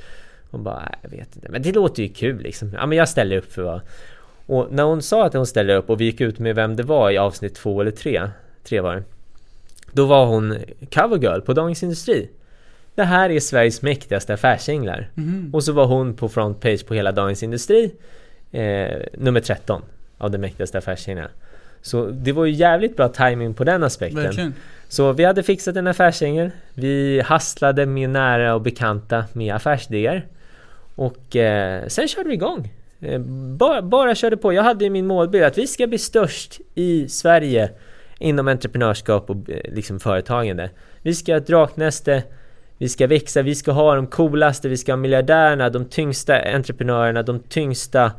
hon 0.51 0.63
bara, 0.63 0.95
jag 1.03 1.11
vet 1.11 1.37
inte. 1.37 1.49
Men 1.49 1.63
det 1.63 1.73
låter 1.73 2.03
ju 2.03 2.09
kul 2.09 2.43
liksom. 2.43 2.73
Ja 2.75 2.87
men 2.87 2.99
jag 2.99 3.09
ställer 3.09 3.37
upp 3.37 3.53
för 3.53 3.63
vad. 3.63 3.81
Och 4.47 4.73
när 4.73 4.83
hon 4.83 5.03
sa 5.03 5.27
att 5.27 5.35
hon 5.35 5.47
ställer 5.47 5.77
upp 5.77 5.91
och 5.91 6.01
vi 6.01 6.05
gick 6.05 6.21
ut 6.21 6.39
med 6.39 6.55
vem 6.55 6.77
det 6.77 6.83
var 6.83 7.11
i 7.11 7.19
avsnitt 7.19 7.55
två 7.55 7.81
eller 7.81 7.91
tre. 7.91 8.29
Tre 8.65 8.81
var 8.81 8.95
det. 8.95 9.03
Då 9.93 10.07
var 10.07 10.27
hon 10.27 10.59
covergirl 10.95 11.41
på 11.41 11.53
Dagens 11.53 11.83
Industri. 11.83 12.29
Det 12.95 13.05
här 13.05 13.31
är 13.31 13.41
Sveriges 13.41 13.83
mäktigaste 13.83 14.35
affärsänglar. 14.35 15.11
Mm. 15.17 15.51
Och 15.55 15.65
så 15.65 15.73
var 15.73 15.87
hon 15.87 16.15
på 16.15 16.29
frontpage 16.29 16.87
på 16.87 16.95
hela 16.95 17.13
Dagens 17.13 17.43
Industri. 17.43 17.95
Eh, 18.53 19.01
nummer 19.13 19.41
13 19.41 19.83
av 20.19 20.31
de 20.31 20.39
mäktigaste 20.39 20.79
affärsänglarna. 20.79 21.31
Så 21.83 22.07
det 22.07 22.33
var 22.33 22.45
ju 22.45 22.53
jävligt 22.53 22.97
bra 22.97 23.09
timing 23.09 23.55
på 23.55 23.65
den 23.65 23.83
aspekten. 23.83 24.23
Verkligen. 24.23 24.55
Så 24.89 25.13
vi 25.13 25.25
hade 25.25 25.43
fixat 25.43 25.77
en 25.77 25.87
affärsängel. 25.87 26.51
Vi 26.75 27.21
hasslade 27.21 27.87
med 27.87 28.11
nära 28.11 28.55
och 28.55 28.61
bekanta 28.61 29.25
med 29.33 29.55
affärsidéer. 29.55 30.27
Och 30.95 31.37
eh, 31.37 31.87
sen 31.87 32.09
körde 32.09 32.29
vi 32.29 32.35
igång. 32.35 32.73
Eh, 33.05 33.21
bara, 33.59 33.83
bara 33.83 34.15
körde 34.15 34.37
på. 34.37 34.53
Jag 34.53 34.63
hade 34.63 34.85
ju 34.85 34.91
min 34.91 35.07
målbild 35.07 35.45
att 35.45 35.59
vi 35.59 35.67
ska 35.67 35.87
bli 35.87 35.99
störst 35.99 36.61
i 36.75 37.09
Sverige 37.09 37.71
inom 38.19 38.49
entreprenörskap 38.49 39.31
och 39.31 39.51
eh, 39.51 39.75
liksom 39.75 40.01
företagande. 40.01 40.71
Vi 41.03 41.15
ska 41.15 41.33
ha 41.33 41.39
ett 41.39 41.47
draknäste 41.47 42.23
vi 42.79 42.89
ska 42.89 43.07
växa, 43.07 43.43
vi 43.43 43.55
ska 43.55 43.73
ha 43.73 43.95
de 43.95 44.07
coolaste, 44.07 44.69
vi 44.69 44.77
ska 44.77 44.93
ha 44.93 44.97
miljardärerna, 44.97 45.71
de 45.71 45.85
tyngsta 45.85 46.43
entreprenörerna, 46.55 47.23
de 47.23 47.39
tyngsta 47.39 48.13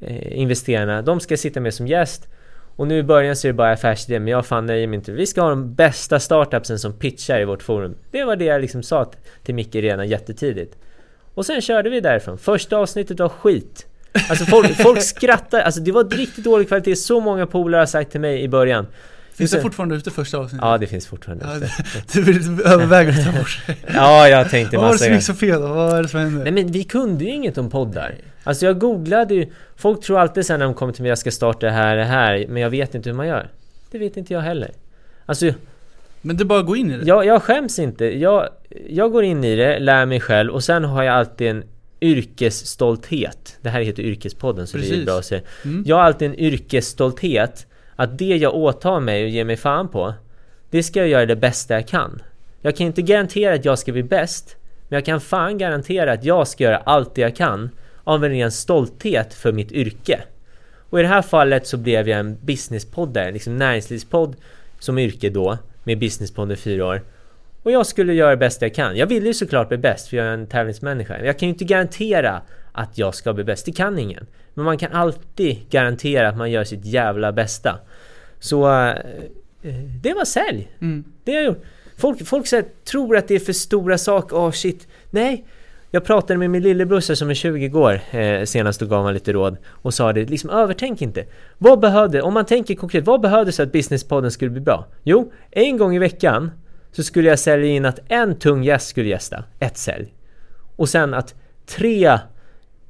eh, 0.00 0.38
investerarna. 0.38 1.02
De 1.02 1.20
ska 1.20 1.36
sitta 1.36 1.60
med 1.60 1.74
som 1.74 1.86
gäst. 1.86 2.28
Och 2.76 2.86
nu 2.86 2.98
i 2.98 3.02
början 3.02 3.36
så 3.36 3.46
är 3.46 3.52
det 3.52 3.56
bara 3.56 3.72
affärsidé, 3.72 4.18
men 4.18 4.28
jag 4.28 4.46
fan 4.46 4.66
nöjer 4.66 4.86
mig 4.86 4.96
inte. 4.96 5.12
Vi 5.12 5.26
ska 5.26 5.42
ha 5.42 5.50
de 5.50 5.74
bästa 5.74 6.20
startupsen 6.20 6.78
som 6.78 6.92
pitchar 6.92 7.40
i 7.40 7.44
vårt 7.44 7.62
forum. 7.62 7.94
Det 8.10 8.24
var 8.24 8.36
det 8.36 8.44
jag 8.44 8.60
liksom 8.60 8.82
sa 8.82 9.10
till 9.42 9.54
Micke 9.54 9.74
redan 9.74 10.08
jättetidigt. 10.08 10.76
Och 11.34 11.46
sen 11.46 11.60
körde 11.60 11.90
vi 11.90 12.00
därifrån. 12.00 12.38
Första 12.38 12.76
avsnittet 12.76 13.20
var 13.20 13.28
skit. 13.28 13.86
Alltså 14.28 14.44
folk, 14.44 14.76
folk 14.76 15.02
skrattar, 15.02 15.60
alltså 15.60 15.80
det 15.80 15.92
var 15.92 16.04
riktigt 16.04 16.44
dålig 16.44 16.68
kvalitet. 16.68 16.96
Så 16.96 17.20
många 17.20 17.46
polare 17.46 17.78
har 17.78 17.86
sagt 17.86 18.10
till 18.10 18.20
mig 18.20 18.42
i 18.42 18.48
början. 18.48 18.86
Finns 19.34 19.50
det 19.50 19.60
fortfarande 19.60 19.94
ute 19.94 20.10
första 20.10 20.38
avsnittet? 20.38 20.64
Ja, 20.66 20.78
det 20.78 20.86
finns 20.86 21.06
fortfarande 21.06 21.44
ute. 21.56 21.70
du 22.12 22.22
vill 22.22 22.60
överväga 22.64 23.10
att 23.10 23.24
ta 23.24 23.38
bort 23.38 23.60
Ja, 23.94 24.28
jag 24.28 24.50
tänkte 24.50 24.76
massa 24.76 24.86
Vad 24.86 24.90
var 24.90 24.92
det 24.92 25.04
som 25.04 25.14
gick 25.14 25.22
så 25.22 25.34
fel 25.34 25.60
då? 25.60 25.68
Vad 25.68 25.98
är 25.98 26.02
det 26.02 26.08
som 26.08 26.20
hände? 26.20 26.42
Nej 26.42 26.52
men 26.52 26.72
vi 26.72 26.84
kunde 26.84 27.24
ju 27.24 27.30
inget 27.30 27.58
om 27.58 27.70
poddar. 27.70 28.14
Alltså 28.44 28.66
jag 28.66 28.78
googlade 28.78 29.34
ju, 29.34 29.46
folk 29.76 30.04
tror 30.04 30.18
alltid 30.18 30.46
sen 30.46 30.58
när 30.58 30.66
de 30.66 30.74
kommer 30.74 30.92
till 30.92 31.02
mig 31.02 31.08
jag 31.08 31.18
ska 31.18 31.30
starta 31.30 31.66
det 31.66 31.72
här, 31.72 31.96
det 31.96 32.04
här, 32.04 32.46
men 32.48 32.62
jag 32.62 32.70
vet 32.70 32.94
inte 32.94 33.08
hur 33.08 33.16
man 33.16 33.26
gör. 33.26 33.50
Det 33.90 33.98
vet 33.98 34.16
inte 34.16 34.32
jag 34.32 34.40
heller. 34.40 34.70
Alltså 35.26 35.52
men 36.20 36.36
det 36.36 36.44
bara 36.44 36.60
att 36.60 36.66
gå 36.66 36.76
in 36.76 36.90
i 36.90 36.96
det? 36.96 37.04
Jag, 37.06 37.26
jag 37.26 37.42
skäms 37.42 37.78
inte. 37.78 38.18
Jag, 38.18 38.48
jag 38.88 39.12
går 39.12 39.24
in 39.24 39.44
i 39.44 39.56
det, 39.56 39.78
lär 39.78 40.06
mig 40.06 40.20
själv 40.20 40.52
och 40.52 40.64
sen 40.64 40.84
har 40.84 41.02
jag 41.02 41.14
alltid 41.14 41.50
en 41.50 41.64
yrkesstolthet. 42.04 43.58
Det 43.62 43.68
här 43.68 43.80
heter 43.80 44.02
Yrkespodden 44.02 44.66
så 44.66 44.78
Precis. 44.78 44.92
det 44.92 45.02
är 45.02 45.04
bra 45.04 45.18
att 45.18 45.24
säga. 45.24 45.40
Mm. 45.64 45.84
Jag 45.86 45.96
har 45.96 46.02
alltid 46.02 46.28
en 46.28 46.38
yrkesstolthet 46.38 47.66
att 47.96 48.18
det 48.18 48.36
jag 48.36 48.54
åtar 48.54 49.00
mig 49.00 49.24
och 49.24 49.28
ger 49.28 49.44
mig 49.44 49.56
fan 49.56 49.88
på, 49.88 50.14
det 50.70 50.82
ska 50.82 51.00
jag 51.00 51.08
göra 51.08 51.26
det 51.26 51.36
bästa 51.36 51.74
jag 51.74 51.88
kan. 51.88 52.22
Jag 52.62 52.76
kan 52.76 52.86
inte 52.86 53.02
garantera 53.02 53.54
att 53.54 53.64
jag 53.64 53.78
ska 53.78 53.92
bli 53.92 54.02
bäst, 54.02 54.56
men 54.88 54.96
jag 54.96 55.04
kan 55.04 55.20
fan 55.20 55.58
garantera 55.58 56.12
att 56.12 56.24
jag 56.24 56.48
ska 56.48 56.64
göra 56.64 56.76
allt 56.76 57.14
det 57.14 57.20
jag 57.20 57.36
kan 57.36 57.70
av 58.04 58.24
en 58.24 58.30
ren 58.30 58.52
stolthet 58.52 59.34
för 59.34 59.52
mitt 59.52 59.72
yrke. 59.72 60.20
Och 60.90 60.98
i 61.00 61.02
det 61.02 61.08
här 61.08 61.22
fallet 61.22 61.66
så 61.66 61.76
blev 61.76 62.08
jag 62.08 62.20
en 62.20 62.36
businesspoddare, 62.40 63.32
liksom 63.32 63.56
näringslivspodd 63.56 64.36
som 64.78 64.98
yrke 64.98 65.30
då, 65.30 65.58
med 65.84 65.98
businesspodd 65.98 66.52
i 66.52 66.56
fyra 66.56 66.86
år. 66.86 67.02
Och 67.64 67.70
jag 67.70 67.86
skulle 67.86 68.14
göra 68.14 68.30
det 68.30 68.36
bästa 68.36 68.64
jag 68.64 68.74
kan. 68.74 68.96
Jag 68.96 69.06
ville 69.06 69.26
ju 69.26 69.34
såklart 69.34 69.68
bli 69.68 69.78
bäst 69.78 70.08
för 70.08 70.16
jag 70.16 70.26
är 70.26 70.30
en 70.30 70.46
tävlingsmänniska. 70.46 71.24
Jag 71.24 71.38
kan 71.38 71.48
ju 71.48 71.52
inte 71.52 71.64
garantera 71.64 72.42
att 72.72 72.98
jag 72.98 73.14
ska 73.14 73.32
bli 73.32 73.44
bäst. 73.44 73.66
Det 73.66 73.72
kan 73.72 73.98
ingen. 73.98 74.26
Men 74.54 74.64
man 74.64 74.78
kan 74.78 74.92
alltid 74.92 75.70
garantera 75.70 76.28
att 76.28 76.36
man 76.36 76.50
gör 76.50 76.64
sitt 76.64 76.84
jävla 76.84 77.32
bästa. 77.32 77.78
Så 78.38 78.78
eh, 78.80 78.94
det 80.02 80.14
var 80.14 80.24
sälj. 80.24 80.68
Mm. 80.80 81.04
Det 81.24 81.32
har 81.32 81.38
jag 81.38 81.46
gjort. 81.46 81.64
Folk, 81.96 82.26
folk 82.26 82.52
här, 82.52 82.64
tror 82.84 83.16
att 83.16 83.28
det 83.28 83.34
är 83.34 83.38
för 83.38 83.52
stora 83.52 83.98
saker. 83.98 84.36
Åh 84.36 84.48
oh, 84.48 84.50
shit. 84.50 84.88
Nej. 85.10 85.44
Jag 85.90 86.04
pratade 86.04 86.38
med 86.38 86.50
min 86.50 86.62
lillebror 86.62 87.00
som 87.00 87.30
är 87.30 87.34
20 87.34 87.78
år 87.78 88.00
eh, 88.10 88.44
senast 88.44 88.82
och 88.82 88.88
gav 88.88 88.98
honom 88.98 89.14
lite 89.14 89.32
råd 89.32 89.56
och 89.66 89.94
sa 89.94 90.12
det, 90.12 90.24
liksom 90.24 90.50
övertänk 90.50 91.02
inte. 91.02 91.24
Vad 91.58 91.80
behövde, 91.80 92.22
om 92.22 92.34
man 92.34 92.44
tänker 92.44 92.74
konkret, 92.74 93.04
vad 93.04 93.20
behövdes 93.20 93.56
för 93.56 93.62
att 93.62 93.72
businesspodden 93.72 94.30
skulle 94.30 94.50
bli 94.50 94.60
bra? 94.60 94.86
Jo, 95.02 95.32
en 95.50 95.78
gång 95.78 95.96
i 95.96 95.98
veckan 95.98 96.50
så 96.96 97.02
skulle 97.02 97.28
jag 97.28 97.38
sälja 97.38 97.66
in 97.66 97.84
att 97.84 97.98
en 98.08 98.38
tung 98.38 98.64
gäst 98.64 98.88
skulle 98.88 99.08
gästa, 99.08 99.44
ett 99.60 99.78
sälj. 99.78 100.14
Och 100.76 100.88
sen 100.88 101.14
att 101.14 101.34
tre 101.66 102.18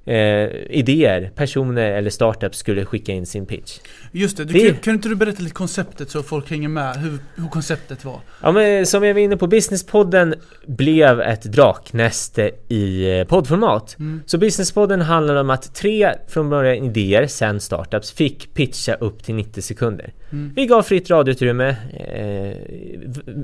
eh, 0.05 0.49
idéer, 0.71 1.31
personer 1.35 1.93
eller 1.93 2.11
startups 2.11 2.59
skulle 2.59 2.85
skicka 2.85 3.13
in 3.13 3.27
sin 3.27 3.47
pitch. 3.47 3.79
Just 4.13 4.37
det, 4.37 4.45
du, 4.45 4.53
det... 4.53 4.71
Kan, 4.71 4.77
kan 4.77 4.95
inte 4.95 5.09
du 5.09 5.15
berätta 5.15 5.43
lite 5.43 5.55
konceptet 5.55 6.11
så 6.11 6.23
folk 6.23 6.51
hänger 6.51 6.69
med 6.69 6.97
hur, 6.97 7.19
hur 7.35 7.49
konceptet 7.49 8.05
var? 8.05 8.21
Ja 8.43 8.53
men 8.53 8.87
som 8.87 9.05
jag 9.05 9.15
var 9.15 9.21
inne 9.21 9.37
på, 9.37 9.47
Businesspodden 9.47 10.35
blev 10.67 11.21
ett 11.21 11.43
draknäste 11.43 12.51
i 12.69 13.19
eh, 13.19 13.27
poddformat. 13.27 13.97
Mm. 13.99 14.23
Så 14.27 14.39
Businesspodden 14.39 15.01
handlar 15.01 15.37
om 15.37 15.51
att 15.51 15.75
tre 15.75 16.15
från 16.29 16.51
början 16.51 16.85
idéer, 16.85 17.27
sen 17.27 17.61
startups, 17.61 18.13
fick 18.13 18.55
pitcha 18.55 18.95
upp 18.95 19.25
till 19.25 19.35
90 19.35 19.63
sekunder. 19.63 20.13
Mm. 20.33 20.53
Vi 20.57 20.67
gav 20.67 20.83
fritt 20.83 21.11
radioutrymme. 21.11 21.69
Eh, 21.69 22.94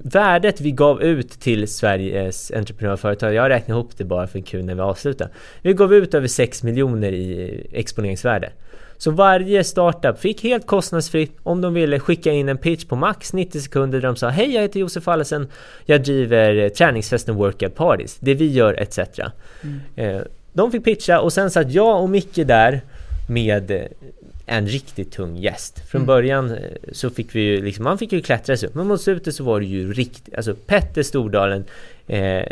värdet 0.04 0.60
vi 0.60 0.70
gav 0.70 1.02
ut 1.02 1.30
till 1.30 1.68
Sveriges 1.68 2.50
entreprenörföretag, 2.50 3.34
jag 3.34 3.48
räknar 3.48 3.76
ihop 3.76 3.90
det 3.96 4.04
bara 4.04 4.26
för 4.26 4.38
en 4.38 4.44
kul 4.44 4.64
när 4.64 4.74
vi 4.74 4.80
avslutar. 4.80 5.28
Vi 5.62 5.72
gav 5.72 5.94
ut 5.94 6.14
över 6.14 6.28
6 6.28 6.62
miljoner 6.62 7.12
i 7.12 7.66
exponeringsvärde. 7.72 8.52
Så 9.00 9.10
varje 9.10 9.64
startup 9.64 10.20
fick 10.20 10.42
helt 10.42 10.66
kostnadsfritt 10.66 11.36
om 11.42 11.60
de 11.60 11.74
ville 11.74 12.00
skicka 12.00 12.32
in 12.32 12.48
en 12.48 12.58
pitch 12.58 12.84
på 12.84 12.96
max 12.96 13.32
90 13.32 13.60
sekunder 13.60 14.00
där 14.00 14.08
de 14.08 14.16
sa 14.16 14.28
Hej 14.28 14.54
jag 14.54 14.62
heter 14.62 14.80
Josef 14.80 15.08
Allesen 15.08 15.48
Jag 15.84 16.02
driver 16.02 16.68
träningsfesten 16.68 17.34
Workout 17.34 17.74
Parties 17.74 18.16
Det 18.20 18.34
vi 18.34 18.52
gör 18.52 18.80
etc. 18.80 18.98
Mm. 19.62 19.80
Eh, 19.96 20.22
de 20.52 20.72
fick 20.72 20.84
pitcha 20.84 21.20
och 21.20 21.32
sen 21.32 21.50
satt 21.50 21.72
jag 21.72 22.02
och 22.02 22.10
Micke 22.10 22.46
där 22.46 22.80
med 23.28 23.88
en 24.50 24.66
riktigt 24.66 25.12
tung 25.12 25.36
gäst. 25.36 25.88
Från 25.88 25.98
mm. 25.98 26.06
början 26.06 26.50
eh, 26.50 26.58
så 26.92 27.10
fick 27.10 27.34
vi 27.34 27.40
ju 27.40 27.62
liksom, 27.62 27.84
man 27.84 27.98
fick 27.98 28.12
ju 28.12 28.22
klättra 28.22 28.56
sig 28.56 28.68
upp, 28.68 28.74
men 28.74 28.86
mot 28.86 29.00
slutet 29.00 29.34
så 29.34 29.44
var 29.44 29.60
det 29.60 29.66
ju 29.66 29.92
riktigt, 29.92 30.34
alltså 30.34 30.54
Petter 30.66 31.02
Stordalen, 31.02 31.64
eh, 32.06 32.44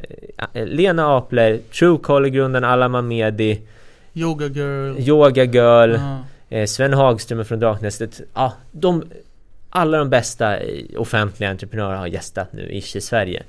Lena 0.52 1.16
Apler, 1.16 1.58
Truecaller-grunden 1.72 2.64
Allan 2.64 2.90
Mamedi, 2.90 3.60
Yoga 4.14 4.46
Girl, 4.46 4.98
Yoga 4.98 5.44
Girl, 5.44 5.90
-huh. 5.90 6.18
eh, 6.48 6.66
Sven 6.66 6.92
Hagström 6.92 7.44
från 7.44 7.60
Draknästet, 7.60 8.20
ja, 8.34 8.52
de, 8.72 9.04
alla 9.70 9.98
de 9.98 10.10
bästa 10.10 10.58
offentliga 10.96 11.50
entreprenörer 11.50 11.96
har 11.96 12.06
gästat 12.06 12.52
nu 12.52 12.72
ish 12.72 12.96
i 12.96 13.00
Sverige. 13.00 13.42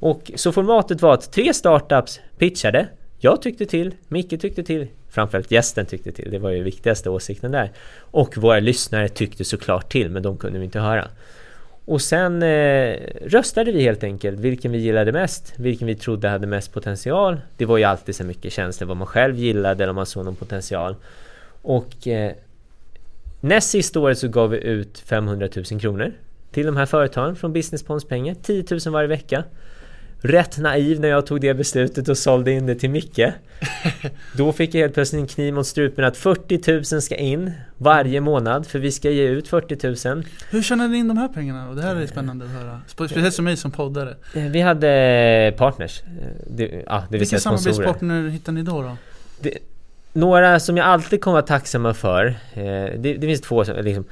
Och 0.00 0.30
så 0.34 0.52
formatet 0.52 1.02
var 1.02 1.14
att 1.14 1.32
tre 1.32 1.54
startups 1.54 2.20
pitchade, 2.38 2.88
jag 3.18 3.42
tyckte 3.42 3.66
till, 3.66 3.94
Micke 4.08 4.40
tyckte 4.40 4.62
till, 4.62 4.86
framförallt 5.12 5.50
gästen 5.50 5.86
tyckte 5.86 6.12
till, 6.12 6.30
det 6.30 6.38
var 6.38 6.50
ju 6.50 6.62
viktigaste 6.62 7.10
åsikten 7.10 7.52
där. 7.52 7.70
Och 7.98 8.36
våra 8.36 8.60
lyssnare 8.60 9.08
tyckte 9.08 9.44
såklart 9.44 9.92
till, 9.92 10.10
men 10.10 10.22
de 10.22 10.36
kunde 10.36 10.58
vi 10.58 10.64
inte 10.64 10.80
höra. 10.80 11.08
Och 11.84 12.02
sen 12.02 12.42
eh, 12.42 12.96
röstade 13.26 13.72
vi 13.72 13.82
helt 13.82 14.04
enkelt 14.04 14.40
vilken 14.40 14.72
vi 14.72 14.78
gillade 14.78 15.12
mest, 15.12 15.52
vilken 15.56 15.86
vi 15.86 15.94
trodde 15.94 16.28
hade 16.28 16.46
mest 16.46 16.72
potential. 16.72 17.40
Det 17.56 17.64
var 17.64 17.78
ju 17.78 17.84
alltid 17.84 18.16
så 18.16 18.24
mycket 18.24 18.52
känslor 18.52 18.88
vad 18.88 18.96
man 18.96 19.06
själv 19.06 19.36
gillade 19.36 19.84
eller 19.84 19.90
om 19.90 19.96
man 19.96 20.06
såg 20.06 20.24
någon 20.24 20.36
potential. 20.36 20.96
Och 21.62 22.08
eh, 22.08 22.32
näst 23.40 23.70
sista 23.70 24.00
året 24.00 24.18
så 24.18 24.28
gav 24.28 24.50
vi 24.50 24.58
ut 24.58 24.98
500 24.98 25.48
000 25.70 25.80
kronor 25.80 26.12
till 26.50 26.66
de 26.66 26.76
här 26.76 26.86
företagen 26.86 27.36
från 27.36 27.52
Business 27.52 27.82
Ponds 27.82 28.04
pengar, 28.04 28.36
10 28.42 28.64
000 28.70 28.80
varje 28.86 29.08
vecka 29.08 29.44
rätt 30.22 30.58
naiv 30.58 31.00
när 31.00 31.08
jag 31.08 31.26
tog 31.26 31.40
det 31.40 31.54
beslutet 31.54 32.08
och 32.08 32.18
sålde 32.18 32.52
in 32.52 32.66
det 32.66 32.74
till 32.74 32.90
Micke. 32.90 33.20
Då 34.36 34.52
fick 34.52 34.74
jag 34.74 34.80
helt 34.80 34.94
plötsligt 34.94 35.20
en 35.20 35.26
kniv 35.26 35.54
mot 35.54 35.66
strupen 35.66 36.04
att 36.04 36.16
40 36.16 36.94
000 36.94 37.02
ska 37.02 37.16
in 37.16 37.52
varje 37.78 38.20
månad 38.20 38.66
för 38.66 38.78
vi 38.78 38.92
ska 38.92 39.10
ge 39.10 39.22
ut 39.22 39.48
40 39.48 40.08
000. 40.08 40.24
Hur 40.50 40.62
tjänade 40.62 40.88
ni 40.88 40.98
in 40.98 41.08
de 41.08 41.18
här 41.18 41.28
pengarna 41.28 41.68
då? 41.68 41.74
Det 41.74 41.82
här 41.82 41.96
är 41.96 42.06
spännande 42.06 42.44
att 42.44 42.50
höra. 42.50 42.80
Speciellt 42.86 43.34
som 43.34 43.44
mig 43.44 43.56
som 43.56 43.70
poddare. 43.70 44.16
Eh, 44.34 44.42
vi 44.42 44.60
hade 44.60 45.54
partners. 45.56 46.02
Eh, 46.02 46.08
det, 46.46 46.82
ja, 46.86 47.04
det 47.10 47.18
Vilka 47.18 47.38
samarbetspartner 47.38 48.28
hittade 48.28 48.54
ni 48.54 48.62
då? 48.62 48.82
då? 48.82 48.96
Det, 49.40 49.58
några 50.12 50.60
som 50.60 50.76
jag 50.76 50.86
alltid 50.86 51.20
kommer 51.20 51.32
vara 51.32 51.46
tacksamma 51.46 51.94
för. 51.94 52.26
Eh, 52.26 52.62
det, 52.62 53.14
det 53.14 53.20
finns 53.20 53.40
två 53.40 53.64
som 53.64 53.76
liksom, 53.84 54.04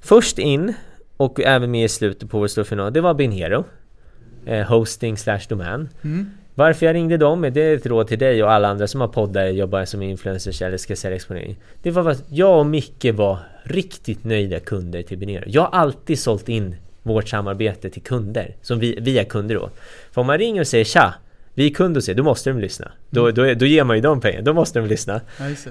Först 0.00 0.38
in 0.38 0.74
och 1.16 1.40
även 1.40 1.70
med 1.70 1.84
i 1.84 1.88
slutet 1.88 2.30
på 2.30 2.38
vår 2.38 2.46
stora 2.46 2.64
final, 2.64 2.92
det 2.92 3.00
var 3.00 3.14
Binhero. 3.14 3.64
Eh, 4.46 4.66
hosting 4.66 5.16
slash 5.16 5.40
domän. 5.48 5.88
Mm. 6.04 6.30
Varför 6.54 6.86
jag 6.86 6.94
ringde 6.94 7.16
dem, 7.16 7.40
det 7.52 7.60
är 7.62 7.76
ett 7.76 7.86
råd 7.86 8.06
till 8.08 8.18
dig 8.18 8.44
och 8.44 8.52
alla 8.52 8.68
andra 8.68 8.86
som 8.86 9.00
har 9.00 9.08
poddar, 9.08 9.46
jobbar 9.46 9.84
som 9.84 10.02
influencers 10.02 10.62
eller 10.62 10.76
ska 10.76 10.96
sälja 10.96 11.16
exponering. 11.16 11.56
Det 11.82 11.90
var 11.90 12.10
att 12.10 12.24
jag 12.28 12.58
och 12.58 12.66
Micke 12.66 13.04
var 13.14 13.38
riktigt 13.62 14.24
nöjda 14.24 14.60
kunder 14.60 15.02
till 15.02 15.18
Binero. 15.18 15.44
Jag 15.46 15.62
har 15.62 15.68
alltid 15.80 16.18
sålt 16.18 16.48
in 16.48 16.76
vårt 17.02 17.28
samarbete 17.28 17.90
till 17.90 18.02
kunder, 18.02 18.56
som 18.62 18.78
vi, 18.78 18.98
via 19.00 19.24
kunder 19.24 19.54
då. 19.54 19.70
För 20.12 20.20
om 20.20 20.26
man 20.26 20.38
ringer 20.38 20.60
och 20.60 20.66
säger 20.66 20.84
tja, 20.84 21.14
vi 21.54 21.66
är 21.70 21.74
kunder 21.74 21.98
hos 21.98 22.08
er, 22.08 22.14
då 22.14 22.22
måste 22.22 22.50
de 22.50 22.58
lyssna. 22.60 22.92
Då, 23.10 23.20
Mm. 23.22 23.34
då, 23.34 23.54
då 23.54 23.66
ger 23.66 23.84
man 23.84 23.96
ju 23.96 24.02
dem 24.02 24.20
pengar, 24.20 24.42
då 24.42 24.52
måste 24.52 24.78
de 24.78 24.88
lyssna. 24.88 25.20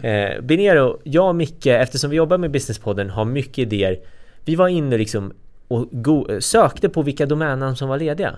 Ja. 0.04 0.10
Eh, 0.10 0.42
Binero, 0.42 1.00
jag 1.04 1.28
och 1.28 1.36
Micke, 1.36 1.66
eftersom 1.66 2.10
vi 2.10 2.16
jobbar 2.18 2.38
med 2.38 2.52
Businesspodden, 2.52 3.10
har 3.10 3.26
mycket 3.26 3.58
idéer. 3.58 4.00
Vi 4.46 4.56
var 4.56 4.68
inne 4.68 4.98
liksom 4.98 5.34
och 5.68 6.30
sökte 6.40 6.90
på 6.90 7.02
vilka 7.02 7.26
domännamn 7.26 7.76
som 7.76 7.90
var 7.90 7.98
lediga. 8.00 8.36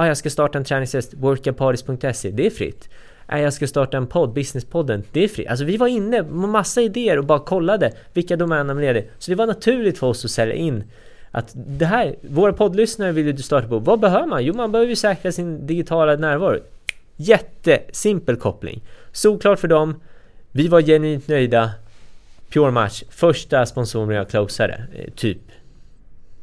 Ah, 0.00 0.06
jag 0.06 0.16
ska 0.16 0.30
starta 0.30 0.58
en 0.58 0.64
träningstest, 0.64 1.14
workapartys.se, 1.14 2.30
det 2.30 2.46
är 2.46 2.50
fritt. 2.50 2.88
Ah, 3.26 3.38
jag 3.38 3.52
ska 3.52 3.66
starta 3.66 3.96
en 3.96 4.06
podd, 4.06 4.32
Businesspodden, 4.32 5.02
det 5.12 5.24
är 5.24 5.28
fritt. 5.28 5.48
Alltså 5.48 5.64
vi 5.64 5.76
var 5.76 5.86
inne 5.86 6.22
med 6.22 6.48
massa 6.48 6.80
idéer 6.82 7.18
och 7.18 7.24
bara 7.24 7.38
kollade 7.38 7.92
vilka 8.12 8.36
domännamn 8.36 8.80
leder. 8.80 9.04
Så 9.18 9.30
det 9.30 9.34
var 9.34 9.46
naturligt 9.46 9.98
för 9.98 10.06
oss 10.06 10.24
att 10.24 10.30
sälja 10.30 10.54
in 10.54 10.84
att 11.30 11.52
det 11.54 11.84
här, 11.84 12.16
våra 12.22 12.52
poddlyssnare 12.52 13.12
vill 13.12 13.26
ju 13.26 13.32
du 13.32 13.42
starta 13.42 13.68
på. 13.68 13.78
Vad 13.78 14.00
behöver 14.00 14.26
man? 14.26 14.44
Jo, 14.44 14.54
man 14.54 14.72
behöver 14.72 14.90
ju 14.90 14.96
säkra 14.96 15.32
sin 15.32 15.66
digitala 15.66 16.16
närvaro. 16.16 16.58
Jättesimpel 17.16 18.36
koppling. 18.36 18.82
Såklart 19.12 19.58
för 19.58 19.68
dem. 19.68 20.00
Vi 20.52 20.68
var 20.68 20.82
genuint 20.82 21.28
nöjda. 21.28 21.70
Pure 22.52 22.70
Match, 22.70 23.02
första 23.10 23.66
sponsoren 23.66 24.16
jag 24.16 24.30
closade, 24.30 24.82
eh, 24.94 25.10
typ 25.16 25.38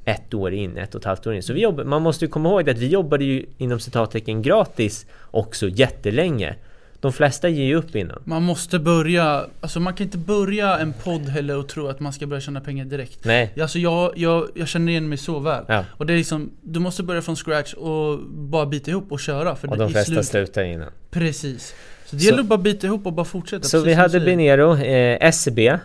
ett 0.06 0.34
år 0.34 0.54
in, 0.54 0.78
ett 0.78 0.96
och 0.96 1.02
ett 1.02 1.06
halvt 1.06 1.28
år 1.28 1.34
in. 1.34 1.44
Så 1.44 1.54
vi 1.54 1.62
jobbar, 1.62 1.84
man 1.84 2.02
måste 2.02 2.26
ju 2.26 2.30
komma 2.32 2.50
ihåg 2.50 2.70
att 2.70 2.78
vi 2.78 2.88
jobbade 2.88 3.24
ju 3.26 3.46
inom 3.58 3.80
citattecken 3.80 4.42
gratis 4.42 5.06
också 5.32 5.68
jättelänge. 5.70 6.56
De 7.00 7.14
flesta 7.14 7.50
ger 7.50 7.64
ju 7.66 7.76
upp 7.76 7.96
innan. 7.96 8.22
Man 8.24 8.44
måste 8.44 8.80
börja, 8.80 9.46
alltså 9.62 9.80
man 9.80 9.94
kan 9.94 10.04
inte 10.06 10.18
börja 10.18 10.78
en 10.80 10.94
podd 11.04 11.22
heller 11.30 11.58
och 11.58 11.68
tro 11.68 11.88
att 11.88 12.00
man 12.00 12.14
ska 12.14 12.28
börja 12.28 12.42
tjäna 12.42 12.62
pengar 12.62 12.86
direkt. 12.86 13.26
Nej, 13.26 13.54
Alltså 13.62 13.80
jag, 13.80 14.12
jag, 14.16 14.48
jag 14.56 14.68
känner 14.68 14.92
igen 14.92 15.10
mig 15.10 15.18
så 15.18 15.40
väl. 15.40 15.64
ja. 15.68 15.86
Och 15.92 16.06
det 16.06 16.14
är 16.14 16.18
liksom, 16.18 16.52
du 16.62 16.80
måste 16.80 17.04
börja 17.04 17.22
från 17.22 17.36
scratch 17.36 17.74
och 17.74 18.20
bara 18.30 18.66
bita 18.66 18.92
ihop 18.92 19.12
och 19.12 19.20
köra. 19.20 19.56
För 19.56 19.70
Och 19.70 19.78
de 19.78 19.90
flesta 19.90 20.12
slut- 20.14 20.26
slutar 20.28 20.64
innan. 20.64 20.90
Precis. 21.12 21.76
Så 22.06 22.16
det 22.16 22.22
Så- 22.22 22.26
gäller 22.26 22.40
att 22.40 22.46
bara 22.46 22.60
bita 22.60 22.88
ihop 22.88 23.06
och 23.06 23.14
bara 23.14 23.26
fortsätta. 23.26 23.64
Så 23.64 23.80
vi 23.82 23.94
hade. 23.94 24.20
Binero, 24.20 24.76
eh, 24.78 25.18
SCB. 25.22 25.78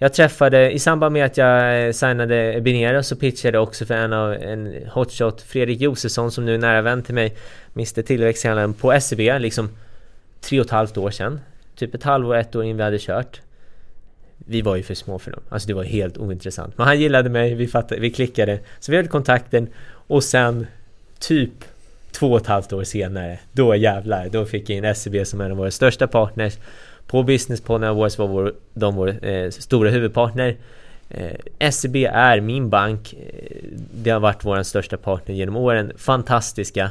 Jag 0.00 0.12
träffade, 0.12 0.70
i 0.70 0.78
samband 0.78 1.12
med 1.12 1.24
att 1.24 1.36
jag 1.36 1.86
eh, 1.86 1.92
signade 1.92 2.60
Binera 2.60 3.02
så 3.02 3.16
pitchade 3.16 3.56
jag 3.56 3.62
också 3.62 3.86
för 3.86 3.94
en 3.94 4.12
av 4.12 4.32
en 4.32 4.74
hotshot, 4.90 5.42
Fredrik 5.42 5.80
Josefsson 5.80 6.30
som 6.30 6.44
nu 6.44 6.54
är 6.54 6.58
nära 6.58 6.82
vän 6.82 7.02
till 7.02 7.14
mig, 7.14 7.36
Mr 7.74 8.02
Tillväxthandlaren 8.02 8.74
på 8.74 9.00
SEB 9.00 9.40
liksom 9.40 9.70
tre 10.40 10.60
och 10.60 10.66
ett 10.66 10.72
halvt 10.72 10.96
år 10.96 11.10
sedan. 11.10 11.40
Typ 11.74 11.94
ett 11.94 12.02
halvår, 12.02 12.36
ett 12.36 12.56
år 12.56 12.64
in 12.64 12.76
vi 12.76 12.82
hade 12.82 12.98
kört. 12.98 13.40
Vi 14.36 14.62
var 14.62 14.76
ju 14.76 14.82
för 14.82 14.94
små 14.94 15.18
för 15.18 15.30
dem, 15.30 15.40
alltså 15.48 15.68
det 15.68 15.74
var 15.74 15.84
helt 15.84 16.18
ointressant. 16.18 16.78
Men 16.78 16.86
han 16.86 17.00
gillade 17.00 17.30
mig, 17.30 17.54
vi, 17.54 17.66
fattade, 17.66 18.00
vi 18.00 18.10
klickade, 18.10 18.58
så 18.80 18.90
vi 18.90 18.96
hade 18.96 19.08
kontakten 19.08 19.68
och 19.90 20.24
sen 20.24 20.66
typ 21.18 21.52
två 22.10 22.32
och 22.32 22.40
ett 22.40 22.46
halvt 22.46 22.72
år 22.72 22.84
senare, 22.84 23.38
då 23.52 23.74
jävlar, 23.74 24.28
då 24.28 24.44
fick 24.44 24.70
jag 24.70 24.76
in 24.76 24.94
SEB 24.94 25.26
som 25.26 25.40
en 25.40 25.50
av 25.50 25.56
våra 25.56 25.70
största 25.70 26.06
partners. 26.06 26.58
På 27.08 27.22
Businesspodden 27.22 27.88
Awards 27.88 28.18
var 28.18 28.26
vår, 28.26 28.54
de 28.74 28.94
vår 28.94 29.26
eh, 29.26 29.50
stora 29.50 29.90
huvudpartner. 29.90 30.56
Eh, 31.10 31.70
SEB 31.70 31.96
är 31.96 32.40
min 32.40 32.70
bank. 32.70 33.12
Eh, 33.12 33.68
det 33.72 34.10
har 34.10 34.20
varit 34.20 34.44
vår 34.44 34.62
största 34.62 34.96
partner 34.96 35.34
genom 35.34 35.56
åren. 35.56 35.92
Fantastiska. 35.96 36.90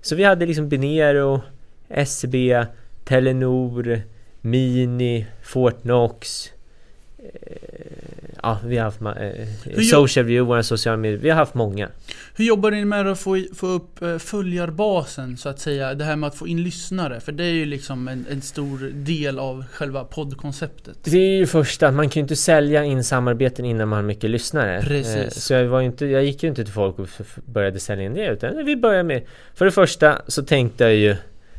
Så 0.00 0.14
vi 0.14 0.24
hade 0.24 0.46
liksom 0.46 0.68
Binero, 0.68 1.40
SEB, 2.06 2.34
Telenor, 3.04 4.02
Mini, 4.40 5.26
Fortnox. 5.42 6.50
Eh, 7.18 8.09
ja, 8.42 8.58
vi 8.64 8.76
har 8.76 8.84
haft 8.84 9.00
eh, 9.00 9.06
gör- 9.74 9.82
Social 9.82 10.24
View, 10.26 10.48
våra 10.48 10.62
sociala 10.62 10.96
medier. 10.96 11.18
Vi 11.18 11.30
har 11.30 11.36
haft 11.36 11.54
många. 11.54 11.88
Hur 12.34 12.44
jobbar 12.44 12.70
ni 12.70 12.84
med 12.84 13.06
att 13.06 13.18
få, 13.20 13.44
få 13.54 13.66
upp 13.66 14.02
eh, 14.02 14.18
följarbasen 14.18 15.36
så 15.36 15.48
att 15.48 15.60
säga? 15.60 15.94
Det 15.94 16.04
här 16.04 16.16
med 16.16 16.26
att 16.28 16.34
få 16.34 16.48
in 16.48 16.62
lyssnare. 16.62 17.20
För 17.20 17.32
det 17.32 17.44
är 17.44 17.52
ju 17.52 17.64
liksom 17.64 18.08
en, 18.08 18.26
en 18.30 18.42
stor 18.42 18.78
del 18.94 19.38
av 19.38 19.64
själva 19.72 20.04
poddkonceptet. 20.04 20.98
Det 21.04 21.18
är 21.18 21.36
ju 21.38 21.46
första, 21.46 21.90
man 21.90 22.08
kan 22.08 22.20
ju 22.20 22.22
inte 22.22 22.36
sälja 22.36 22.84
in 22.84 23.04
samarbeten 23.04 23.64
innan 23.64 23.88
man 23.88 23.96
har 23.96 24.02
mycket 24.02 24.30
lyssnare. 24.30 24.82
Precis. 24.82 25.16
Eh, 25.16 25.28
Så 25.28 25.52
jag, 25.52 25.64
var 25.64 25.80
inte, 25.80 26.06
jag 26.06 26.24
gick 26.24 26.42
ju 26.42 26.48
inte 26.48 26.64
till 26.64 26.72
folk 26.72 26.98
och 26.98 27.08
började 27.44 27.80
sälja 27.80 28.04
in 28.04 28.14
det 28.14 28.26
utan 28.26 28.64
vi 28.64 28.76
började 28.76 29.04
med 29.04 29.22
För 29.54 29.64
det 29.64 29.70
första 29.70 30.22
så 30.26 30.42
tänkte 30.42 30.84
jag 30.84 30.94
ju 30.94 31.16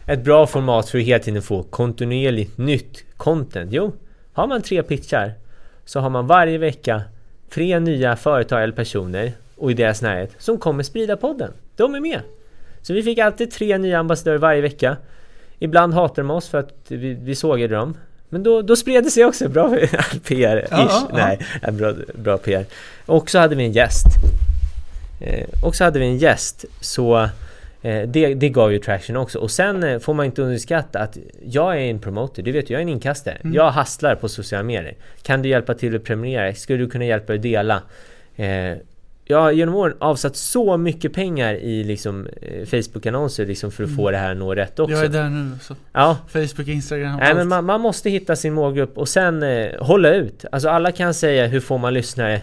Ett 0.08 0.24
bra 0.24 0.48
format 0.48 0.89
för 0.89 0.98
att 0.98 1.04
hela 1.04 1.24
tiden 1.24 1.41
få 1.41 1.63
kontinuerligt 1.63 2.58
nytt 2.58 3.04
content. 3.17 3.72
Jo, 3.74 3.94
har 4.34 4.48
man 4.48 4.62
tre 4.62 4.84
pitchar 4.84 5.34
så 5.92 6.00
har 6.00 6.10
man 6.10 6.28
varje 6.28 6.58
vecka 6.58 7.02
tre 7.50 7.80
nya 7.80 8.16
företag 8.16 8.64
eller 8.64 8.74
personer 8.74 9.32
och 9.56 9.72
i 9.72 9.74
deras 9.74 10.02
närhet 10.02 10.32
som 10.38 10.58
kommer 10.58 10.84
sprida 10.84 11.18
podden. 11.18 11.52
De 11.76 11.96
är 11.96 12.00
med! 12.00 12.22
Så 12.82 12.94
vi 12.94 13.04
fick 13.04 13.18
alltid 13.20 13.52
tre 13.52 13.78
nya 13.78 14.00
ambassadörer 14.00 14.38
varje 14.38 14.62
vecka. 14.62 14.98
Ibland 15.60 15.94
hatar 15.94 16.22
de 16.22 16.32
oss 16.32 16.48
för 16.48 16.60
att 16.60 16.74
vi, 16.88 17.14
vi 17.14 17.36
sågade 17.36 17.76
dem. 17.76 17.98
Men 18.30 18.44
då, 18.44 18.62
då 18.62 18.76
spred 18.76 19.04
det 19.04 19.12
sig 19.12 19.26
också. 19.26 19.50
Bra 19.50 19.70
PR-ish. 20.28 20.68
Ja, 20.72 21.08
ja. 21.10 21.10
Nej, 21.14 21.40
bra, 21.72 21.94
bra 22.14 22.38
PR. 22.38 22.66
Och 23.06 23.30
så 23.30 23.40
hade 23.40 23.56
vi 23.56 23.64
en 23.64 23.72
gäst. 23.72 24.08
Eh, 25.22 25.48
och 25.64 25.76
så 25.76 25.84
hade 25.84 26.00
vi 26.00 26.06
en 26.06 26.18
gäst. 26.18 26.66
Så 26.82 27.30
det, 27.82 28.34
det 28.34 28.50
gav 28.50 28.74
ju 28.74 28.80
traction 28.80 29.17
också. 29.17 29.39
Och 29.39 29.52
sen 29.52 29.84
eh, 29.84 30.00
får 30.00 30.13
man 30.13 30.26
inte 30.26 30.41
underskatta 30.41 31.00
att 31.00 31.17
jag 31.46 31.74
är 31.74 31.82
en 31.82 32.00
promoter. 32.00 32.44
Du 32.44 32.52
vet 32.52 32.70
jag 32.70 32.78
är 32.78 32.82
en 32.82 32.89
inkastare. 32.89 33.36
Mm. 33.36 33.56
Jag 33.56 33.72
hastlar 33.72 34.15
på 34.15 34.30
sociala 34.30 34.63
medier. 34.63 34.96
Kan 35.22 35.41
du 35.41 35.50
hjälpa 35.50 35.74
till 35.74 35.96
att 35.96 36.04
prenumerera? 36.04 36.54
Skulle 36.54 36.80
du 36.80 36.89
kunna 36.89 37.06
hjälpa 37.06 37.34
att 37.34 37.41
dela? 37.41 37.82
Eh, 38.36 38.78
jag 39.26 39.41
har 39.41 39.52
genom 39.52 39.76
åren 39.76 39.96
avsatt 40.00 40.36
så 40.36 40.78
mycket 40.78 41.13
pengar 41.13 41.54
i 41.54 41.84
liksom, 41.84 42.28
eh, 42.41 42.65
Facebook-annonser 42.65 43.46
liksom 43.46 43.72
för 43.72 43.84
att 43.84 43.96
få 43.96 44.12
det 44.12 44.17
här 44.17 44.32
att 44.32 44.38
nå 44.38 44.56
rätt 44.56 44.80
också. 44.80 44.96
Jag 44.96 45.06
är 45.06 45.10
där 45.10 45.30
nu. 45.30 45.52
Så. 45.62 45.76
Ja, 45.94 46.17
Facebook, 46.28 46.67
Instagram, 46.67 47.17
Nej 47.17 47.28
allt. 47.28 47.38
men 47.38 47.48
man, 47.48 47.65
man 47.65 47.82
måste 47.82 48.10
hitta 48.10 48.36
sin 48.36 48.54
målgrupp 48.54 48.98
och 48.98 49.10
sen 49.10 49.44
eh, 49.44 49.70
hålla 49.80 50.13
ut. 50.13 50.46
Alltså 50.52 50.70
alla 50.70 50.91
kan 50.91 51.13
säga 51.13 51.48
hur 51.48 51.60
får 51.60 51.78
man 51.78 51.94
lyssnare? 51.94 52.41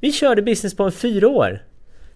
Vi 0.00 0.12
körde 0.12 0.42
business 0.42 0.76
på 0.76 0.84
en 0.84 0.92
fyra 0.92 1.28
år. 1.28 1.62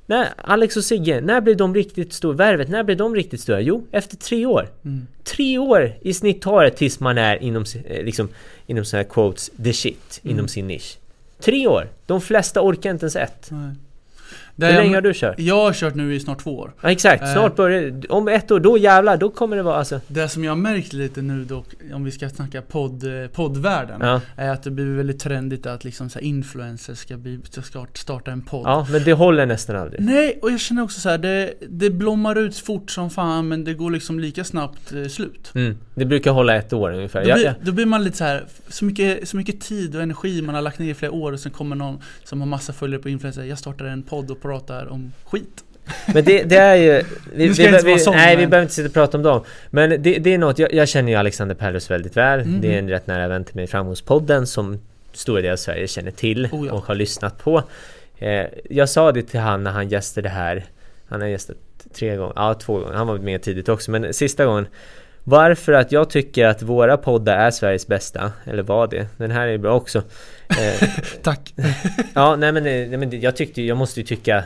När 0.06 0.28
Alex 0.36 0.76
och 0.76 0.84
Sigge, 0.84 1.20
när 1.20 1.40
blev 1.40 1.56
de 1.56 1.74
riktigt 1.74 2.12
stora? 2.12 2.36
Värvet, 2.36 2.68
när 2.68 2.82
blev 2.82 2.96
de 2.96 3.14
riktigt 3.14 3.40
stora? 3.40 3.60
Jo, 3.60 3.86
efter 3.90 4.16
tre 4.16 4.46
år. 4.46 4.68
Mm. 4.84 5.06
Tre 5.24 5.58
år 5.58 5.92
i 6.00 6.14
snitt 6.14 6.42
tar 6.42 6.64
det 6.64 6.70
tills 6.70 7.00
man 7.00 7.18
är 7.18 7.42
inom, 7.42 7.64
eh, 7.84 8.04
liksom, 8.04 8.28
inom 8.66 8.84
sådana 8.84 9.02
här 9.02 9.10
quotes, 9.10 9.50
the 9.64 9.72
shit, 9.72 10.20
Mm. 10.24 10.36
inom 10.36 10.48
sin 10.48 10.66
nisch. 10.66 10.98
Tre 11.40 11.66
år! 11.66 11.88
De 12.06 12.20
flesta 12.20 12.60
orkar 12.62 12.90
inte 12.90 13.04
ens 13.04 13.16
ett. 13.16 13.48
Nej. 13.50 13.70
Hur 14.56 14.66
länge 14.72 14.88
jag, 14.88 14.94
har 14.94 15.00
du 15.00 15.12
kört? 15.14 15.34
jag 15.38 15.54
har 15.64 15.72
kört 15.72 15.94
nu 15.94 16.14
i 16.14 16.20
snart 16.20 16.38
två 16.42 16.58
år. 16.58 16.72
Ja 16.80 16.90
exakt, 16.90 17.22
Eh. 17.22 17.32
snart 17.32 17.56
börjar 17.56 18.12
Om 18.12 18.28
ett 18.28 18.50
år, 18.50 18.60
då 18.60 18.78
jävlar, 18.78 19.16
då 19.16 19.30
kommer 19.30 19.56
det 19.56 19.62
vara 19.62 19.76
alltså... 19.76 20.00
Det 20.08 20.28
som 20.28 20.44
jag 20.44 20.50
har 20.50 20.56
märkt 20.56 20.92
lite 20.92 21.22
nu 21.22 21.44
dock, 21.44 21.66
om 21.94 22.04
vi 22.04 22.10
ska 22.10 22.28
snacka 22.28 22.62
podd, 22.62 23.22
eh, 23.22 23.28
poddvärlden, 23.30 24.00
Ja, 24.00 24.20
är 24.36 24.50
att 24.50 24.62
det 24.62 24.70
blir 24.70 24.84
väldigt 24.96 25.20
trendigt 25.20 25.66
att 25.66 25.84
liksom 25.84 26.10
så 26.10 26.18
här 26.18 26.26
influencers 26.26 26.98
ska, 26.98 27.16
bli, 27.16 27.40
ska 27.50 27.86
starta 27.94 28.30
en 28.30 28.42
podd. 28.42 28.62
ja 28.64 28.86
men 28.90 29.04
det 29.04 29.12
håller 29.12 29.46
nästan 29.46 29.76
aldrig. 29.76 30.00
Nej, 30.00 30.38
och 30.42 30.50
jag 30.50 30.60
känner 30.60 30.82
också 30.82 31.00
så 31.00 31.08
här, 31.08 31.18
det, 31.18 31.54
det 31.68 31.90
blommar 31.90 32.38
ut 32.38 32.56
fort 32.56 32.90
som 32.90 33.10
fan 33.10 33.48
men 33.48 33.64
det 33.64 33.74
går 33.74 33.90
liksom 33.90 34.20
lika 34.20 34.44
snabbt 34.44 34.92
eh, 34.92 35.04
slut. 35.04 35.52
Mm, 35.54 35.78
det 35.94 36.04
brukar 36.04 36.30
hålla 36.30 36.56
ett 36.56 36.72
år 36.72 36.92
ungefär. 36.92 37.24
Då 37.24 37.34
blir, 37.34 37.54
då 37.62 37.72
blir 37.72 37.86
man 37.86 38.04
lite 38.04 38.16
så 38.16 38.24
här, 38.24 38.44
så 38.68 38.84
mycket, 38.84 39.28
så 39.28 39.36
mycket 39.36 39.60
tid 39.60 39.96
och 39.96 40.02
energi 40.02 40.42
man 40.42 40.54
har 40.54 40.62
lagt 40.62 40.78
ner 40.78 40.90
i 40.90 40.94
flera 40.94 41.12
år 41.12 41.32
och 41.32 41.40
sen 41.40 41.52
kommer 41.52 41.76
någon 41.76 41.98
som 42.24 42.40
har 42.40 42.48
massa 42.48 42.72
följare 42.72 43.02
på 43.02 43.08
influencer, 43.08 43.44
jag 43.44 43.58
startar 43.58 43.84
en 43.84 44.02
podd 44.02 44.30
och 44.30 44.40
pratar 44.48 44.92
om 44.92 45.12
skit. 45.24 45.64
Men 46.14 46.24
det, 46.24 46.42
det 46.42 46.57
är 46.57 46.74
ju... 46.76 47.02
Vi, 47.35 47.48
vi, 47.48 47.78
vi, 47.85 47.98
sån, 47.98 48.14
nej, 48.16 48.37
vi 48.37 48.42
men- 48.42 48.50
behöver 48.50 48.62
inte 48.62 48.74
sitta 48.74 48.88
och 48.88 48.94
prata 48.94 49.16
om 49.16 49.22
dem. 49.22 49.44
Men 49.70 49.90
det, 49.90 50.18
det 50.18 50.35
är 50.35 50.38
något, 50.38 50.59
jag, 50.59 50.72
jag 50.74 50.88
känner 50.88 51.12
ju 51.12 51.18
Alexander 51.18 51.54
Perros 51.54 51.90
väldigt 51.90 52.16
väl. 52.16 52.40
Mhm. 52.40 52.61
Det 52.61 52.74
är 52.74 52.78
en 52.78 52.88
rätt 52.88 53.07
nära 53.07 53.28
vän 53.28 53.44
till 53.44 53.54
mig 53.54 53.64
i 53.64 53.66
Framgångspodden 53.66 54.46
som 54.46 54.80
stora 55.12 55.40
delar 55.40 55.52
av 55.52 55.57
Sverige 55.57 55.87
känner 55.88 56.11
till 56.11 56.48
Oh 56.52 56.66
ja. 56.66 56.72
och 56.72 56.85
har 56.87 56.94
lyssnat 56.94 57.38
på. 57.38 57.62
Eh, 58.18 58.46
jag 58.70 58.88
sa 58.88 59.12
det 59.12 59.22
till 59.22 59.40
han 59.40 59.64
när 59.64 59.70
han 59.70 59.88
gästade 59.88 60.28
här. 60.28 60.64
Han 61.09 61.20
har 61.20 61.28
gästat 61.28 61.57
tre 61.94 62.16
gånger, 62.16 62.33
ja 62.37 62.54
två 62.54 62.78
gånger. 62.78 62.92
Han 62.94 63.07
var 63.07 63.18
med 63.18 63.42
tidigt 63.42 63.68
också, 63.68 63.90
men 63.90 64.14
sista 64.14 64.44
gången. 64.44 64.66
Varför 65.24 65.72
att 65.72 65.92
jag 65.92 66.10
tycker 66.10 66.46
att 66.46 66.62
våra 66.62 66.96
poddar 66.96 67.37
är 67.37 67.50
Sveriges 67.50 67.87
bästa, 67.87 68.32
eller 68.44 68.62
var 68.62 68.87
det. 68.87 69.06
Den 69.16 69.30
här 69.30 69.46
är 69.48 69.58
bra 69.58 69.74
också. 69.74 69.98
Eh, 70.48 70.88
Tack. 71.22 71.54
ja, 72.14 72.37
nej 72.37 72.52
men, 72.52 72.66
eh, 72.66 72.88
nej, 72.88 72.96
men 72.96 73.20
jag 73.20 73.37
tyckte 73.37 73.62
jag 73.62 73.76
måste 73.76 74.00
ju 74.00 74.06
tycka 74.06 74.44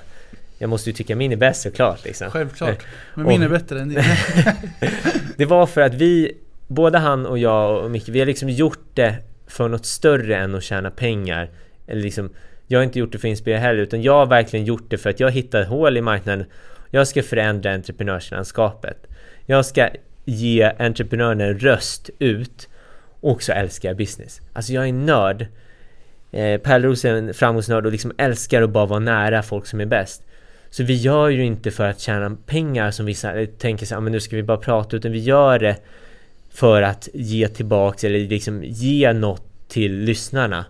jag 0.58 0.70
måste 0.70 0.90
ju 0.90 0.94
tycka 0.94 1.16
min 1.16 1.32
är 1.32 1.36
bäst 1.36 1.62
såklart 1.62 2.04
liksom. 2.04 2.30
Självklart. 2.30 2.86
Men 3.14 3.24
Och- 3.26 3.32
min 3.32 3.42
är 3.42 3.48
bättre 3.48 3.80
än 3.80 3.88
din. 3.88 4.02
Det 5.36 5.44
var 5.44 5.66
för 5.66 5.80
att 5.80 5.94
vi 5.94 6.36
både 6.68 6.98
han 6.98 7.26
och 7.26 7.38
jag 7.38 7.84
och 7.84 7.90
Micke, 7.90 8.08
vi 8.08 8.18
har 8.18 8.26
liksom 8.26 8.48
gjort 8.48 8.88
det 8.94 9.14
för 9.46 9.68
något 9.68 9.86
större 9.86 10.36
än 10.36 10.54
att 10.54 10.62
tjäna 10.62 10.90
pengar. 10.90 11.50
Eller 11.86 12.02
liksom, 12.02 12.30
jag 12.66 12.78
har 12.78 12.84
inte 12.84 12.98
gjort 12.98 13.12
det 13.12 13.18
för 13.18 13.28
att 13.28 13.30
inspirera 13.30 13.58
heller, 13.58 13.82
utan 13.82 14.02
jag 14.02 14.12
har 14.12 14.26
verkligen 14.26 14.66
gjort 14.66 14.84
det 14.90 14.98
för 14.98 15.10
att 15.10 15.20
jag 15.20 15.30
hittat 15.30 15.68
hål 15.68 15.96
i 15.96 16.00
marknaden. 16.00 16.46
Jag 16.90 17.08
ska 17.08 17.22
förändra 17.22 17.72
entreprenörslandskapet. 17.72 19.06
Jag 19.46 19.66
ska 19.66 19.88
ge 20.28 20.72
entreprenören 20.78 21.40
en 21.40 21.58
röst 21.58 22.10
ut 22.18 22.68
och 23.20 23.42
så 23.42 23.52
älskar 23.52 23.88
jag 23.88 23.96
business. 23.96 24.40
Alltså 24.52 24.72
jag 24.72 24.84
är 24.84 24.88
en 24.88 25.06
nörd. 25.06 25.46
Eh, 26.32 26.60
Pärleros 26.60 27.04
är 27.04 27.14
en 27.14 27.34
framgångsnörd 27.34 27.86
och 27.86 27.92
liksom 27.92 28.12
älskar 28.18 28.62
att 28.62 28.70
bara 28.70 28.86
vara 28.86 29.00
nära 29.00 29.42
folk 29.42 29.66
som 29.66 29.80
är 29.80 29.86
bäst. 29.86 30.22
Så 30.70 30.84
vi 30.84 30.94
gör 30.94 31.28
ju 31.28 31.44
inte 31.44 31.70
för 31.70 31.88
att 31.88 32.00
tjäna 32.00 32.36
pengar 32.46 32.90
som 32.90 33.06
vissa 33.06 33.46
tänker 33.58 33.86
sig, 33.86 33.96
ah, 33.96 34.00
men 34.00 34.12
nu 34.12 34.20
ska 34.20 34.36
vi 34.36 34.42
bara 34.42 34.58
prata, 34.58 34.96
utan 34.96 35.12
vi 35.12 35.18
gör 35.18 35.58
det 35.58 35.76
för 36.50 36.82
att 36.82 37.08
ge 37.14 37.48
tillbaks 37.48 38.04
eller 38.04 38.18
liksom 38.18 38.64
ge 38.64 39.12
något 39.12 39.68
till 39.68 39.92
lyssnarna. 39.92 40.64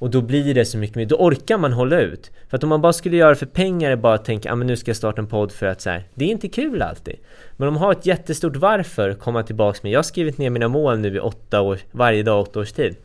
Och 0.00 0.10
då 0.10 0.20
blir 0.20 0.54
det 0.54 0.64
så 0.64 0.78
mycket 0.78 0.96
mer, 0.96 1.06
då 1.06 1.16
orkar 1.16 1.58
man 1.58 1.72
hålla 1.72 2.00
ut. 2.00 2.30
För 2.48 2.56
att 2.56 2.62
om 2.62 2.68
man 2.68 2.80
bara 2.80 2.92
skulle 2.92 3.16
göra 3.16 3.28
det 3.28 3.36
för 3.36 3.46
pengar, 3.46 3.96
bara 3.96 4.18
tänka, 4.18 4.52
ah, 4.52 4.54
men 4.54 4.66
nu 4.66 4.76
ska 4.76 4.88
jag 4.88 4.96
starta 4.96 5.20
en 5.20 5.26
podd 5.26 5.52
för 5.52 5.66
att 5.66 5.80
så 5.80 5.90
här, 5.90 6.04
det 6.14 6.24
är 6.24 6.28
inte 6.28 6.48
kul 6.48 6.82
alltid. 6.82 7.16
Men 7.56 7.68
om 7.68 7.74
man 7.74 7.82
har 7.82 7.92
ett 7.92 8.06
jättestort 8.06 8.56
varför, 8.56 9.14
komma 9.14 9.42
tillbaks 9.42 9.82
med, 9.82 9.92
jag 9.92 9.98
har 9.98 10.02
skrivit 10.02 10.38
ner 10.38 10.50
mina 10.50 10.68
mål 10.68 10.98
nu 10.98 11.16
i 11.16 11.20
åtta 11.20 11.60
år, 11.60 11.78
varje 11.90 12.22
dag 12.22 12.40
åtta 12.40 12.60
års 12.60 12.72
tid. 12.72 12.96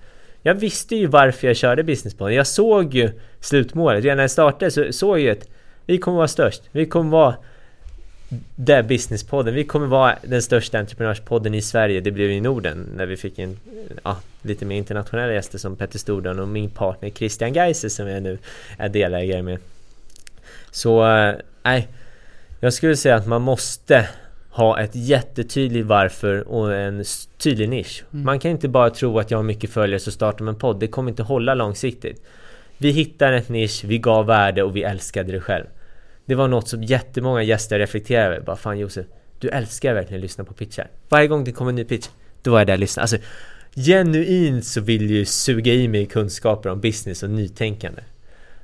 Jag 0.42 0.56
visste 0.56 0.96
ju 0.96 1.08
varför 1.08 1.48
jag 1.48 1.56
körde 1.56 1.84
businesspodden, 1.84 2.36
jag 2.36 2.48
såg 2.48 2.94
ju 2.94 3.10
slutmålet, 3.40 4.04
redan 4.04 4.18
när 4.18 4.24
jag 4.24 4.32
startade 4.32 4.72
så 4.72 4.92
såg 4.92 5.18
jag 5.18 5.24
ju 5.24 5.30
att 5.30 5.48
vi 5.86 5.98
kommer 5.98 6.18
vara 6.18 6.28
störst, 6.28 6.64
vi 6.72 6.86
kommer 6.86 7.12
vara 7.12 7.36
det 8.56 8.84
businesspodden. 8.84 9.54
Vi 9.54 9.64
kommer 9.64 9.88
vara 9.88 10.16
den 10.24 10.42
största 10.42 10.80
entreprenörspodden 10.80 11.54
i 11.54 11.62
Sverige. 11.62 12.02
Det 12.02 12.12
blev 12.12 12.32
i 12.32 12.42
Norden 12.42 12.90
när 12.96 13.06
vi 13.06 13.18
fick 13.18 13.40
en 13.40 13.60
ja, 14.04 14.18
lite 14.42 14.66
mer 14.66 14.76
internationella 14.76 15.34
gäster 15.34 15.58
som 15.58 15.76
Petter 15.76 16.00
Stordalen 16.00 16.40
och 16.40 16.48
min 16.48 16.70
partner 16.70 17.10
Christian 17.10 17.54
Geiser 17.54 17.90
som 17.90 18.08
jag 18.08 18.24
nu 18.24 18.38
är 18.78 18.90
delägare 18.90 19.42
med. 19.42 19.60
Så 20.72 21.06
eh, 21.06 21.36
nej, 21.64 21.80
äh, 21.80 21.86
jag 22.60 22.74
skulle 22.74 22.96
säga 22.96 23.16
att 23.16 23.28
man 23.28 23.42
måste 23.42 24.10
ha 24.50 24.80
ett 24.80 24.96
jättetydligt 24.96 25.88
varför 25.88 26.48
och 26.48 26.76
en 26.76 27.04
tydlig 27.38 27.70
nisch. 27.70 28.04
Mm. 28.14 28.26
Man 28.26 28.40
kan 28.40 28.52
inte 28.52 28.68
bara 28.68 28.90
tro 28.90 29.20
att 29.20 29.32
jag 29.32 29.38
har 29.38 29.44
mycket 29.44 29.70
följare 29.70 30.00
så 30.00 30.12
startar 30.12 30.46
man 30.46 30.54
en 30.54 30.60
podd. 30.60 30.80
Det 30.80 30.88
kommer 30.88 31.10
inte 31.10 31.24
hålla 31.24 31.54
långsiktigt. 31.54 32.24
Vi 32.78 32.92
hittar 32.92 33.34
ett 33.34 33.50
nisch, 33.50 33.84
vi 33.86 33.98
gav 33.98 34.26
värde 34.26 34.64
och 34.64 34.76
vi 34.76 34.84
älskade 34.84 35.32
det 35.32 35.42
själv. 35.42 35.66
Det 36.26 36.36
var 36.36 36.48
något 36.48 36.68
som 36.68 36.84
jättemånga 36.84 37.44
gäster 37.44 37.80
reflekterade 37.80 38.36
över. 38.36 38.46
Bara 38.46 38.56
fan 38.56 38.80
Josef, 38.80 39.06
du 39.40 39.50
älskar 39.50 39.94
verkligen 39.94 40.20
att 40.20 40.24
lyssna 40.24 40.44
på 40.44 40.54
pitchar. 40.54 40.88
Varje 41.10 41.28
gång 41.28 41.44
det 41.44 41.52
kommer 41.52 41.70
en 41.70 41.76
ny 41.76 41.84
pitch, 41.84 42.08
då 42.42 42.52
var 42.52 42.60
jag 42.60 42.68
där 42.68 42.74
och 42.74 42.80
lyssnade. 42.80 43.04
Alltså, 43.04 43.18
genuint 43.76 44.66
så 44.66 44.82
vill 44.82 45.10
ju 45.10 45.26
suga 45.26 45.74
i 45.74 45.88
mig 45.88 46.06
kunskaper 46.06 46.70
om 46.70 46.82
business 46.82 47.24
och 47.24 47.30
nytänkande. 47.30 48.02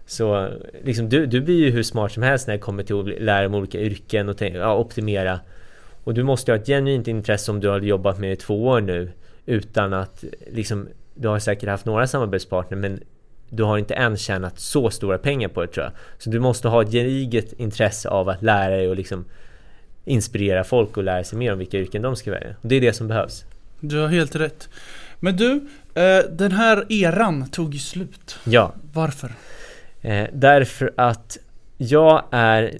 Så 0.06 0.50
liksom, 0.84 1.10
du, 1.10 1.26
du 1.26 1.41
blir 1.41 1.60
ju 1.60 1.71
hur 1.71 1.84
smart 1.84 2.12
som 2.12 2.24
helst 2.24 2.47
när 2.47 2.54
det 2.54 2.60
kommer 2.60 2.84
till 2.84 3.00
att 3.00 3.21
lära 3.21 3.45
om 3.45 3.56
olika 3.56 3.80
yrken 3.80 4.30
och 4.30 4.38
tänka, 4.38 4.58
ja, 4.58 4.78
optimera. 4.78 5.39
Och 6.04 6.13
du 6.13 6.24
måste 6.24 6.52
ha 6.52 6.58
ett 6.60 6.67
genuint 6.67 7.08
intresse 7.08 7.52
om 7.52 7.60
du 7.60 7.67
har 7.67 7.80
jobbat 7.80 8.19
med 8.19 8.30
det 8.30 8.34
i 8.34 8.36
två 8.36 8.67
år 8.67 8.82
nu 8.82 9.12
utan 9.45 9.93
att 9.93 10.24
liksom, 10.52 10.88
du 11.15 11.28
har 11.28 11.39
säkert 11.39 11.69
haft 11.69 11.86
några 11.86 12.08
samarbetspartner 12.08 12.78
men 12.78 13.00
du 13.53 13.63
har 13.63 13.77
inte 13.77 13.93
än 13.93 14.17
tjänat 14.17 14.59
så 14.59 14.89
stora 14.89 15.17
pengar 15.17 15.47
på 15.47 15.61
det 15.61 15.67
tror 15.67 15.83
jag. 15.85 15.93
Så 16.17 16.29
du 16.29 16.39
måste 16.39 16.67
ha 16.67 16.81
ett 16.81 16.91
gediget 16.91 17.53
intresse 17.53 18.09
av 18.09 18.29
att 18.29 18.41
lära 18.41 18.75
dig 18.75 18.89
och 18.89 18.95
liksom 18.95 19.25
inspirera 20.05 20.63
folk 20.63 20.97
och 20.97 21.03
lära 21.03 21.23
sig 21.23 21.37
mer 21.37 21.53
om 21.53 21.59
vilka 21.59 21.77
yrken 21.77 22.01
de 22.01 22.15
ska 22.15 22.31
välja. 22.31 22.49
Och 22.61 22.67
det 22.67 22.75
är 22.75 22.81
det 22.81 22.93
som 22.93 23.07
behövs. 23.07 23.45
Du 23.79 23.99
har 23.99 24.07
helt 24.07 24.35
rätt. 24.35 24.69
Men 25.19 25.37
du, 25.37 25.67
eh, 25.93 26.19
den 26.31 26.51
här 26.51 26.85
eran 26.89 27.49
tog 27.49 27.73
ju 27.73 27.79
slut. 27.79 28.39
Ja. 28.43 28.73
Varför? 28.93 29.31
Eh, 30.01 30.27
därför 30.33 30.91
att 30.95 31.37
jag 31.77 32.23
är, 32.31 32.77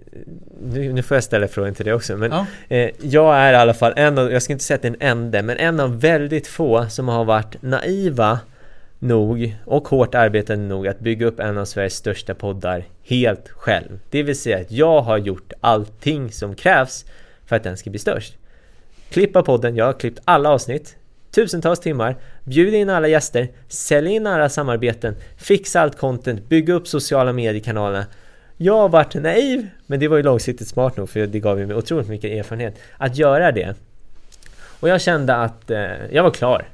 nu, 0.63 0.93
nu 0.93 1.03
får 1.03 1.17
jag 1.17 1.23
ställa 1.23 1.47
frågan 1.47 1.73
till 1.73 1.86
dig 1.86 1.93
också, 1.93 2.17
men 2.17 2.31
ja. 2.31 2.45
eh, 2.69 2.89
jag 3.01 3.38
är 3.38 3.53
i 3.53 3.55
alla 3.55 3.73
fall 3.73 3.93
en 3.95 4.17
av, 4.17 4.31
jag 4.31 4.41
ska 4.41 4.53
inte 4.53 4.65
säga 4.65 4.75
att 4.75 4.81
det 4.81 4.88
är 4.88 4.95
en 4.99 5.17
enda, 5.17 5.41
men 5.41 5.57
en 5.57 5.79
av 5.79 5.99
väldigt 5.99 6.47
få 6.47 6.86
som 6.89 7.07
har 7.07 7.25
varit 7.25 7.62
naiva 7.62 8.39
nog 9.02 9.56
och 9.66 9.88
hårt 9.88 10.16
arbetande 10.16 10.66
nog 10.66 10.88
att 10.88 11.00
bygga 11.00 11.26
upp 11.26 11.40
en 11.40 11.58
av 11.58 11.66
Sveriges 11.66 11.96
största 11.96 12.36
poddar 12.36 12.84
helt 13.04 13.50
själv. 13.50 14.00
Det 14.10 14.24
vill 14.24 14.40
säga 14.40 14.58
att 14.58 14.72
jag 14.72 15.02
har 15.02 15.18
gjort 15.18 15.54
allting 15.62 16.32
som 16.32 16.56
krävs 16.56 17.06
för 17.46 17.56
att 17.56 17.64
den 17.64 17.78
ska 17.78 17.90
bli 17.90 18.00
störst. 18.00 18.38
Klippa 19.10 19.44
podden, 19.44 19.76
jag 19.76 19.86
har 19.86 19.94
klippt 19.94 20.20
alla 20.26 20.50
avsnitt, 20.50 20.96
tusentals 21.32 21.80
timmar, 21.80 22.16
bjud 22.44 22.74
in 22.74 22.90
alla 22.90 23.08
gäster, 23.08 23.48
sälja 23.68 24.12
in 24.12 24.28
alla 24.28 24.50
samarbeten, 24.50 25.16
fixa 25.38 25.82
allt 25.82 25.98
content, 25.98 26.50
bygga 26.50 26.74
upp 26.74 26.88
sociala 26.88 27.34
mediekanalerna. 27.34 28.06
Jag 28.58 28.78
har 28.78 28.90
varit 28.90 29.14
naiv, 29.14 29.68
men 29.86 30.00
det 30.00 30.08
var 30.08 30.18
ju 30.18 30.24
långsiktigt 30.24 30.68
smart 30.68 30.98
nog 30.98 31.10
för 31.10 31.28
det 31.28 31.40
gav 31.40 31.60
mig 31.60 31.76
otroligt 31.76 32.08
mycket 32.08 32.32
erfarenhet 32.32 32.76
att 32.98 33.18
göra 33.18 33.52
det. 33.52 33.76
Och 34.80 34.90
jag 34.90 35.02
kände 35.02 35.36
att 35.36 35.72
eh, 35.72 35.82
jag 36.12 36.24
var 36.24 36.32
klar. 36.32 36.66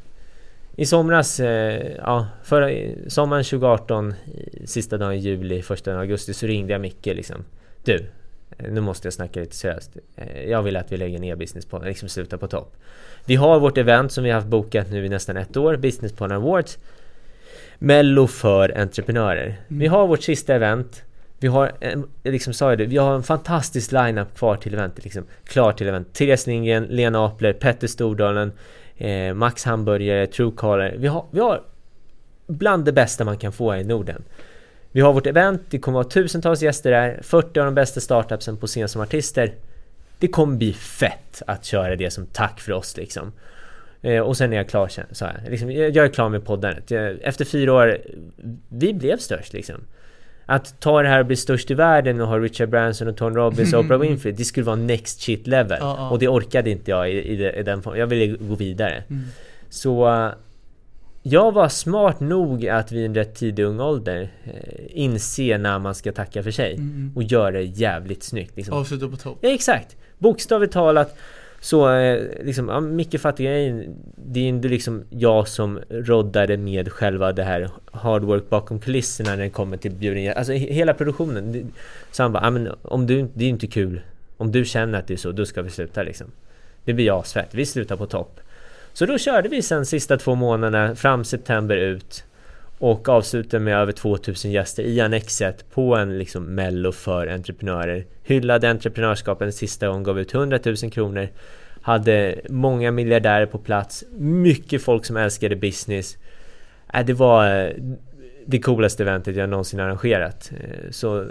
I 0.79 0.85
somras, 0.85 1.39
eh, 1.39 1.91
ja, 1.97 2.27
förra, 2.43 2.69
sommaren 3.07 3.43
2018, 3.43 4.13
sista 4.65 4.97
dagen 4.97 5.13
i 5.13 5.17
juli, 5.17 5.61
första 5.61 5.99
augusti, 5.99 6.33
så 6.33 6.47
ringde 6.47 6.73
jag 6.73 6.81
Micke 6.81 7.05
liksom. 7.05 7.45
Du, 7.83 8.05
nu 8.57 8.81
måste 8.81 9.05
jag 9.05 9.13
snacka 9.13 9.39
lite 9.39 9.55
seriöst. 9.55 9.97
Eh, 10.15 10.49
jag 10.49 10.63
vill 10.63 10.77
att 10.77 10.91
vi 10.91 10.97
lägger 10.97 11.19
ner 11.19 11.35
Businesspodden, 11.35 11.87
liksom 11.87 12.09
slutar 12.09 12.37
på 12.37 12.47
topp. 12.47 12.75
Vi 13.25 13.35
har 13.35 13.59
vårt 13.59 13.77
event 13.77 14.11
som 14.11 14.23
vi 14.23 14.29
har 14.29 14.35
haft 14.35 14.47
bokat 14.47 14.91
nu 14.91 15.05
i 15.05 15.09
nästan 15.09 15.37
ett 15.37 15.57
år, 15.57 15.75
Businesspodden 15.75 16.37
Awards. 16.37 16.77
Mello 17.79 18.27
för 18.27 18.77
entreprenörer. 18.77 19.45
Mm. 19.45 19.79
Vi 19.79 19.87
har 19.87 20.07
vårt 20.07 20.23
sista 20.23 20.55
event. 20.55 21.03
Vi 21.39 21.47
har, 21.47 21.71
liksom 22.23 22.53
sa 22.53 22.69
jag 22.69 22.77
det, 22.77 22.85
vi 22.85 22.97
har 22.97 23.15
en 23.15 23.23
fantastisk 23.23 23.91
line-up 23.91 24.37
kvar 24.37 24.55
till 24.55 24.73
eventet 24.73 25.03
liksom. 25.03 25.25
Klar 25.43 25.71
till 25.71 25.87
event. 25.87 26.13
Therese 26.13 26.47
Lindgren, 26.47 26.83
Lena 26.83 27.25
Apler, 27.25 27.53
Petter 27.53 27.87
Stordalen, 27.87 28.51
eh, 28.97 29.33
Max 29.33 29.63
Hamburgare, 29.63 30.27
Truecaller. 30.27 30.95
Vi 30.97 31.07
har, 31.07 31.25
vi 31.31 31.39
har 31.39 31.63
bland 32.47 32.85
det 32.85 32.91
bästa 32.91 33.25
man 33.25 33.37
kan 33.37 33.51
få 33.51 33.71
här 33.71 33.79
i 33.79 33.83
Norden. 33.83 34.23
Vi 34.91 35.01
har 35.01 35.13
vårt 35.13 35.27
event, 35.27 35.61
det 35.69 35.79
kommer 35.79 35.95
vara 35.95 36.09
tusentals 36.09 36.61
gäster 36.61 36.91
där, 36.91 37.19
40 37.21 37.59
av 37.59 37.65
de 37.65 37.75
bästa 37.75 37.99
startupsen 37.99 38.57
på 38.57 38.67
scen 38.67 38.89
som 38.89 39.01
artister. 39.01 39.53
Det 40.19 40.27
kommer 40.27 40.57
bli 40.57 40.73
fett 40.73 41.41
att 41.47 41.65
köra 41.65 41.95
det 41.95 42.11
som 42.11 42.25
tack 42.25 42.59
för 42.59 42.71
oss 42.71 42.97
liksom. 42.97 43.31
Eh, 44.01 44.19
och 44.19 44.37
sen 44.37 44.53
är 44.53 44.57
jag 44.57 44.69
klar, 44.69 44.91
så 45.11 45.25
här. 45.25 45.43
Liksom, 45.49 45.71
jag 45.71 45.97
är 45.97 46.09
klar 46.09 46.29
med 46.29 46.45
poddandet. 46.45 46.91
Efter 47.21 47.45
fyra 47.45 47.73
år, 47.73 47.97
vi 48.69 48.93
blev 48.93 49.17
störst 49.17 49.53
liksom. 49.53 49.75
Att 50.49 50.79
ta 50.79 51.01
det 51.01 51.07
här 51.07 51.19
och 51.19 51.25
bli 51.25 51.35
störst 51.35 51.71
i 51.71 51.73
världen 51.73 52.21
och 52.21 52.27
ha 52.27 52.39
Richard 52.39 52.69
Branson 52.69 53.07
och 53.07 53.17
Tony 53.17 53.35
Robbins 53.35 53.73
och 53.73 53.79
Oprah 53.79 53.99
Winfrey 54.01 54.33
Det 54.33 54.45
skulle 54.45 54.65
vara 54.65 54.75
next 54.75 55.21
shit 55.21 55.47
level 55.47 55.77
ja, 55.81 55.95
ja. 55.97 56.09
Och 56.09 56.19
det 56.19 56.27
orkade 56.27 56.69
inte 56.69 56.91
jag 56.91 57.11
i, 57.11 57.13
i, 57.13 57.59
i 57.59 57.63
den 57.63 57.81
formen 57.81 57.99
Jag 57.99 58.07
ville 58.07 58.37
gå 58.37 58.55
vidare 58.55 59.03
mm. 59.09 59.23
Så 59.69 60.09
uh, 60.09 60.31
Jag 61.23 61.51
var 61.51 61.69
smart 61.69 62.19
nog 62.19 62.67
att 62.67 62.91
vid 62.91 63.05
en 63.05 63.15
rätt 63.15 63.35
tidig 63.35 63.63
ung 63.63 63.79
ålder 63.79 64.21
uh, 64.21 64.51
Inse 64.87 65.57
när 65.57 65.79
man 65.79 65.95
ska 65.95 66.11
tacka 66.11 66.43
för 66.43 66.51
sig 66.51 66.73
mm. 66.73 66.89
mm. 66.89 67.11
Och 67.15 67.23
göra 67.23 67.51
det 67.51 67.63
jävligt 67.63 68.23
snyggt 68.23 68.57
liksom. 68.57 68.77
Avsluta 68.77 69.07
på 69.07 69.17
topp 69.17 69.37
Ja 69.41 69.49
exakt 69.49 69.95
Bokstavligt 70.17 70.73
talat 70.73 71.17
så 71.59 71.89
eh, 71.89 72.27
liksom, 72.43 72.69
ja, 72.69 72.79
Micke 72.79 73.19
fattiga. 73.19 73.51
Det 74.15 74.39
är 74.39 74.47
inte 74.47 74.67
liksom 74.67 75.03
jag 75.09 75.47
som 75.47 75.79
roddade 75.89 76.57
med 76.57 76.91
själva 76.91 77.31
det 77.31 77.43
här 77.43 77.69
hard 77.91 78.23
work 78.23 78.49
bakom 78.49 78.79
kulisserna 78.79 79.29
när 79.29 79.43
det 79.43 79.49
kommer 79.49 79.77
till 79.77 79.91
bjuden 79.91 80.33
Alltså 80.37 80.53
hela 80.53 80.93
produktionen. 80.93 81.71
Så 82.11 82.23
han 82.23 82.31
bara, 82.31 82.43
ja, 82.43 82.49
men 82.49 82.71
om 82.81 83.07
du, 83.07 83.27
det 83.33 83.43
är 83.43 83.47
ju 83.47 83.49
inte 83.49 83.67
kul. 83.67 84.01
Om 84.37 84.51
du 84.51 84.65
känner 84.65 84.99
att 84.99 85.07
det 85.07 85.13
är 85.13 85.17
så, 85.17 85.31
då 85.31 85.45
ska 85.45 85.61
vi 85.61 85.69
sluta 85.69 86.03
liksom. 86.03 86.27
Det 86.83 86.93
blir 86.93 87.19
asfett. 87.19 87.49
Vi 87.51 87.65
slutar 87.65 87.95
på 87.95 88.05
topp. 88.05 88.39
Så 88.93 89.05
då 89.05 89.17
körde 89.17 89.49
vi 89.49 89.61
sen 89.61 89.85
sista 89.85 90.17
två 90.17 90.35
månaderna 90.35 90.95
fram 90.95 91.23
september 91.23 91.77
ut 91.77 92.23
och 92.79 93.09
avslutar 93.09 93.59
med 93.59 93.75
över 93.75 93.91
2000 93.91 94.51
gäster 94.51 94.83
i 94.83 95.01
Annexet 95.01 95.69
på 95.71 95.95
en 95.95 96.17
liksom 96.17 96.43
mello 96.43 96.91
för 96.91 97.27
entreprenörer. 97.27 98.05
Hyllade 98.23 98.69
entreprenörskapen 98.69 99.53
sista 99.53 99.87
gången, 99.87 100.03
gav 100.03 100.19
ut 100.19 100.33
100 100.33 100.59
000 100.65 100.75
kronor. 100.91 101.29
Hade 101.81 102.41
många 102.49 102.91
miljardärer 102.91 103.45
på 103.45 103.57
plats, 103.57 104.03
mycket 104.19 104.81
folk 104.81 105.05
som 105.05 105.17
älskade 105.17 105.55
business. 105.55 106.17
Äh, 106.93 107.05
det 107.05 107.13
var 107.13 107.65
eh, 107.65 107.71
det 108.45 108.59
coolaste 108.59 109.03
eventet 109.03 109.35
jag 109.35 109.49
någonsin 109.49 109.79
arrangerat. 109.79 110.51
Eh, 110.59 110.91
så 110.91 111.25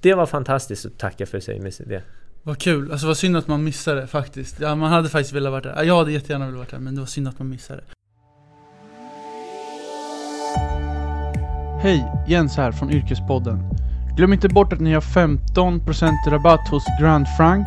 det 0.00 0.14
var 0.14 0.26
fantastiskt 0.26 0.86
att 0.86 0.98
tacka 0.98 1.26
för 1.26 1.40
sig 1.40 1.60
med 1.60 1.72
det. 1.86 2.02
Vad 2.42 2.58
kul, 2.58 2.92
alltså 2.92 3.06
vad 3.06 3.16
synd 3.16 3.36
att 3.36 3.48
man 3.48 3.64
missade 3.64 4.00
det 4.00 4.06
faktiskt. 4.06 4.60
Ja, 4.60 4.74
man 4.74 4.90
hade 4.90 5.08
faktiskt 5.08 5.32
velat 5.32 5.50
vara 5.50 5.60
där. 5.60 5.84
Jag 5.84 5.96
hade 5.96 6.12
jättegärna 6.12 6.44
velat 6.44 6.58
vara 6.58 6.68
där, 6.70 6.78
men 6.78 6.94
det 6.94 7.00
var 7.00 7.06
synd 7.06 7.28
att 7.28 7.38
man 7.38 7.48
missade 7.48 7.82
Hej, 11.82 12.12
Jens 12.26 12.56
här 12.56 12.72
från 12.72 12.90
Yrkespodden. 12.90 13.62
Glöm 14.16 14.32
inte 14.32 14.48
bort 14.48 14.72
att 14.72 14.80
ni 14.80 14.92
har 14.92 15.00
15% 15.00 16.12
rabatt 16.30 16.68
hos 16.68 16.84
Grand 17.00 17.26
Frank. 17.36 17.66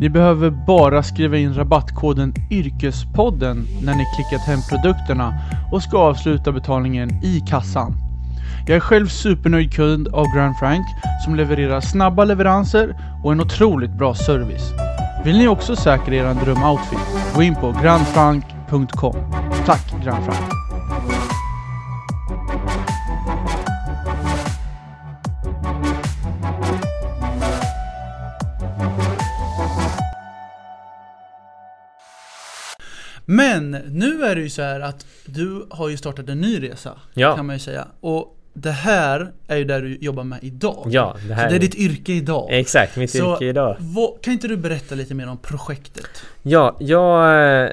Ni 0.00 0.08
behöver 0.08 0.50
bara 0.50 1.02
skriva 1.02 1.36
in 1.36 1.54
rabattkoden 1.54 2.34
YRKESPODDEN 2.50 3.66
när 3.82 3.94
ni 3.94 4.04
klickat 4.16 4.46
hem 4.46 4.58
produkterna 4.70 5.34
och 5.72 5.82
ska 5.82 5.98
avsluta 5.98 6.52
betalningen 6.52 7.10
i 7.24 7.40
kassan. 7.48 7.94
Jag 8.66 8.76
är 8.76 8.80
själv 8.80 9.06
supernöjd 9.06 9.72
kund 9.72 10.08
av 10.08 10.26
Grand 10.36 10.56
Frank 10.56 10.86
som 11.24 11.34
levererar 11.34 11.80
snabba 11.80 12.24
leveranser 12.24 12.96
och 13.24 13.32
en 13.32 13.40
otroligt 13.40 13.98
bra 13.98 14.14
service. 14.14 14.72
Vill 15.24 15.38
ni 15.38 15.48
också 15.48 15.76
säkra 15.76 16.14
er 16.14 16.34
drömoutfit? 16.44 17.34
Gå 17.34 17.42
in 17.42 17.54
på 17.54 17.74
grandfrank.com. 17.82 19.16
Tack 19.66 20.04
Grand 20.04 20.24
Frank! 20.24 20.63
Men 33.24 33.70
nu 33.70 34.24
är 34.24 34.34
det 34.36 34.42
ju 34.42 34.50
så 34.50 34.62
här 34.62 34.80
att 34.80 35.06
du 35.26 35.66
har 35.70 35.88
ju 35.88 35.96
startat 35.96 36.28
en 36.28 36.40
ny 36.40 36.62
resa. 36.62 36.98
Ja. 37.14 37.36
Kan 37.36 37.46
man 37.46 37.56
ju 37.56 37.60
säga. 37.60 37.86
Och 38.00 38.38
det 38.54 38.70
här 38.70 39.32
är 39.48 39.56
ju 39.56 39.64
där 39.64 39.82
du 39.82 39.96
jobbar 40.00 40.24
med 40.24 40.38
idag. 40.42 40.86
Ja, 40.90 41.16
det 41.28 41.34
här 41.34 41.44
Så 41.44 41.50
det 41.50 41.56
är 41.56 41.60
ditt 41.60 41.74
yrke 41.74 42.12
idag. 42.12 42.48
Exakt, 42.50 42.96
mitt 42.96 43.10
Så- 43.10 43.34
yrke 43.34 43.44
idag. 43.44 43.76
Vad, 43.80 44.20
kan 44.22 44.32
inte 44.32 44.48
du 44.48 44.56
berätta 44.56 44.94
lite 44.94 45.14
mer 45.14 45.28
om 45.28 45.38
projektet? 45.38 46.06
Ja, 46.42 46.76
jag... 46.80 47.24
eh, 47.64 47.70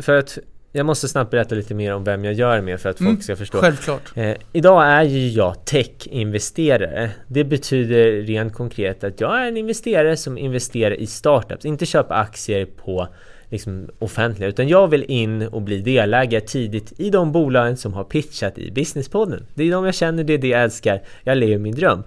För 0.00 0.18
att... 0.18 0.38
Jag 0.76 0.86
måste 0.86 1.08
snabbt 1.08 1.30
berätta 1.30 1.54
lite 1.54 1.74
mer 1.74 1.94
om 1.94 2.04
vem 2.04 2.24
jag 2.24 2.34
gör 2.34 2.60
med 2.60 2.80
för 2.80 2.88
att 2.90 2.98
folk 2.98 3.08
Mm, 3.08 3.20
ska 3.22 3.36
förstå. 3.36 3.58
Självklart. 3.58 4.12
Eh, 4.14 4.34
idag 4.52 4.86
är 4.86 5.02
ju 5.02 5.28
jag 5.28 5.64
tech-investerare. 5.64 7.10
Det 7.28 7.44
betyder 7.44 8.12
rent 8.12 8.54
konkret 8.54 9.04
att 9.04 9.20
jag 9.20 9.42
är 9.42 9.48
en 9.48 9.56
investerare 9.56 10.16
som 10.16 10.38
investerar 10.38 10.94
i 10.94 11.06
startups, 11.06 11.64
inte 11.64 11.86
köper 11.86 12.14
aktier 12.14 12.66
på 12.66 13.08
liksom, 13.48 13.88
offentliga, 13.98 14.48
utan 14.48 14.68
jag 14.68 14.88
vill 14.88 15.04
in 15.08 15.42
och 15.42 15.62
bli 15.62 15.80
delägare 15.80 16.40
tidigt 16.40 16.92
i 17.00 17.10
de 17.10 17.32
bolagen 17.32 17.76
som 17.76 17.94
har 17.94 18.04
pitchat 18.04 18.58
i 18.58 18.70
Businesspodden. 18.70 19.46
Det 19.54 19.64
är 19.64 19.70
de 19.70 19.84
jag 19.84 19.94
känner, 19.94 20.24
det 20.24 20.34
är 20.34 20.38
det 20.38 20.48
jag 20.48 20.62
älskar, 20.62 21.02
jag 21.22 21.38
lever 21.38 21.58
min 21.58 21.74
dröm. 21.74 22.02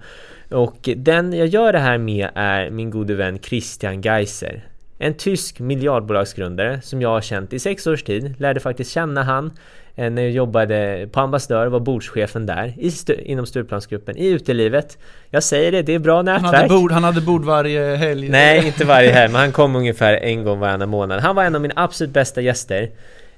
Och 0.50 0.88
den 0.96 1.32
jag 1.32 1.46
gör 1.46 1.72
det 1.72 1.78
här 1.78 1.98
med 1.98 2.28
är 2.34 2.70
min 2.70 2.90
gode 2.90 3.14
vän 3.14 3.38
Christian 3.38 4.00
Geiser. 4.00 4.64
En 4.98 5.14
tysk 5.14 5.58
miljardbolagsgrundare 5.60 6.80
som 6.82 7.02
jag 7.02 7.08
har 7.08 7.20
känt 7.20 7.52
i 7.52 7.58
sex 7.58 7.86
års 7.86 8.02
tid. 8.02 8.34
Lärde 8.38 8.60
faktiskt 8.60 8.90
känna 8.92 9.22
han 9.22 9.52
eh, 9.96 10.10
när 10.10 10.22
jag 10.22 10.30
jobbade 10.30 11.08
på 11.12 11.20
Ambassadör, 11.20 11.66
var 11.66 11.80
bordschefen 11.80 12.46
där 12.46 12.74
i 12.78 12.88
stu- 12.88 13.20
inom 13.22 13.46
Stureplansgruppen 13.46 14.16
i 14.16 14.26
utelivet. 14.26 14.98
Jag 15.30 15.42
säger 15.42 15.72
det, 15.72 15.82
det 15.82 15.94
är 15.94 15.98
bra 15.98 16.16
Han 16.16 16.24
nätverk. 16.24 16.54
hade, 16.54 16.68
bord, 16.68 16.92
han 16.92 17.04
hade 17.04 17.20
bord 17.20 17.44
varje 17.44 17.96
helg. 17.96 18.28
Nej, 18.28 18.66
inte 18.66 18.84
varje 18.84 19.10
helg, 19.10 19.32
men 19.32 19.40
han 19.40 19.52
kom 19.52 19.76
ungefär 19.76 20.14
en 20.14 20.44
gång 20.44 20.58
varannan 20.58 20.88
månad. 20.88 21.20
Han 21.20 21.36
var 21.36 21.44
en 21.44 21.54
av 21.54 21.60
mina 21.60 21.74
absolut 21.76 22.12
bästa 22.12 22.40
gäster. 22.40 22.90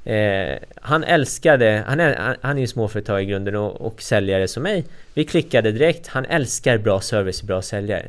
Eh, 0.04 0.58
han 0.80 1.04
älskade, 1.04 1.84
han 1.86 2.00
är, 2.00 2.16
han, 2.16 2.34
han 2.40 2.56
är 2.56 2.60
ju 2.60 2.66
småföretagare 2.66 3.22
i 3.22 3.26
grunden 3.26 3.56
och, 3.56 3.80
och 3.80 4.02
säljare 4.02 4.48
som 4.48 4.62
mig. 4.62 4.84
Vi 5.14 5.24
klickade 5.24 5.72
direkt, 5.72 6.06
han 6.06 6.24
älskar 6.24 6.78
bra 6.78 7.00
service 7.00 7.42
bra 7.42 7.62
säljare. 7.62 8.06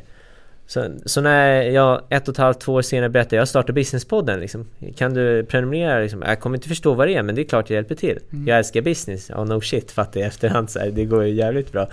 Så, 0.72 0.90
så 1.04 1.20
när 1.20 1.62
jag 1.62 2.02
ett 2.08 2.28
och 2.28 2.34
ett 2.34 2.38
halvt, 2.38 2.60
två 2.60 2.72
år 2.72 2.82
senare 2.82 3.08
berättade 3.10 3.36
jag 3.36 3.48
startar 3.48 3.72
businesspodden 3.72 4.40
liksom, 4.40 4.68
Kan 4.96 5.14
du 5.14 5.44
prenumerera? 5.44 6.00
Liksom? 6.00 6.22
Jag 6.22 6.40
kommer 6.40 6.56
inte 6.56 6.68
förstå 6.68 6.94
vad 6.94 7.08
det 7.08 7.14
är 7.14 7.22
men 7.22 7.34
det 7.34 7.42
är 7.42 7.44
klart 7.44 7.70
jag 7.70 7.74
hjälper 7.74 7.94
till 7.94 8.18
Mm. 8.32 8.48
Jag 8.48 8.58
älskar 8.58 8.80
business, 8.80 9.30
ja 9.30 9.44
no 9.44 9.60
shit 9.60 9.90
fattar 9.90 10.20
jag 10.20 10.26
efterhand 10.26 10.70
så 10.70 10.78
här, 10.78 10.90
Det 10.90 11.04
går 11.04 11.24
ju 11.24 11.34
jävligt 11.34 11.72
bra 11.72 11.88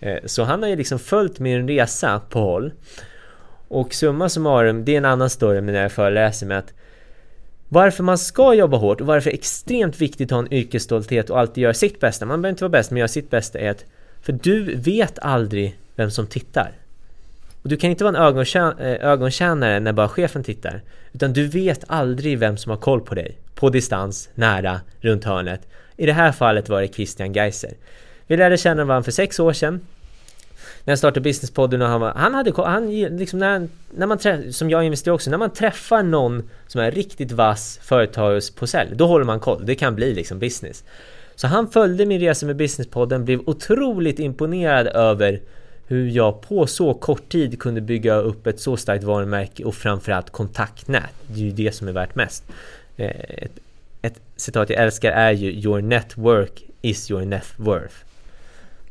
eh, 0.00 0.18
Så 0.24 0.42
han 0.42 0.62
har 0.62 0.68
ju 0.68 0.76
liksom 0.76 0.98
följt 0.98 1.38
min 1.38 1.68
resa 1.68 2.20
på 2.30 2.38
håll 2.38 2.72
Och 3.68 3.94
summa 3.94 4.28
summarum, 4.28 4.84
det 4.84 4.92
är 4.92 4.98
en 4.98 5.04
annan 5.04 5.30
story 5.30 5.60
med 5.60 5.74
när 5.74 5.82
jag 5.82 5.92
föreläser 5.92 6.46
med 6.46 6.58
att 6.58 6.72
varför 7.68 8.02
man 8.02 8.18
ska 8.18 8.54
jobba 8.54 8.76
hårt 8.76 9.00
och 9.00 9.06
varför 9.06 9.30
det 9.30 9.34
är 9.34 9.38
extremt 9.38 10.00
viktigt 10.00 10.32
att 10.32 10.36
ha 10.36 10.38
en 10.38 10.52
yrkesstolthet 10.52 11.30
och 11.30 11.38
alltid 11.38 11.62
göra 11.62 11.74
sitt 11.74 12.00
bästa. 12.00 12.26
Man 12.26 12.42
behöver 12.42 12.52
inte 12.52 12.64
vara 12.64 12.70
bäst, 12.70 12.90
men 12.90 12.98
göra 12.98 13.08
sitt 13.08 13.30
bästa 13.30 13.58
är 13.58 13.70
att 13.70 13.84
För 14.22 14.32
du 14.32 14.76
vet 14.76 15.18
aldrig 15.18 15.78
vem 15.96 16.10
som 16.10 16.26
tittar. 16.26 16.72
Och 17.64 17.70
du 17.70 17.76
kan 17.76 17.90
inte 17.90 18.04
vara 18.04 18.16
en 18.16 18.34
ögontjä- 18.34 18.80
eh, 18.80 19.10
ögontjänare 19.10 19.80
när 19.80 19.92
bara 19.92 20.08
chefen 20.08 20.44
tittar. 20.44 20.82
Utan 21.12 21.32
du 21.32 21.46
vet 21.46 21.84
aldrig 21.86 22.38
vem 22.38 22.56
som 22.56 22.70
har 22.70 22.76
koll 22.76 23.00
på 23.00 23.14
dig. 23.14 23.38
På 23.54 23.70
distans, 23.70 24.28
nära, 24.34 24.80
runt 25.00 25.24
hörnet. 25.24 25.60
I 25.96 26.06
det 26.06 26.12
här 26.12 26.32
fallet 26.32 26.68
var 26.68 26.80
det 26.80 26.94
Christian 26.94 27.32
Geiser. 27.32 27.70
Vi 28.26 28.36
lärde 28.36 28.56
känna 28.56 28.84
varandra 28.84 29.04
för 29.04 29.12
sex 29.12 29.40
år 29.40 29.52
sedan. 29.52 29.80
När 30.84 30.92
jag 30.92 30.98
startade 30.98 31.20
businesspodden 31.20 31.82
och 31.82 31.88
han 31.88 32.00
var, 32.00 32.12
han 32.12 32.34
hade 32.34 32.50
koll- 32.50 32.66
han 32.66 32.90
liksom 33.16 33.38
när, 33.38 33.68
när 33.90 34.06
man 34.06 34.18
träffar, 34.18 34.50
som 34.50 34.70
jag 34.70 34.84
investerar 34.84 35.14
också, 35.14 35.30
när 35.30 35.38
man 35.38 35.50
träffar 35.50 36.02
någon 36.02 36.50
som 36.66 36.80
är 36.80 36.90
riktigt 36.90 37.32
vass 37.32 37.78
företagare 37.82 38.40
på 38.56 38.66
sälj, 38.66 38.90
då 38.94 39.06
håller 39.06 39.24
man 39.24 39.40
koll. 39.40 39.66
Det 39.66 39.74
kan 39.74 39.94
bli 39.94 40.14
liksom 40.14 40.38
business. 40.38 40.84
Så 41.34 41.46
han 41.46 41.70
följde 41.70 42.06
min 42.06 42.20
resa 42.20 42.46
med 42.46 42.56
businesspodden, 42.56 43.24
blev 43.24 43.40
otroligt 43.46 44.18
imponerad 44.18 44.86
över 44.86 45.40
hur 45.86 46.08
jag 46.08 46.40
på 46.40 46.66
så 46.66 46.94
kort 46.94 47.28
tid 47.28 47.60
kunde 47.60 47.80
bygga 47.80 48.14
upp 48.14 48.46
ett 48.46 48.60
så 48.60 48.76
starkt 48.76 49.04
varumärke 49.04 49.64
och 49.64 49.74
framförallt 49.74 50.30
kontaktnät. 50.30 51.02
Det 51.26 51.40
är 51.40 51.44
ju 51.44 51.50
det 51.50 51.72
som 51.74 51.88
är 51.88 51.92
värt 51.92 52.14
mest. 52.14 52.44
Eh, 52.96 53.10
Ett, 53.28 53.58
ett 54.02 54.20
citat 54.36 54.70
jag 54.70 54.82
älskar 54.82 55.10
är 55.12 55.32
ju 55.32 55.52
Your 55.52 55.80
network 55.82 56.62
is 56.82 57.10
your 57.10 57.24
net 57.24 57.46
worth. 57.56 57.94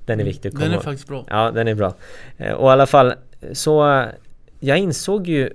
Den 0.05 0.19
är 0.19 0.23
viktig 0.23 0.49
att 0.49 0.55
komma 0.55 0.63
Den 0.65 0.71
är 0.71 0.75
ihåg. 0.75 0.83
faktiskt 0.83 1.07
bra. 1.07 1.25
Ja, 1.29 1.51
den 1.51 1.67
är 1.67 1.73
bra. 1.75 1.93
Eh, 2.37 2.51
Och 2.53 2.69
i 2.69 2.71
alla 2.71 2.85
fall, 2.85 3.13
så 3.51 4.05
jag 4.59 4.77
insåg 4.77 5.27
ju 5.27 5.49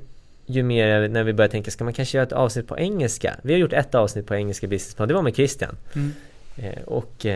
ju 0.46 0.62
mer 0.62 1.08
när 1.08 1.24
vi 1.24 1.32
började 1.32 1.52
tänka, 1.52 1.70
ska 1.70 1.84
man 1.84 1.92
kanske 1.92 2.18
göra 2.18 2.26
ett 2.26 2.32
avsnitt 2.32 2.66
på 2.68 2.78
engelska? 2.78 3.34
Vi 3.42 3.52
har 3.52 3.60
gjort 3.60 3.72
ett 3.72 3.94
avsnitt 3.94 4.26
på 4.26 4.34
engelska 4.34 4.66
businessplan, 4.66 5.08
det 5.08 5.14
var 5.14 5.22
med 5.22 5.34
Christian. 5.34 5.76
Mm. 5.94 6.12
Eh, 6.56 6.82
Och 6.84 7.26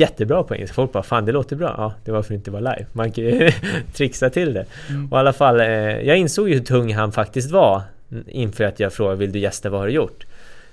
jättebra 0.00 0.42
på 0.42 0.54
engelska. 0.54 0.74
Folk 0.74 0.92
bara, 0.92 1.02
fan 1.02 1.24
det 1.24 1.32
låter 1.32 1.56
bra. 1.56 1.74
Ja, 1.78 1.94
det 2.04 2.12
var 2.12 2.22
för 2.22 2.26
att 2.26 2.28
det 2.28 2.34
inte 2.34 2.50
var 2.50 2.60
live. 2.60 2.86
Man 2.92 3.12
kan 3.12 3.24
ju 3.24 3.50
trixa 3.94 4.30
till 4.30 4.54
det. 4.54 4.66
Mm. 4.88 5.12
Och 5.12 5.18
i 5.18 5.20
alla 5.20 5.32
fall, 5.32 5.60
eh, 5.60 5.66
jag 5.66 6.16
insåg 6.16 6.48
ju 6.48 6.54
hur 6.54 6.64
tung 6.64 6.94
han 6.94 7.12
faktiskt 7.12 7.50
var 7.50 7.82
inför 8.26 8.64
att 8.64 8.80
jag 8.80 8.92
frågade, 8.92 9.16
vill 9.16 9.32
du 9.32 9.38
gästa, 9.38 9.70
vad 9.70 9.80
har 9.80 9.86
du 9.86 9.92
gjort? 9.92 10.26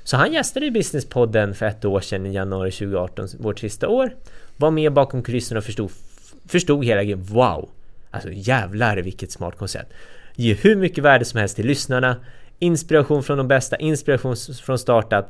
Så 0.03 0.17
han 0.17 0.33
gästade 0.33 0.65
i 0.65 0.71
Businesspodden 0.71 1.55
för 1.55 1.65
ett 1.65 1.85
år 1.85 1.99
sedan 1.99 2.25
i 2.25 2.33
januari 2.33 2.71
2018, 2.71 3.27
vårt 3.39 3.59
sista 3.59 3.87
år. 3.87 4.15
Var 4.57 4.71
med 4.71 4.93
bakom 4.93 5.23
kulisserna 5.23 5.57
och 5.57 5.63
förstod, 5.63 5.91
förstod 6.47 6.85
hela 6.85 7.03
grejen. 7.03 7.23
Wow! 7.23 7.69
Alltså 8.11 8.29
jävlar 8.31 8.97
vilket 8.97 9.31
smart 9.31 9.57
koncept. 9.57 9.93
Ge 10.35 10.53
hur 10.53 10.75
mycket 10.75 11.03
värde 11.03 11.25
som 11.25 11.39
helst 11.39 11.55
till 11.55 11.65
lyssnarna. 11.65 12.15
Inspiration 12.59 13.23
från 13.23 13.37
de 13.37 13.47
bästa, 13.47 13.75
inspiration 13.75 14.35
från 14.63 14.79
startup. 14.79 15.25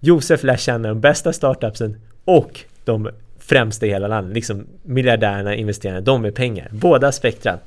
Josef 0.00 0.42
lär 0.42 0.56
känna 0.56 0.88
de 0.88 1.00
bästa 1.00 1.32
startupsen 1.32 2.00
och 2.24 2.60
de 2.84 3.08
främsta 3.38 3.86
i 3.86 3.88
hela 3.88 4.08
landet. 4.08 4.34
Liksom 4.34 4.66
miljardärerna, 4.82 5.54
investerarna, 5.54 6.00
de 6.00 6.22
med 6.22 6.34
pengar. 6.34 6.68
Båda 6.72 7.12
spektra. 7.12 7.58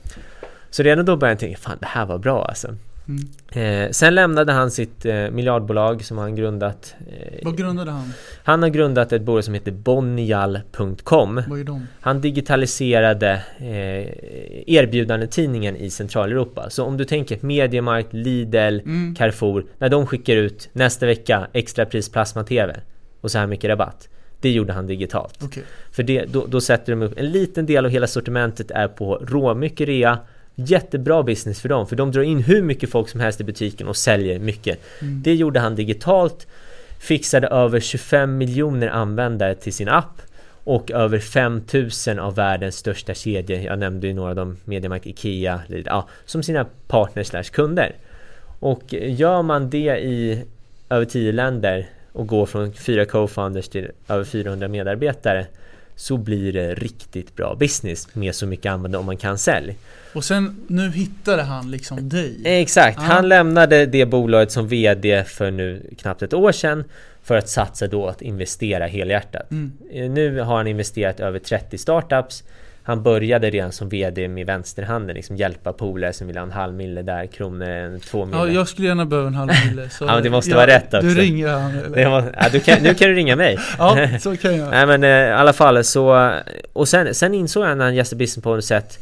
Så 0.70 0.84
redan 0.84 1.06
då 1.06 1.16
började 1.18 1.34
jag 1.34 1.40
tänka, 1.40 1.58
fan 1.58 1.78
det 1.80 1.86
här 1.88 2.06
var 2.06 2.18
bra 2.18 2.46
alltså. 2.46 2.76
Mm. 3.08 3.84
Eh, 3.86 3.92
sen 3.92 4.16
lämnade 4.16 4.52
han 4.52 4.72
sitt 4.72 5.06
eh, 5.06 5.30
miljardbolag 5.30 6.06
som 6.06 6.18
han 6.18 6.36
grundat. 6.36 6.96
Eh, 7.12 7.40
Vad 7.44 7.58
grundade 7.58 7.92
han? 7.92 8.14
han 8.44 8.62
har 8.62 8.70
grundat 8.70 9.14
ett 9.14 9.22
bolag 9.22 9.44
som 9.44 9.54
heter 9.54 9.72
Bonnial.com. 9.72 11.42
Vad 11.48 11.60
är 11.60 11.64
de? 11.64 11.88
Han 12.02 12.22
digitaliserade 12.22 13.32
eh, 13.58 14.74
erbjudandetidningen 14.76 15.76
i 15.76 15.90
Centraleuropa. 15.90 16.70
Så 16.70 16.84
om 16.84 16.98
du 16.98 17.06
tänker 17.06 17.38
Mediamarkt, 17.42 18.14
Lidl, 18.14 18.80
Mm. 18.80 19.16
Carrefour. 19.16 19.66
När 19.78 19.90
de 19.90 20.08
skickar 20.08 20.36
ut 20.36 20.70
nästa 20.74 21.06
vecka 21.06 21.48
extrapris 21.54 22.10
plasma-tv 22.10 22.76
och 23.22 23.32
så 23.32 23.38
här 23.38 23.48
mycket 23.48 23.70
rabatt. 23.70 24.10
Det 24.44 24.52
gjorde 24.52 24.74
han 24.74 24.88
digitalt. 24.88 25.40
Okej. 25.44 25.64
För 25.92 26.04
det, 26.04 26.26
då, 26.26 26.46
då 26.46 26.62
sätter 26.62 26.92
de 26.92 27.02
upp 27.02 27.20
en 27.20 27.32
liten 27.32 27.66
del 27.66 27.86
av 27.86 27.92
hela 27.92 28.08
sortimentet 28.08 28.72
är 28.72 28.88
på 28.88 29.16
råmycket 29.16 29.88
rea. 29.88 30.20
Jättebra 30.56 31.24
business 31.24 31.62
för 31.62 31.70
dem, 31.70 31.88
för 31.88 31.96
de 31.96 32.12
drar 32.12 32.22
in 32.22 32.40
hur 32.40 32.62
mycket 32.62 32.90
folk 32.90 33.10
som 33.10 33.20
helst 33.20 33.42
i 33.42 33.44
butiken 33.44 33.88
och 33.88 33.98
säljer 33.98 34.40
mycket. 34.40 34.80
Mm. 35.02 35.22
Det 35.24 35.36
gjorde 35.36 35.60
han 35.60 35.76
digitalt, 35.76 36.48
fixade 37.00 37.48
över 37.48 37.80
25 37.80 38.38
miljoner 38.38 38.88
användare 38.88 39.56
till 39.56 39.74
sin 39.74 39.90
app 39.90 40.22
och 40.64 40.92
över 40.92 41.20
5000 41.20 42.20
av 42.20 42.36
världens 42.36 42.76
största 42.76 43.14
kedjor, 43.14 43.60
jag 43.60 43.80
nämnde 43.80 44.08
ju 44.08 44.14
några 44.14 44.30
av 44.30 44.36
dem, 44.36 44.58
Mediamarkt, 44.66 45.06
Ikea, 45.06 45.62
ja, 45.86 46.08
som 46.26 46.44
sina 46.44 46.66
partners 46.88 47.28
slash 47.28 47.44
kunder. 47.44 47.96
Och 48.60 48.94
gör 48.94 49.42
man 49.42 49.70
det 49.70 49.98
i 49.98 50.44
över 50.90 51.06
10 51.06 51.32
länder 51.32 51.90
och 52.14 52.28
går 52.28 52.46
från 52.46 52.74
fyra 52.74 53.06
co-founders 53.06 53.68
till 53.70 53.92
över 54.08 54.24
400 54.24 54.68
medarbetare 54.68 55.46
så 55.96 56.18
blir 56.18 56.54
det 56.54 56.74
riktigt 56.76 57.36
bra 57.36 57.56
business 57.56 58.16
med 58.16 58.36
så 58.36 58.48
mycket 58.48 58.72
användare 58.72 59.00
om 59.00 59.06
man 59.06 59.18
kan 59.18 59.38
sälj. 59.38 59.76
Och 60.14 60.24
sen, 60.24 60.56
nu 60.68 60.90
hittade 60.92 61.42
han 61.44 61.72
liksom 61.72 62.10
dig. 62.10 62.42
Exakt, 62.46 62.98
Ja. 62.98 63.04
han 63.04 63.30
lämnade 63.30 63.86
det 63.86 64.06
bolaget 64.06 64.52
som 64.52 64.68
VD 64.68 65.24
för 65.24 65.52
nu 65.52 65.82
knappt 66.00 66.22
ett 66.22 66.34
år 66.34 66.52
sedan 66.52 66.84
för 67.24 67.36
att 67.38 67.50
satsa 67.50 67.88
då 67.88 68.08
att 68.08 68.22
investera 68.22 68.86
helhjärtat. 68.88 69.52
Mm. 69.52 69.72
Eh, 69.92 70.10
Nu 70.10 70.40
har 70.40 70.58
han 70.58 70.68
investerat 70.68 71.20
över 71.20 71.40
30 71.40 71.78
startups 71.78 72.44
han 72.86 73.04
började 73.04 73.50
redan 73.50 73.72
som 73.72 73.90
VD 73.90 74.28
med 74.28 74.46
vänsterhanden, 74.46 75.16
liksom 75.16 75.36
hjälpa 75.36 75.74
polare 75.74 76.14
som 76.14 76.28
ville 76.28 76.40
ha 76.40 76.46
en 76.46 76.52
halv 76.52 76.74
mille 76.74 77.02
där, 77.02 77.26
kronor, 77.26 78.00
två 78.00 78.26
mille. 78.26 78.38
Ja, 78.38 78.48
jag 78.48 78.68
skulle 78.68 78.88
gärna 78.88 79.06
behöva 79.06 79.28
en 79.28 79.36
halv 79.36 79.52
mille. 79.68 79.90
Så 79.90 80.06
ja, 80.08 80.14
men 80.14 80.24
det 80.24 80.30
måste 80.30 80.52
jag, 80.52 80.58
vara 80.58 80.68
rätt 80.68 80.94
också. 80.94 81.08
Du 81.08 81.16
ringer 81.16 81.48
han 81.48 81.72
eller? 81.72 82.10
Var, 82.10 82.34
ja, 82.38 82.50
du 82.52 82.60
kan, 82.60 82.84
nu 82.84 82.94
kan 82.94 83.08
du 83.10 83.16
ringa 83.16 83.36
mig. 83.36 83.58
ja, 83.78 84.08
så 84.20 84.38
kan 84.38 84.58
jag. 84.58 84.70
Nej 84.72 84.86
men 84.86 85.04
eh, 85.04 85.10
i 85.10 85.32
alla 85.32 85.54
fall 85.54 85.84
så, 85.84 86.32
och 86.74 86.88
sen, 86.88 87.16
sen 87.16 87.34
insåg 87.34 87.64
jag 87.64 87.78
när 87.78 87.86
han 87.86 87.96
gästade 87.96 88.18
Business 88.18 88.44
på 88.44 88.56
något 88.56 88.66
sätt 88.66 89.00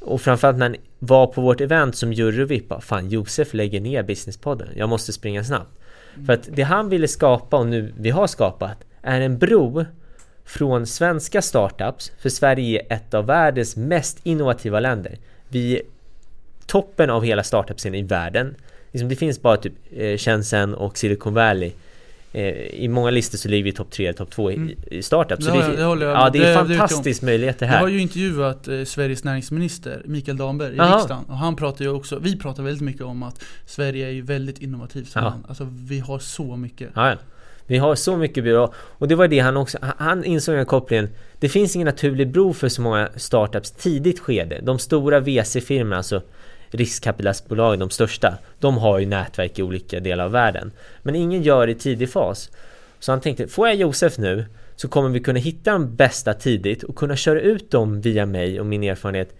och 0.00 0.20
framförallt 0.20 0.58
när 0.58 0.68
han 0.68 0.76
var 0.98 1.26
på 1.26 1.40
vårt 1.40 1.60
event 1.60 1.96
som 1.96 2.12
juryvipp, 2.12 2.72
fan 2.80 3.08
Josef 3.08 3.54
lägger 3.54 3.80
ner 3.80 4.02
Businesspodden, 4.02 4.68
jag 4.76 4.88
måste 4.88 5.12
springa 5.12 5.44
snabbt. 5.44 5.78
Mm. 6.14 6.26
För 6.26 6.32
att 6.32 6.48
det 6.52 6.62
han 6.62 6.88
ville 6.88 7.08
skapa 7.08 7.56
och 7.56 7.66
nu 7.66 7.92
vi 7.98 8.10
har 8.10 8.26
skapat 8.26 8.78
är 9.02 9.20
en 9.20 9.38
bro 9.38 9.84
från 10.46 10.86
svenska 10.86 11.42
startups, 11.42 12.12
för 12.18 12.28
Sverige 12.28 12.86
är 12.88 12.96
ett 12.96 13.14
av 13.14 13.26
världens 13.26 13.76
mest 13.76 14.18
innovativa 14.22 14.80
länder. 14.80 15.18
Vi 15.48 15.76
är 15.76 15.82
toppen 16.66 17.10
av 17.10 17.24
hela 17.24 17.42
startup-scenen 17.42 18.00
i 18.00 18.02
världen. 18.02 18.54
Liksom 18.92 19.08
det 19.08 19.16
finns 19.16 19.42
bara 19.42 19.56
typ 19.56 19.72
eh, 19.96 20.16
Shenzhen 20.16 20.74
och 20.74 20.98
Silicon 20.98 21.34
Valley 21.34 21.72
eh, 22.32 22.48
i 22.54 22.88
många 22.88 23.10
listor 23.10 23.38
så 23.38 23.48
ligger 23.48 23.64
vi 23.64 23.72
topp 23.72 23.90
3 23.90 24.12
topp 24.12 24.30
2 24.30 24.50
i, 24.50 24.54
mm. 24.54 24.76
i 24.90 25.02
startup. 25.02 25.42
Så 25.42 25.50
det, 25.50 25.66
det, 25.66 25.76
det 25.76 25.84
håller 25.84 26.06
jag 26.06 26.16
Ja, 26.16 26.30
det 26.30 26.44
är 26.44 26.54
fantastiskt 26.54 27.22
möjligheter 27.22 27.66
här. 27.66 27.74
Jag 27.74 27.82
har 27.82 27.88
ju 27.88 28.00
intervjuat 28.00 28.68
eh, 28.68 28.84
Sveriges 28.84 29.24
näringsminister 29.24 30.02
Mikael 30.04 30.36
Damberg 30.36 30.76
i 30.76 30.80
Aha. 30.80 30.96
riksdagen. 30.96 31.24
Och 31.24 31.36
han 31.36 31.56
pratar 31.56 31.84
ju 31.84 31.90
också, 31.90 32.18
vi 32.18 32.38
pratar 32.38 32.62
väldigt 32.62 32.84
mycket 32.84 33.02
om 33.02 33.22
att 33.22 33.44
Sverige 33.66 34.06
är 34.06 34.12
ju 34.12 34.22
väldigt 34.22 34.58
innovativt 34.58 35.08
som 35.08 35.24
land. 35.24 35.44
Alltså 35.48 35.68
vi 35.70 35.98
har 35.98 36.18
så 36.18 36.56
mycket. 36.56 36.90
Ja, 36.94 37.16
vi 37.66 37.78
har 37.78 37.94
så 37.94 38.16
mycket 38.16 38.44
bra 38.44 38.72
och 38.76 39.08
det 39.08 39.14
var 39.14 39.28
det 39.28 39.38
han 39.38 39.56
också, 39.56 39.78
han 39.98 40.24
insåg 40.24 40.54
den 40.54 40.66
kopplingen. 40.66 41.08
Det 41.38 41.48
finns 41.48 41.76
ingen 41.76 41.86
naturlig 41.86 42.28
bro 42.28 42.52
för 42.52 42.68
så 42.68 42.82
många 42.82 43.08
startups 43.16 43.70
tidigt 43.70 44.20
skede. 44.20 44.60
De 44.62 44.78
stora 44.78 45.20
VC-firmorna, 45.20 45.96
alltså 45.96 46.22
riskkapitalbolagen, 46.70 47.78
de 47.78 47.90
största, 47.90 48.34
de 48.58 48.78
har 48.78 48.98
ju 48.98 49.06
nätverk 49.06 49.58
i 49.58 49.62
olika 49.62 50.00
delar 50.00 50.24
av 50.24 50.30
världen. 50.30 50.72
Men 51.02 51.14
ingen 51.14 51.42
gör 51.42 51.66
det 51.66 51.72
i 51.72 51.74
tidig 51.74 52.10
fas. 52.10 52.50
Så 52.98 53.12
han 53.12 53.20
tänkte, 53.20 53.48
får 53.48 53.68
jag 53.68 53.76
Josef 53.76 54.18
nu 54.18 54.44
så 54.76 54.88
kommer 54.88 55.08
vi 55.08 55.20
kunna 55.20 55.38
hitta 55.38 55.72
de 55.72 55.96
bästa 55.96 56.34
tidigt 56.34 56.82
och 56.82 56.96
kunna 56.96 57.16
köra 57.16 57.40
ut 57.40 57.70
dem 57.70 58.00
via 58.00 58.26
mig 58.26 58.60
och 58.60 58.66
min 58.66 58.82
erfarenhet 58.82 59.34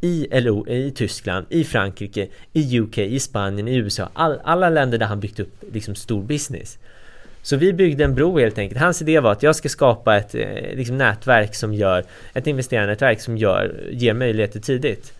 i 0.00 0.40
LO, 0.40 0.68
i 0.68 0.90
Tyskland, 0.90 1.46
i 1.48 1.64
Frankrike, 1.64 2.28
i 2.52 2.80
UK, 2.80 2.98
i 2.98 3.20
Spanien, 3.20 3.68
i 3.68 3.76
USA, 3.76 4.08
all, 4.12 4.40
alla 4.44 4.70
länder 4.70 4.98
där 4.98 5.06
han 5.06 5.20
byggt 5.20 5.40
upp 5.40 5.64
liksom 5.72 5.94
stor 5.94 6.22
business. 6.22 6.78
Så 7.42 7.56
vi 7.56 7.72
byggde 7.72 8.04
en 8.04 8.14
bro 8.14 8.38
helt 8.38 8.58
enkelt. 8.58 8.80
Hans 8.80 9.02
idé 9.02 9.20
var 9.20 9.32
att 9.32 9.42
jag 9.42 9.56
ska 9.56 9.68
skapa 9.68 10.16
ett 10.16 10.34
eh, 10.34 10.76
liksom, 10.76 10.98
nätverk 10.98 11.54
som 11.54 11.74
gör, 11.74 12.04
ett 12.34 12.46
investerarnätverk 12.46 13.20
som 13.20 13.36
gör, 13.36 13.88
ger 13.90 14.14
möjligheter 14.14 14.60
tidigt. 14.60 15.12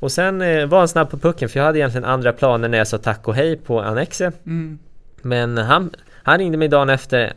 Och 0.00 0.12
sen 0.12 0.42
eh, 0.42 0.66
var 0.66 0.78
han 0.78 0.88
snabb 0.88 1.10
på 1.10 1.18
pucken 1.18 1.48
för 1.48 1.60
jag 1.60 1.64
hade 1.64 1.78
egentligen 1.78 2.04
andra 2.04 2.32
planer 2.32 2.68
när 2.68 2.78
jag 2.78 2.88
sa 2.88 2.98
tack 2.98 3.28
och 3.28 3.34
hej 3.34 3.56
på 3.56 3.80
Annexe. 3.80 4.32
Mm. 4.46 4.78
Men 5.22 5.58
han, 5.58 5.90
han 6.22 6.38
ringde 6.38 6.58
mig 6.58 6.68
dagen 6.68 6.88
efter 6.90 7.32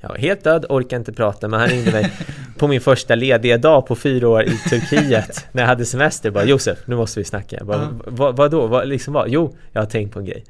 jag 0.00 0.08
var 0.08 0.16
helt 0.16 0.44
död, 0.44 0.66
orkade 0.68 0.96
inte 0.96 1.12
prata 1.12 1.48
men 1.48 1.60
han 1.60 1.68
ringde 1.68 1.92
mig 1.92 2.12
på 2.58 2.68
min 2.68 2.80
första 2.80 3.14
lediga 3.14 3.58
dag 3.58 3.86
på 3.86 3.96
fyra 3.96 4.28
år 4.28 4.42
i 4.42 4.58
Turkiet 4.70 5.46
när 5.52 5.62
jag 5.62 5.68
hade 5.68 5.84
semester 5.84 6.30
bara 6.30 6.44
Josef, 6.44 6.78
nu 6.84 6.96
måste 6.96 7.20
vi 7.20 7.24
snacka. 7.24 7.56
Jag 7.56 7.66
bara, 7.66 7.82
uh. 7.82 7.88
vad, 8.06 8.36
vadå? 8.36 8.66
Vad, 8.66 8.88
liksom 8.88 9.14
vad? 9.14 9.28
Jo, 9.28 9.56
jag 9.72 9.80
har 9.82 9.86
tänkt 9.86 10.12
på 10.12 10.18
en 10.18 10.24
grej. 10.24 10.44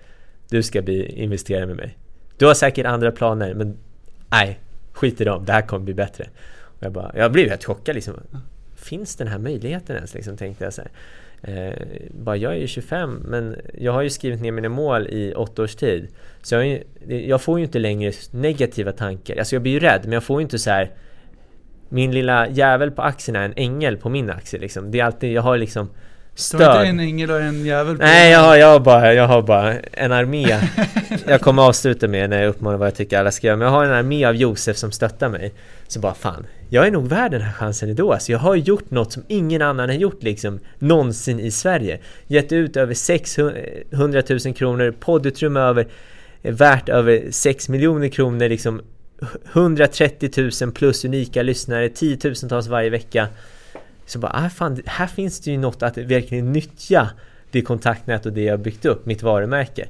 Du 0.49 0.63
ska 0.63 0.83
bli 0.83 1.23
investerare 1.23 1.67
med 1.67 1.77
mig. 1.77 1.97
Du 2.37 2.47
har 2.47 2.55
säkert 2.55 2.87
andra 2.87 3.13
planer 3.13 3.55
men 3.55 3.79
nej, 4.29 4.61
skit 4.93 5.21
i 5.21 5.25
dem, 5.25 5.45
det 5.45 5.53
här 5.53 5.63
kommer 5.63 5.85
bli 5.85 5.95
bättre. 5.95 6.29
Och 6.61 6.83
jag, 6.83 6.93
bara, 6.93 7.13
jag 7.15 7.33
blev 7.33 7.49
helt 7.49 7.65
chockad 7.65 7.95
liksom. 7.95 8.15
Finns 8.77 9.17
den 9.17 9.29
här 9.29 9.39
möjligheten 9.39 9.97
ens? 9.97 10.15
Liksom, 10.15 10.37
tänkte 10.37 10.65
jag 10.65 10.75
så 10.75 10.83
eh, 11.43 11.73
bara, 12.11 12.37
jag 12.37 12.53
är 12.53 12.57
ju 12.57 12.67
25 12.67 13.23
men 13.25 13.57
jag 13.75 13.93
har 13.93 14.03
ju 14.03 14.11
skrivit 14.11 14.41
ner 14.41 14.53
mina 14.53 14.69
mål 14.69 15.07
i 15.07 15.35
åtta 15.35 15.63
års 15.63 15.75
tid. 15.75 16.09
Så 16.43 16.55
jag, 16.55 16.83
jag 17.09 17.43
får 17.43 17.59
ju 17.59 17.65
inte 17.65 17.79
längre 17.79 18.13
negativa 18.31 18.93
tankar. 18.93 19.37
Alltså 19.37 19.55
jag 19.55 19.63
blir 19.63 19.73
ju 19.73 19.81
rädd 19.81 20.01
men 20.03 20.13
jag 20.13 20.25
får 20.25 20.41
ju 20.41 20.43
inte 20.43 20.59
så 20.59 20.71
här 20.71 20.91
min 21.89 22.13
lilla 22.13 22.49
jävel 22.49 22.91
på 22.91 23.03
axeln 23.03 23.37
är 23.37 23.45
en 23.45 23.53
ängel 23.57 23.97
på 23.97 24.09
min 24.09 24.31
axel. 24.31 24.61
liksom. 24.61 24.91
Det 24.91 25.01
är 25.01 25.05
alltid, 25.05 25.33
jag 25.33 25.43
har 25.43 25.59
liksom 25.59 25.91
stöd. 26.35 26.61
Du 26.61 26.65
har 26.65 26.85
inte 26.85 26.89
en 26.89 27.01
ängel 27.01 27.31
och 27.31 27.41
en 27.41 27.67
jävel 27.67 27.97
på 27.97 28.03
Nej, 28.03 28.33
jag 28.33 28.41
har, 28.41 28.57
jag, 28.57 28.67
har 28.67 28.81
bara, 28.81 29.15
jag 29.15 29.29
har 29.29 29.43
bara 29.43 29.75
en 29.81 30.13
armé. 30.13 30.59
jag 31.27 31.41
kommer 31.41 31.63
avsluta 31.63 32.09
med 32.09 32.31
när 32.31 32.43
jag 32.43 32.49
uppmanar 32.49 32.79
vad 32.79 32.87
jag 32.87 32.95
tycker 32.95 33.19
alla 33.19 33.31
ska 33.31 33.47
göra. 33.47 33.57
Men 33.57 33.65
jag 33.65 33.73
har 33.73 33.85
en 33.85 33.93
armé 33.93 34.25
av 34.25 34.37
Josef 34.37 34.77
som 34.77 34.93
stöttar 34.93 35.29
mig. 35.29 35.53
Så 35.89 36.01
bara 36.01 36.15
fan, 36.15 36.47
jag 36.69 36.87
är 36.87 36.91
nog 36.91 37.09
värd 37.09 37.31
den 37.31 37.41
här 37.41 37.53
chansen 37.53 37.91
ändå. 37.91 38.13
Alltså 38.13 38.33
jag 38.33 38.39
har 38.39 38.57
gjort 38.57 38.91
något 38.91 39.13
som 39.13 39.23
ingen 39.29 39.63
annan 39.63 39.89
har 39.89 39.97
gjort 39.97 40.23
liksom 40.23 40.61
någonsin 40.79 41.41
i 41.41 41.51
Sverige. 41.51 41.99
Gett 42.27 42.53
ut 42.53 42.77
över 42.77 42.95
600 42.95 44.23
000 44.45 44.55
kronor, 44.55 44.95
poddutrymme 45.01 45.61
över 45.61 45.87
värt 46.43 46.89
över 46.89 47.31
6 47.31 47.69
miljoner 47.69 48.09
kronor 48.09 48.49
liksom 48.49 48.81
130 49.53 50.51
000 50.63 50.73
plus 50.73 51.05
unika 51.05 51.43
lyssnare, 51.43 51.89
tiotusentals 51.89 52.67
varje 52.67 52.91
vecka. 52.91 53.29
Så 54.13 54.19
bara, 54.19 54.33
ah, 54.35 54.49
fan, 54.49 54.83
här 54.87 55.07
finns 55.07 55.41
det 55.41 55.51
ju 55.51 55.59
något 55.59 55.83
att 55.83 55.99
verkligen 55.99 56.53
nyttja 56.53 57.11
det 57.51 57.63
kontaktnät 57.63 58.27
och 58.27 58.33
det 58.33 58.43
jag 58.43 58.61
byggt 58.61 58.85
upp, 58.85 59.07
mitt 59.07 59.23
varumärke. 59.23 59.89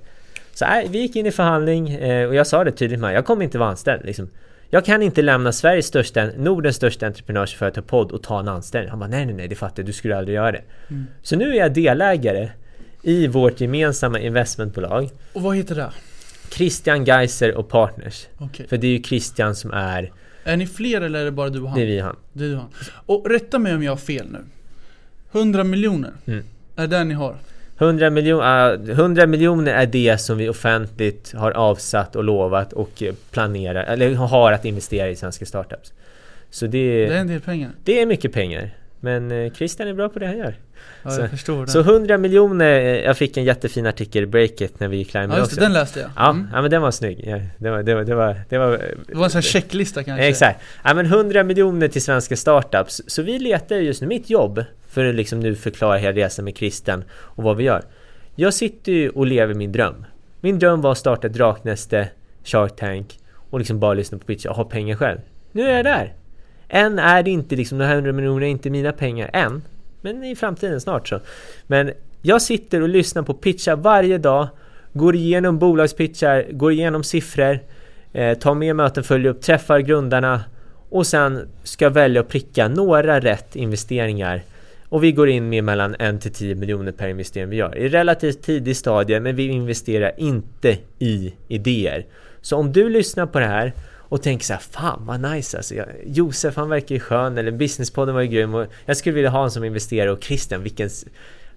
Så 0.55 0.65
äh, 0.65 0.91
vi 0.91 0.99
gick 0.99 1.17
in 1.17 1.27
i 1.27 1.31
förhandling 1.31 1.91
eh, 1.91 2.29
och 2.29 2.35
jag 2.35 2.47
sa 2.47 2.65
det 2.65 2.73
tydligt 2.73 3.01
med 3.01 3.15
jag 3.15 3.25
kommer 3.25 3.45
inte 3.45 3.59
vara 3.59 3.71
anställd. 3.71 4.05
Liksom. 4.05 4.31
Jag 4.71 4.85
kan 4.85 5.03
inte 5.03 5.23
lämna 5.23 5.53
Sveriges 5.53 5.87
största, 5.87 6.27
Nordens 6.37 6.77
största 6.77 7.07
entreprenörsföretag 7.07 7.87
podd 7.87 8.13
och 8.13 8.23
ta 8.23 8.41
en 8.41 8.49
anställning. 8.49 8.91
Han 8.91 8.99
bara 8.99 9.09
nej 9.09 9.27
nej 9.27 9.35
nej 9.35 9.49
det 9.49 9.55
fattar 9.55 9.83
jag, 9.83 9.87
du 9.87 9.93
skulle 9.93 10.17
aldrig 10.17 10.35
göra 10.35 10.53
det. 10.53 10.63
Mm. 10.91 11.07
Så 11.23 11.37
nu 11.37 11.51
är 11.51 11.59
jag 11.59 11.75
delägare 11.75 12.51
i 13.03 13.27
vårt 13.27 13.61
gemensamma 13.61 14.19
investmentbolag. 14.19 15.11
Och 15.33 15.43
vad 15.43 15.57
heter 15.57 15.75
det? 15.75 15.91
Christian 16.51 17.05
Geiser 17.05 17.55
och 17.55 17.69
Partners. 17.69 18.27
Okay. 18.39 18.67
För 18.67 18.77
det 18.77 18.87
är 18.87 18.91
ju 18.91 19.03
Christian 19.03 19.55
som 19.55 19.71
är 19.71 20.13
är 20.45 20.57
ni 20.57 20.67
fler 20.67 21.01
eller 21.01 21.21
är 21.21 21.25
det 21.25 21.31
bara 21.31 21.49
du 21.49 21.61
och 21.61 21.69
han? 21.69 21.79
Det 21.79 21.85
är 21.85 21.87
vi 21.87 22.01
och 22.01 22.05
han. 22.05 22.17
Det 22.33 22.45
är 22.45 22.49
du 22.49 22.55
och 22.55 22.61
han. 22.61 22.71
Och 23.07 23.31
rätta 23.31 23.59
mig 23.59 23.75
om 23.75 23.83
jag 23.83 23.93
har 23.93 23.97
fel 23.97 24.27
nu. 24.33 24.39
100 25.33 25.65
miljoner 25.65 26.13
mm. 26.27 26.45
är 26.77 26.87
det 26.87 27.05
ni 27.05 27.15
har? 27.15 27.37
100, 27.79 28.11
miljon, 28.11 28.41
uh, 28.41 28.91
100 28.91 29.27
miljoner 29.27 29.73
är 29.73 29.87
det 29.87 30.21
som 30.21 30.39
vi 30.39 30.49
offentligt 30.49 31.33
har 31.33 31.51
avsatt 31.51 32.17
och 32.17 32.25
lovat 32.25 32.73
och 32.73 33.03
planerar, 33.31 33.85
eller 33.85 34.15
har 34.15 34.53
att 34.53 34.65
investera 34.65 35.11
i 35.11 35.17
svenska 35.17 35.47
startups. 35.47 35.93
Så 36.51 36.67
det, 36.67 37.07
det 37.07 37.15
är 37.15 37.21
en 37.21 37.27
del 37.27 37.41
pengar. 37.41 37.71
Det 37.85 38.01
är 38.01 38.07
mycket 38.07 38.33
pengar. 38.33 38.71
Men 39.05 39.31
eh, 39.31 39.53
Christian 39.53 39.89
är 39.89 39.95
bra 39.95 40.09
på 40.09 40.19
det 40.19 40.27
han 40.27 40.39
gör. 40.39 40.55
Ja, 41.03 41.11
så, 41.11 41.21
jag 41.21 41.31
förstår 41.31 41.67
det. 41.67 41.73
Så 41.73 41.81
100 41.81 42.19
miljoner, 42.19 42.81
eh, 42.81 42.85
jag 42.85 43.17
fick 43.17 43.37
en 43.37 43.45
jättefin 43.45 43.87
artikel 43.87 44.23
i 44.23 44.27
Breakit 44.27 44.81
när 44.81 44.89
vi 44.89 44.97
gick 44.97 45.11
Climber 45.11 45.37
ja, 45.37 45.41
just 45.41 45.53
också. 45.53 45.61
den 45.61 45.73
läste 45.73 46.01
jag. 46.01 46.11
Ja, 46.17 46.31
mm. 46.31 46.49
ja 46.53 46.63
men 46.63 46.71
den 46.71 46.83
var 46.83 46.91
snygg. 46.91 47.25
Ja, 47.27 47.41
det, 47.59 47.71
var, 47.71 47.83
det, 47.83 47.95
var, 47.95 48.05
det, 48.05 48.15
var, 48.15 48.37
det, 48.49 48.59
var, 48.59 48.71
det 49.07 49.15
var 49.15 49.25
en 49.25 49.31
sån 49.31 49.37
här 49.37 49.43
checklista 49.43 50.05
kanske? 50.05 50.27
Exakt. 50.27 50.61
Ja 50.85 50.95
men 50.95 51.07
100 51.07 51.45
miljoner 51.45 51.89
till 51.89 52.03
svenska 52.03 52.37
startups. 52.37 53.03
Så 53.07 53.23
vi 53.23 53.39
letar 53.39 53.77
just 53.77 54.01
nu, 54.03 54.09
mitt 54.09 54.31
jobb, 54.31 54.65
för 54.89 55.05
att 55.05 55.15
liksom 55.15 55.41
nu 55.41 55.55
förklara 55.55 55.97
hela 55.97 56.17
resan 56.17 56.45
med 56.45 56.57
Christian 56.57 57.05
och 57.13 57.45
vad 57.45 57.57
vi 57.57 57.65
gör. 57.65 57.83
Jag 58.35 58.55
sitter 58.55 58.93
ju 58.93 59.09
och 59.09 59.27
lever 59.27 59.55
min 59.55 59.73
dröm. 59.73 60.05
Min 60.41 60.59
dröm 60.59 60.81
var 60.81 60.93
att 60.93 60.99
starta 60.99 61.29
Draknäste, 61.29 62.09
Shark 62.45 62.77
Tank 62.77 63.19
och 63.51 63.59
liksom 63.59 63.81
bara 63.81 63.95
lyssna 63.95 64.19
på 64.19 64.25
pitch 64.25 64.47
och 64.47 64.57
ha 64.57 64.65
pengar 64.65 64.97
själv. 64.97 65.19
Nu 65.53 65.63
är 65.63 65.77
jag 65.77 65.85
där! 65.85 66.15
Än 66.75 66.99
är 66.99 67.23
det 67.23 67.31
inte 67.31 67.57
liksom, 67.57 67.79
de 67.79 67.85
här 67.85 67.95
100 67.95 68.13
miljonerna 68.13 68.47
är 68.47 68.51
inte 68.51 68.71
mina 68.71 68.93
pengar 68.93 69.31
än. 69.33 69.63
Men 70.01 70.25
i 70.25 70.37
framtiden 70.37 70.81
snart 70.81 71.09
så. 71.09 71.21
Men 71.67 71.91
jag 72.23 72.43
sitter 72.43 72.81
och 72.81 72.89
lyssnar 72.89 73.23
på 73.23 73.35
pitchar 73.35 73.77
varje 73.77 74.19
dag. 74.19 74.49
Går 74.93 75.15
igenom 75.15 75.59
bolagspitchar, 75.59 76.47
går 76.51 76.73
igenom 76.73 77.05
siffror. 77.05 77.59
Eh, 78.13 78.39
tar 78.39 78.55
med 78.55 78.77
möten, 78.77 79.05
följer 79.05 79.31
upp, 79.31 79.41
träffar 79.41 79.81
grundarna. 79.81 80.41
Och 80.91 81.07
sen 81.07 81.49
ska 81.63 81.91
välja 81.91 82.21
att 82.21 82.29
pricka 82.29 82.69
några 82.69 83.21
rätt 83.21 83.57
investeringar. 83.57 84.43
Och 84.89 85.05
vi 85.05 85.13
går 85.13 85.29
in 85.29 85.49
med 85.49 85.65
mellan 85.65 85.95
1 85.95 86.21
till 86.21 86.33
10 86.33 86.55
miljoner 86.55 86.93
per 86.93 87.09
investering 87.09 87.49
vi 87.49 87.57
gör. 87.57 87.79
I 87.79 87.89
relativt 87.89 88.43
tidig 88.43 88.77
stadie 88.77 89.21
men 89.21 89.37
vi 89.37 89.47
investerar 89.47 90.13
inte 90.17 90.79
i 90.99 91.35
idéer. 91.49 92.07
Så 92.41 92.57
om 92.57 92.73
du 92.73 92.89
lyssnar 92.89 93.27
på 93.27 93.39
det 93.39 93.47
här 93.47 93.73
och 94.13 94.23
tänker 94.23 94.45
så 94.45 94.53
här, 94.53 94.61
fan 94.61 95.07
vad 95.07 95.21
nice 95.21 95.57
alltså. 95.57 95.75
Jag, 95.75 95.87
Josef 96.07 96.57
han 96.57 96.69
verkar 96.69 96.95
ju 96.95 97.01
skön, 97.01 97.39
eller 97.39 97.51
Businesspodden 97.51 98.15
var 98.15 98.23
ju 98.23 98.29
grym 98.29 98.55
och 98.55 98.67
jag 98.87 98.97
skulle 98.97 99.15
vilja 99.15 99.31
ha 99.31 99.39
honom 99.39 99.51
som 99.51 99.65
investerare 99.65 100.13
och 100.13 100.25
Christian, 100.25 100.63
vilken... 100.63 100.91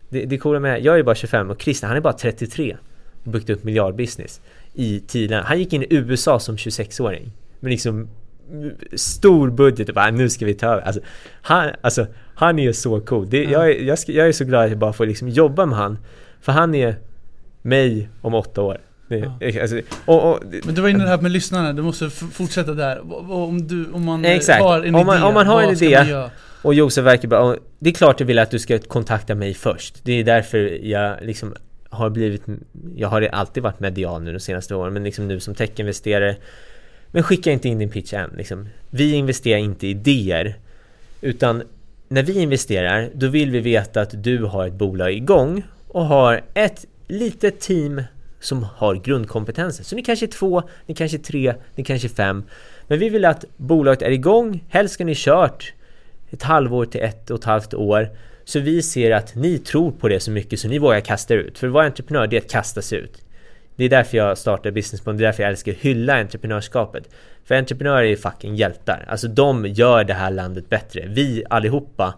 Det, 0.09 0.25
det 0.25 0.37
coola 0.37 0.59
med 0.59 0.83
jag 0.83 0.99
är 0.99 1.03
bara 1.03 1.15
25 1.15 1.49
och 1.49 1.61
Christian 1.61 1.87
han 1.87 1.97
är 1.97 2.01
bara 2.01 2.13
33 2.13 2.77
och 3.23 3.31
byggt 3.31 3.49
upp 3.49 3.63
miljardbusiness 3.63 4.41
i 4.73 4.99
tiden. 4.99 5.43
Han 5.43 5.59
gick 5.59 5.73
in 5.73 5.83
i 5.83 5.87
USA 5.89 6.39
som 6.39 6.55
26-åring. 6.55 7.31
Men 7.59 7.71
liksom 7.71 8.09
stor 8.93 9.49
budget 9.49 9.89
och 9.89 9.95
bara 9.95 10.11
nu 10.11 10.29
ska 10.29 10.45
vi 10.45 10.53
ta 10.53 10.67
över. 10.67 10.81
Alltså 10.81 11.01
han, 11.41 11.71
alltså, 11.81 12.07
han 12.35 12.59
är 12.59 12.63
ju 12.63 12.73
så 12.73 12.99
cool. 12.99 13.29
Det, 13.29 13.39
mm. 13.39 13.51
jag, 13.51 13.69
är, 13.69 13.83
jag, 13.83 13.97
jag, 14.07 14.27
är 14.27 14.31
så 14.31 14.45
glad 14.45 14.63
att 14.63 14.69
jag 14.69 14.79
bara 14.79 14.93
får 14.93 15.05
liksom 15.05 15.29
jobba 15.29 15.65
med 15.65 15.77
han. 15.77 15.97
För 16.41 16.51
han 16.51 16.75
är 16.75 16.95
mig 17.61 18.09
om 18.21 18.33
åtta 18.33 18.61
år. 18.61 18.81
Det, 19.21 19.49
Ja. 19.49 19.61
alltså, 19.61 19.81
och, 20.05 20.31
och, 20.31 20.39
Men 20.65 20.75
du 20.75 20.81
var 20.81 20.89
inne 20.89 21.03
det 21.03 21.09
här 21.09 21.17
med 21.21 21.31
lyssnarna, 21.31 21.73
du 21.73 21.81
måste 21.81 22.09
fortsätta 22.09 22.73
där. 22.73 23.13
Om, 23.31 23.67
du, 23.67 23.91
om 23.91 24.05
man 24.05 24.25
eh, 24.25 24.31
Exakt. 24.31 24.61
har 24.63 24.81
en 24.83 24.95
Om 24.95 25.05
man- 25.05 25.17
idé, 25.17 25.25
om 25.25 25.33
man 25.33 25.47
har 25.47 25.61
en 25.63 25.69
idé? 25.69 26.23
Och 26.61 26.73
Josef 26.73 27.05
verkar 27.05 27.27
bra. 27.27 27.55
Det 27.79 27.89
är 27.89 27.93
klart 27.93 28.19
jag 28.19 28.27
vill 28.27 28.39
att 28.39 28.51
du 28.51 28.59
ska 28.59 28.79
kontakta 28.79 29.35
mig 29.35 29.53
först. 29.53 29.95
Det 30.03 30.13
är 30.19 30.23
därför 30.23 30.57
jag 30.85 31.17
liksom 31.21 31.53
har 31.89 32.09
blivit... 32.09 32.41
Jag 32.95 33.07
har 33.07 33.21
alltid 33.21 33.63
varit 33.63 33.79
medial 33.79 34.23
nu 34.23 34.33
de 34.33 34.39
senaste 34.39 34.75
åren, 34.75 34.93
men 34.93 35.03
liksom 35.03 35.27
nu 35.27 35.39
som 35.39 35.55
techinvesterare. 35.55 36.35
Men 37.11 37.23
skicka 37.23 37.51
inte 37.51 37.67
in 37.69 37.79
din 37.79 37.89
pitch 37.89 38.13
än. 38.13 38.29
Liksom. 38.37 38.67
Vi 38.89 39.13
investerar 39.13 39.57
inte 39.57 39.87
i 39.87 39.89
idéer. 39.89 40.55
Utan 41.21 41.63
när 42.07 42.23
vi 42.23 42.39
investerar, 42.41 43.09
då 43.13 43.27
vill 43.27 43.51
vi 43.51 43.59
veta 43.59 44.01
att 44.01 44.23
du 44.23 44.43
har 44.43 44.67
ett 44.67 44.73
bolag 44.73 45.11
igång 45.13 45.63
och 45.87 46.05
har 46.05 46.41
ett 46.53 46.85
litet 47.07 47.59
team 47.59 48.01
som 48.45 48.63
har 48.75 48.95
grundkompetensen. 48.95 49.85
Så 49.85 49.95
ni 49.95 50.03
kanske 50.03 50.25
är 50.25 50.27
två, 50.27 50.63
ni 50.85 50.95
kanske 50.95 51.17
är 51.17 51.19
tre, 51.19 51.53
ni 51.75 51.83
kanske 51.83 52.07
är 52.07 52.09
fem. 52.09 52.43
Men 52.87 52.99
vi 52.99 53.09
vill 53.09 53.25
att 53.25 53.45
bolaget 53.57 54.01
är 54.01 54.11
igång, 54.11 54.63
helst 54.69 54.93
ska 54.93 55.05
ni 55.05 55.13
kört 55.15 55.73
ett 56.29 56.43
halvår 56.43 56.85
till 56.85 57.01
ett 57.01 57.29
och 57.29 57.39
ett 57.39 57.45
halvt 57.45 57.73
år. 57.73 58.09
Så 58.43 58.59
vi 58.59 58.81
ser 58.81 59.11
att 59.11 59.35
ni 59.35 59.57
tror 59.57 59.91
på 59.91 60.07
det 60.07 60.19
så 60.19 60.31
mycket 60.31 60.59
så 60.59 60.67
ni 60.67 60.79
vågar 60.79 60.99
kasta 60.99 61.33
ut. 61.33 61.57
För 61.57 61.67
att 61.67 61.73
vara 61.73 61.85
entreprenör, 61.85 62.27
det 62.27 62.37
är 62.37 62.41
att 62.41 62.51
kasta 62.51 62.81
sig 62.81 62.99
ut. 62.99 63.21
Det 63.75 63.85
är 63.85 63.89
därför 63.89 64.17
jag 64.17 64.37
startar 64.37 64.71
Bond, 65.05 65.19
det 65.19 65.23
är 65.23 65.25
därför 65.25 65.43
jag 65.43 65.49
älskar 65.49 65.71
att 65.71 65.77
hylla 65.77 66.19
entreprenörskapet. 66.19 67.09
För 67.45 67.55
entreprenörer 67.55 68.03
är 68.03 68.15
fucking 68.15 68.55
hjältar. 68.55 69.05
Alltså 69.07 69.27
de 69.27 69.65
gör 69.65 70.03
det 70.03 70.13
här 70.13 70.31
landet 70.31 70.69
bättre. 70.69 71.07
Vi 71.07 71.43
allihopa 71.49 72.13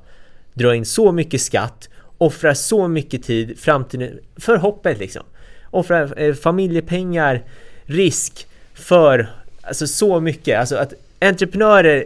drar 0.53 0.73
in 0.73 0.85
så 0.85 1.11
mycket 1.11 1.41
skatt, 1.41 1.89
offrar 2.17 2.53
så 2.53 2.87
mycket 2.87 3.23
tid, 3.23 3.59
framtiden, 3.59 4.19
för 4.35 4.57
hoppet 4.57 4.99
liksom. 4.99 5.23
Offrar 5.71 6.21
eh, 6.21 6.33
familjepengar, 6.33 7.43
risk, 7.85 8.47
för, 8.73 9.27
alltså 9.61 9.87
så 9.87 10.19
mycket. 10.19 10.59
Alltså 10.59 10.75
att 10.75 10.93
entreprenörer, 11.21 12.05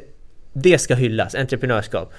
det 0.54 0.78
ska 0.78 0.96
hyllas, 0.96 1.36
entreprenörskap. 1.36 2.14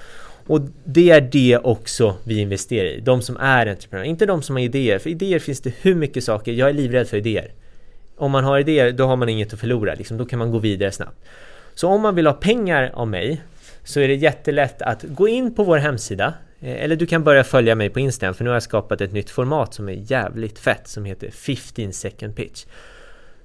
Och 0.47 0.61
det 0.83 1.09
är 1.09 1.21
det 1.21 1.57
också 1.57 2.15
vi 2.23 2.39
investerar 2.39 2.85
i. 2.85 2.99
De 2.99 3.21
som 3.21 3.37
är 3.37 3.67
entreprenörer, 3.67 4.07
inte 4.07 4.25
de 4.25 4.41
som 4.41 4.55
har 4.55 4.63
idéer. 4.63 4.99
För 4.99 5.09
idéer 5.09 5.39
finns 5.39 5.61
det 5.61 5.73
hur 5.81 5.95
mycket 5.95 6.23
saker. 6.23 6.51
Jag 6.51 6.69
är 6.69 6.73
livrädd 6.73 7.07
för 7.07 7.17
idéer. 7.17 7.51
Om 8.15 8.31
man 8.31 8.43
har 8.43 8.59
idéer, 8.59 8.91
då 8.91 9.05
har 9.05 9.15
man 9.15 9.29
inget 9.29 9.53
att 9.53 9.59
förlora. 9.59 9.93
Liksom. 9.93 10.17
Då 10.17 10.25
kan 10.25 10.39
man 10.39 10.51
gå 10.51 10.59
vidare 10.59 10.91
snabbt. 10.91 11.25
Så 11.75 11.87
om 11.87 12.01
man 12.01 12.15
vill 12.15 12.27
ha 12.27 12.33
pengar 12.33 12.91
av 12.93 13.07
mig 13.07 13.41
så 13.83 13.99
är 13.99 14.07
det 14.07 14.15
jättelätt 14.15 14.81
att 14.81 15.03
gå 15.03 15.27
in 15.27 15.55
på 15.55 15.63
vår 15.63 15.77
hemsida 15.77 16.33
eh, 16.61 16.83
eller 16.83 16.95
du 16.95 17.05
kan 17.05 17.23
börja 17.23 17.43
följa 17.43 17.75
mig 17.75 17.89
på 17.89 17.99
Instagram 17.99 18.33
för 18.33 18.43
nu 18.43 18.49
har 18.49 18.55
jag 18.55 18.63
skapat 18.63 19.01
ett 19.01 19.11
nytt 19.11 19.29
format 19.29 19.73
som 19.73 19.89
är 19.89 20.11
jävligt 20.11 20.59
fett 20.59 20.87
som 20.87 21.05
heter 21.05 21.31
15 21.31 21.93
second 21.93 22.35
pitch. 22.35 22.65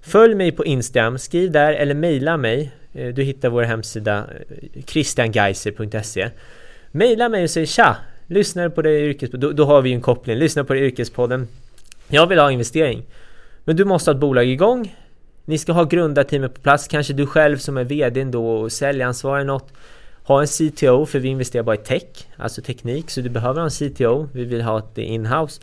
Följ 0.03 0.35
mig 0.35 0.53
på 0.53 0.65
Instagram, 0.65 1.19
skriv 1.19 1.51
där 1.51 1.73
eller 1.73 1.95
mejla 1.95 2.37
mig. 2.37 2.73
Eh, 2.93 3.15
du 3.15 3.23
hittar 3.23 3.49
vår 3.49 3.63
hemsida 3.63 4.19
eh, 4.19 4.83
christiangeiser.se 4.87 6.31
Mejla 6.91 7.29
mig 7.29 7.45
och 7.45 7.51
säg 7.51 7.67
tja! 7.67 7.97
Lyssnar 8.27 8.69
på 8.69 8.83
det 8.83 9.01
yrkespodden, 9.01 9.41
då, 9.41 9.53
då 9.53 9.65
har 9.65 9.83
vi 9.83 9.89
ju 9.91 9.95
en 9.95 10.01
koppling. 10.01 10.37
Lyssna 10.37 10.65
på 10.65 10.75
det 10.75 10.81
yrkespodden. 10.81 11.49
Jag 12.09 12.27
vill 12.27 12.39
ha 12.39 12.51
investering. 12.51 13.05
Men 13.65 13.77
du 13.77 13.85
måste 13.85 14.11
ha 14.11 14.15
ett 14.15 14.21
bolag 14.21 14.47
igång. 14.47 14.97
Ni 15.45 15.59
ska 15.59 15.73
ha 15.73 15.85
grundarteamet 15.85 16.55
på 16.55 16.61
plats. 16.61 16.89
Kanske 16.89 17.13
du 17.13 17.27
själv 17.27 17.57
som 17.57 17.77
är 17.77 17.85
VD 17.85 18.25
då 18.25 18.51
och 18.51 18.73
säljansvarig 18.73 19.47
något. 19.47 19.73
Ha 20.29 20.41
en 20.41 20.47
CTO 20.47 21.07
för 21.07 21.19
vi 21.19 21.29
investerar 21.29 21.63
bara 21.63 21.75
i 21.75 21.79
tech, 21.79 22.03
alltså 22.37 22.63
teknik. 22.63 23.11
Så 23.11 23.21
du 23.21 23.29
behöver 23.29 23.61
ha 23.61 23.65
en 23.65 23.71
CTO. 23.71 24.29
Vi 24.33 24.45
vill 24.45 24.63
ha 24.63 24.83
det 24.95 25.03
inhouse. 25.03 25.61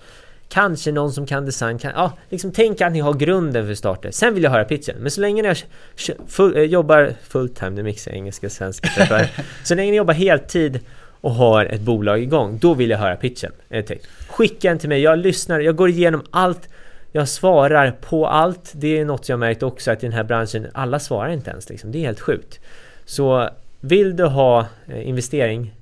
Kanske 0.49 0.91
någon 0.91 1.13
som 1.13 1.25
kan 1.25 1.45
design. 1.45 1.79
Kan, 1.79 1.91
ja, 1.95 2.13
liksom 2.29 2.51
tänk 2.51 2.81
att 2.81 2.91
ni 2.91 2.99
har 2.99 3.13
grunden 3.13 3.67
för 3.67 3.75
starten. 3.75 4.11
Sen 4.11 4.33
vill 4.33 4.43
jag 4.43 4.51
höra 4.51 4.65
pitchen. 4.65 4.95
Men 4.99 5.11
så 5.11 5.21
länge 5.21 5.41
ni 5.41 5.53
full, 6.27 6.57
eh, 6.57 6.63
jobbar 6.63 7.13
fulltime, 7.27 7.69
nu 7.69 7.83
mixar 7.83 8.11
jag 8.11 8.17
engelska 8.17 8.47
och 8.47 8.51
svenska. 8.51 8.87
för 8.87 9.27
så 9.63 9.75
länge 9.75 9.91
ni 9.91 9.97
jobbar 9.97 10.13
heltid 10.13 10.79
och 11.21 11.31
har 11.31 11.65
ett 11.65 11.81
bolag 11.81 12.21
igång, 12.21 12.57
då 12.61 12.73
vill 12.73 12.89
jag 12.89 12.97
höra 12.97 13.15
pitchen. 13.15 13.51
Eh. 13.69 13.83
Skicka 14.27 14.69
den 14.69 14.79
till 14.79 14.89
mig, 14.89 15.01
jag 15.01 15.19
lyssnar, 15.19 15.59
jag 15.59 15.75
går 15.75 15.89
igenom 15.89 16.23
allt. 16.31 16.69
Jag 17.11 17.27
svarar 17.27 17.91
på 17.91 18.27
allt. 18.27 18.71
Det 18.75 18.99
är 18.99 19.05
något 19.05 19.29
jag 19.29 19.39
märkt 19.39 19.63
också 19.63 19.91
att 19.91 20.03
i 20.03 20.05
den 20.05 20.13
här 20.13 20.23
branschen, 20.23 20.67
alla 20.73 20.99
svarar 20.99 21.29
inte 21.29 21.51
ens 21.51 21.69
liksom. 21.69 21.91
Det 21.91 21.97
är 21.97 22.01
helt 22.01 22.19
sjukt. 22.19 22.59
Så 23.05 23.49
vill 23.85 24.15
du 24.15 24.23
ha 24.23 24.67
eh, 24.87 25.07
investering? 25.07 25.75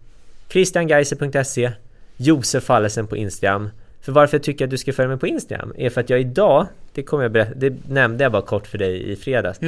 Christiangeiser.se 0.49 1.71
Josef 2.17 2.63
Fallesen 2.63 3.07
på 3.07 3.17
Instagram. 3.17 3.69
För 4.01 4.11
varför 4.11 4.37
jag 4.37 4.43
tycker 4.43 4.65
att 4.65 4.71
du 4.71 4.77
ska 4.77 4.93
följa 4.93 5.09
mig 5.09 5.17
på 5.17 5.27
Instagram 5.27 5.73
är 5.77 5.89
för 5.89 6.01
att 6.01 6.09
jag 6.09 6.21
idag, 6.21 6.67
det 6.93 7.03
kommer 7.03 7.23
jag 7.23 7.31
berätta, 7.31 7.53
det 7.55 7.73
nämnde 7.87 8.23
jag 8.23 8.31
bara 8.31 8.41
kort 8.41 8.67
för 8.67 8.77
dig 8.77 9.11
i 9.11 9.15
fredags, 9.15 9.59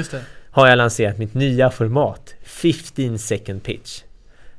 har 0.50 0.68
jag 0.68 0.78
lanserat 0.78 1.18
mitt 1.18 1.34
nya 1.34 1.70
format 1.70 2.36
15 2.44 3.18
second 3.18 3.64
pitch. 3.64 4.04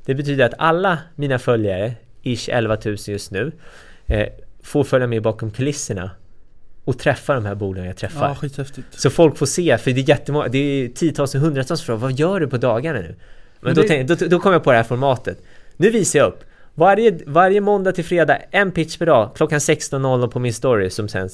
Det 0.05 0.15
betyder 0.15 0.45
att 0.45 0.53
alla 0.57 0.97
mina 1.15 1.39
följare, 1.39 1.93
ish 2.23 2.49
11 2.49 2.77
000 2.85 2.97
just 3.07 3.31
nu, 3.31 3.51
eh, 4.05 4.27
får 4.63 4.83
följa 4.83 5.07
med 5.07 5.21
bakom 5.21 5.51
kulisserna 5.51 6.11
och 6.83 6.99
träffa 6.99 7.33
de 7.33 7.45
här 7.45 7.55
bolagen 7.55 7.87
jag 7.87 7.97
träffar. 7.97 8.37
Ja. 8.57 8.63
Så 8.91 9.09
folk 9.09 9.37
får 9.37 9.45
se, 9.45 9.77
för 9.77 9.91
det 9.91 10.01
är 10.01 10.09
jättemånga, 10.09 10.47
det 10.47 10.57
är 10.57 10.87
tiotals 10.87 11.35
och 11.35 11.41
hundratals 11.41 11.81
frågor. 11.81 11.99
Vad 11.99 12.19
gör 12.19 12.39
du 12.39 12.47
på 12.47 12.57
dagarna 12.57 12.99
nu? 12.99 13.15
Men, 13.61 13.75
då, 13.75 13.83
tänk, 13.87 14.07
då, 14.07 14.15
då 14.15 14.39
kom 14.39 14.53
jag 14.53 14.63
på 14.63 14.71
det 14.71 14.77
här 14.77 14.83
formatet. 14.83 15.41
Nu 15.77 15.89
visar 15.89 16.19
jag 16.19 16.27
upp. 16.27 16.43
Varje, 16.79 17.19
varje 17.25 17.61
måndag 17.61 17.91
till 17.91 18.05
fredag, 18.05 18.37
en 18.51 18.71
pitch 18.71 18.97
per 18.97 19.05
dag, 19.05 19.31
klockan 19.35 19.59
16.00 19.59 20.27
på 20.27 20.39
min 20.39 20.53
story 20.53 20.89
som 20.89 21.07
sen 21.07 21.29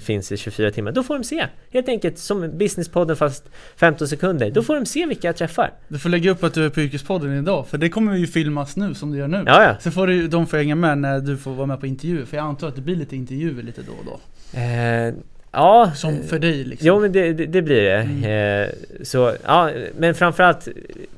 finns 0.00 0.32
i 0.32 0.36
24 0.36 0.70
timmar. 0.70 0.92
Då 0.92 1.02
får 1.02 1.14
de 1.14 1.24
se. 1.24 1.46
Helt 1.70 1.88
enkelt 1.88 2.18
som 2.18 2.58
Businesspodden 2.58 3.16
fast 3.16 3.44
15 3.76 4.08
sekunder. 4.08 4.50
Då 4.50 4.62
får 4.62 4.74
de 4.74 4.86
se 4.86 5.06
vilka 5.06 5.28
jag 5.28 5.36
träffar. 5.36 5.72
Du 5.88 5.98
får 5.98 6.08
lägga 6.08 6.30
upp 6.30 6.44
att 6.44 6.54
du 6.54 6.64
är 6.64 6.70
på 6.70 6.80
Yrkespodden 6.80 7.38
idag, 7.38 7.66
för 7.66 7.78
det 7.78 7.88
kommer 7.88 8.16
ju 8.16 8.26
filmas 8.26 8.76
nu 8.76 8.94
som 8.94 9.10
du 9.10 9.18
gör 9.18 9.28
nu. 9.28 9.42
Ja, 9.46 9.62
ja. 9.62 9.76
Så 9.80 9.90
får 9.90 10.06
du, 10.06 10.28
de 10.28 10.46
får 10.46 10.56
hänga 10.56 10.74
med 10.74 10.98
när 10.98 11.20
du 11.20 11.36
får 11.36 11.54
vara 11.54 11.66
med 11.66 11.80
på 11.80 11.86
intervjuer, 11.86 12.24
för 12.24 12.36
jag 12.36 12.46
antar 12.46 12.68
att 12.68 12.76
det 12.76 12.82
blir 12.82 12.96
lite 12.96 13.16
intervjuer 13.16 13.62
lite 13.62 13.82
då 13.82 13.92
och 13.92 14.04
då. 14.04 14.58
Eh, 14.58 15.14
ja. 15.52 15.92
Som 15.94 16.22
för 16.22 16.38
dig 16.38 16.64
liksom. 16.64 16.88
Jo 16.88 17.00
men 17.00 17.12
det, 17.12 17.32
det, 17.32 17.46
det 17.46 17.62
blir 17.62 17.82
det. 17.82 17.96
Mm. 17.96 18.24
Eh, 18.24 18.68
så 19.02 19.34
ja, 19.44 19.70
men 19.96 20.14
framförallt 20.14 20.68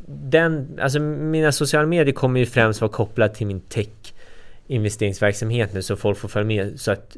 den, 0.06 0.78
alltså 0.82 1.00
mina 1.00 1.52
sociala 1.52 1.86
medier 1.86 2.14
kommer 2.14 2.40
ju 2.40 2.46
främst 2.46 2.80
vara 2.80 2.92
kopplade 2.92 3.34
till 3.34 3.46
min 3.46 3.60
tech 3.60 3.88
investeringsverksamhet 4.66 5.74
nu 5.74 5.82
så 5.82 5.96
folk 5.96 6.18
får 6.18 6.28
följa 6.28 6.46
med 6.46 6.80
så 6.80 6.92
att 6.92 7.16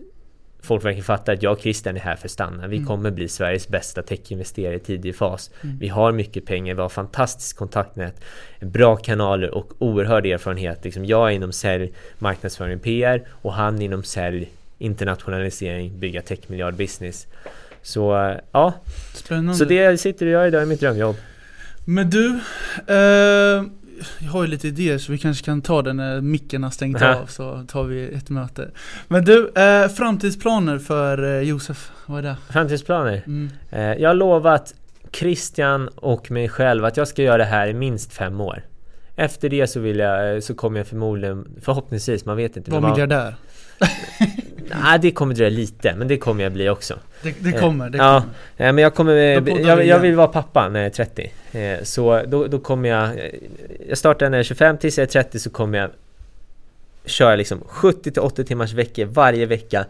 folk 0.62 0.84
verkligen 0.84 1.04
fattar 1.04 1.32
att 1.32 1.42
jag 1.42 1.52
och 1.52 1.60
Christian 1.60 1.96
är 1.96 2.00
här 2.00 2.16
för 2.16 2.26
att 2.26 2.30
stanna. 2.30 2.66
Vi 2.66 2.76
Mm. 2.76 2.88
kommer 2.88 3.10
bli 3.10 3.28
Sveriges 3.28 3.68
bästa 3.68 4.02
techinvesterare 4.02 4.74
i 4.74 4.78
tidig 4.78 5.16
fas. 5.16 5.50
Mm. 5.62 5.78
Vi 5.78 5.88
har 5.88 6.12
mycket 6.12 6.46
pengar, 6.46 6.74
vi 6.74 6.80
har 6.80 6.88
fantastiskt 6.88 7.56
kontaktnät, 7.56 8.24
bra 8.60 8.96
kanaler 8.96 9.50
och 9.50 9.72
oerhörd 9.78 10.26
erfarenhet. 10.26 10.84
Liksom 10.84 11.04
jag 11.04 11.30
är 11.30 11.34
inom 11.34 11.52
sälj, 11.52 11.92
marknadsföring, 12.18 12.78
PR 12.78 13.22
och 13.30 13.52
han 13.52 13.82
inom 13.82 14.02
sälj, 14.02 14.48
internationalisering, 14.78 15.98
bygga 16.00 16.20
techmiljard-business. 16.22 17.26
Så 17.82 18.34
ja, 18.52 18.72
Spännande. 19.14 19.54
så 19.54 19.64
det 19.64 19.98
sitter 20.00 20.26
jag 20.26 20.48
idag 20.48 20.62
i 20.62 20.66
mitt 20.66 20.80
drömjobb. 20.80 21.16
Men 21.84 22.10
du, 22.10 22.38
eh, 22.86 23.64
jag 24.18 24.30
har 24.30 24.42
ju 24.42 24.46
lite 24.46 24.68
idéer 24.68 24.98
så 24.98 25.12
vi 25.12 25.18
kanske 25.18 25.44
kan 25.44 25.62
ta 25.62 25.82
det 25.82 25.92
när 25.92 26.20
micken 26.20 26.62
har 26.62 26.70
stängt 26.70 27.02
av 27.02 27.26
så 27.26 27.64
tar 27.68 27.84
vi 27.84 28.14
ett 28.14 28.30
möte. 28.30 28.70
Men 29.08 29.24
du, 29.24 29.48
eh, 29.54 29.88
framtidsplaner 29.88 30.78
för 30.78 31.24
eh, 31.36 31.40
Josef, 31.48 31.90
vad 32.06 32.18
är 32.18 32.22
det? 32.22 32.36
Framtidsplaner? 32.50 33.22
Mm. 33.26 33.50
Eh, 33.70 33.80
jag 34.02 34.08
har 34.08 34.14
lovat 34.14 34.74
Christian 35.12 35.88
och 35.88 36.30
mig 36.30 36.48
själv 36.48 36.84
att 36.84 36.96
jag 36.96 37.08
ska 37.08 37.22
göra 37.22 37.36
det 37.38 37.44
här 37.44 37.66
i 37.66 37.74
minst 37.74 38.12
fem 38.12 38.40
år. 38.40 38.62
Efter 39.16 39.48
det 39.48 39.66
så 39.66 39.80
vill 39.80 39.98
jag, 39.98 40.34
eh, 40.34 40.40
så 40.40 40.54
kommer 40.54 40.78
jag 40.80 40.86
förmodligen, 40.86 41.48
förhoppningsvis, 41.62 42.24
man 42.24 42.36
vet 42.36 42.56
inte. 42.56 42.70
Var 42.70 42.80
men 42.80 42.82
man- 42.82 42.90
miljardär. 42.92 43.34
Nej, 44.82 44.98
det 44.98 45.10
kommer 45.10 45.34
dröja 45.34 45.50
lite, 45.50 45.94
men 45.94 46.08
det 46.08 46.16
kommer 46.16 46.42
jag 46.42 46.52
bli 46.52 46.68
också. 46.68 46.98
Det, 47.22 47.34
det 47.40 47.50
Eh, 47.54 47.60
kommer, 47.60 47.90
det 47.90 47.98
ja. 47.98 48.20
kommer. 48.56 48.68
Eh, 48.68 48.72
Men 48.72 48.82
jag 48.82 48.94
kommer, 48.94 49.40
vi 49.40 49.62
jag, 49.62 49.86
jag 49.86 49.98
vill 49.98 50.14
vara 50.14 50.28
pappa 50.28 50.68
när 50.68 50.80
jag 50.80 50.86
är 50.86 50.90
30. 50.90 51.32
Eh, 51.52 51.82
Så 51.82 52.22
då, 52.26 52.46
då 52.46 52.58
kommer 52.58 52.88
jag, 52.88 53.04
eh, 53.04 53.30
jag 53.88 53.98
startar 53.98 54.30
när 54.30 54.38
jag 54.38 54.40
är 54.40 54.44
25, 54.44 54.78
tills 54.78 54.98
jag 54.98 55.02
är 55.02 55.06
30 55.08 55.38
så 55.38 55.50
kommer 55.50 55.78
jag 55.78 55.90
köra 57.04 57.36
liksom 57.36 57.60
70 57.66 58.10
till 58.10 58.22
80 58.22 58.44
timmars 58.44 58.72
veckor 58.72 59.04
varje 59.04 59.46
vecka. 59.46 59.84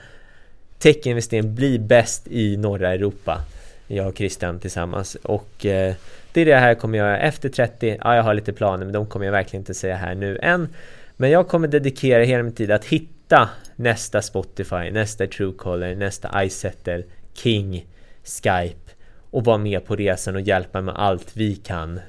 Techinvestering 0.79 1.55
blir 1.55 1.79
bäst 1.79 2.27
i 2.31 2.57
norra 2.57 2.93
Europa. 2.95 3.41
Jag 3.87 4.07
och 4.07 4.17
Christian 4.17 4.59
tillsammans. 4.59 5.15
Och 5.23 5.67
eh, 5.67 5.95
det 6.33 6.41
är 6.41 6.45
det 6.45 6.57
här 6.57 6.69
jag 6.69 6.79
kommer 6.81 6.99
göra 6.99 7.19
efter 7.19 7.49
30. 7.49 7.99
Ja, 8.05 8.17
jag 8.17 8.23
har 8.23 8.35
lite 8.35 8.53
planer 8.53 8.85
men 8.85 8.93
de 8.93 9.07
kommer 9.07 9.25
jag 9.27 9.33
verkligen 9.33 9.61
inte 9.61 9.75
säga 9.75 9.97
här 9.97 10.15
nu 10.15 10.39
än. 10.43 10.69
Men 11.17 11.31
jag 11.31 11.49
kommer 11.49 11.69
dedikera 11.69 12.25
hela 12.25 12.43
min 12.43 12.53
tid 12.55 12.71
att 12.71 12.85
hitta 12.85 13.49
nästa 13.77 14.23
Spotify, 14.23 14.91
nästa 14.91 15.27
Truecaller, 15.27 15.95
nästa 15.95 16.45
iSettle, 16.45 17.03
King, 17.35 17.87
Skype 18.25 18.93
och 19.31 19.45
vara 19.45 19.59
med 19.59 19.85
på 19.85 19.97
resan 19.97 20.35
och 20.35 20.41
hjälpa 20.41 20.81
med 20.81 20.95
allt 20.97 21.37
vi 21.37 21.57
kan 21.57 22.01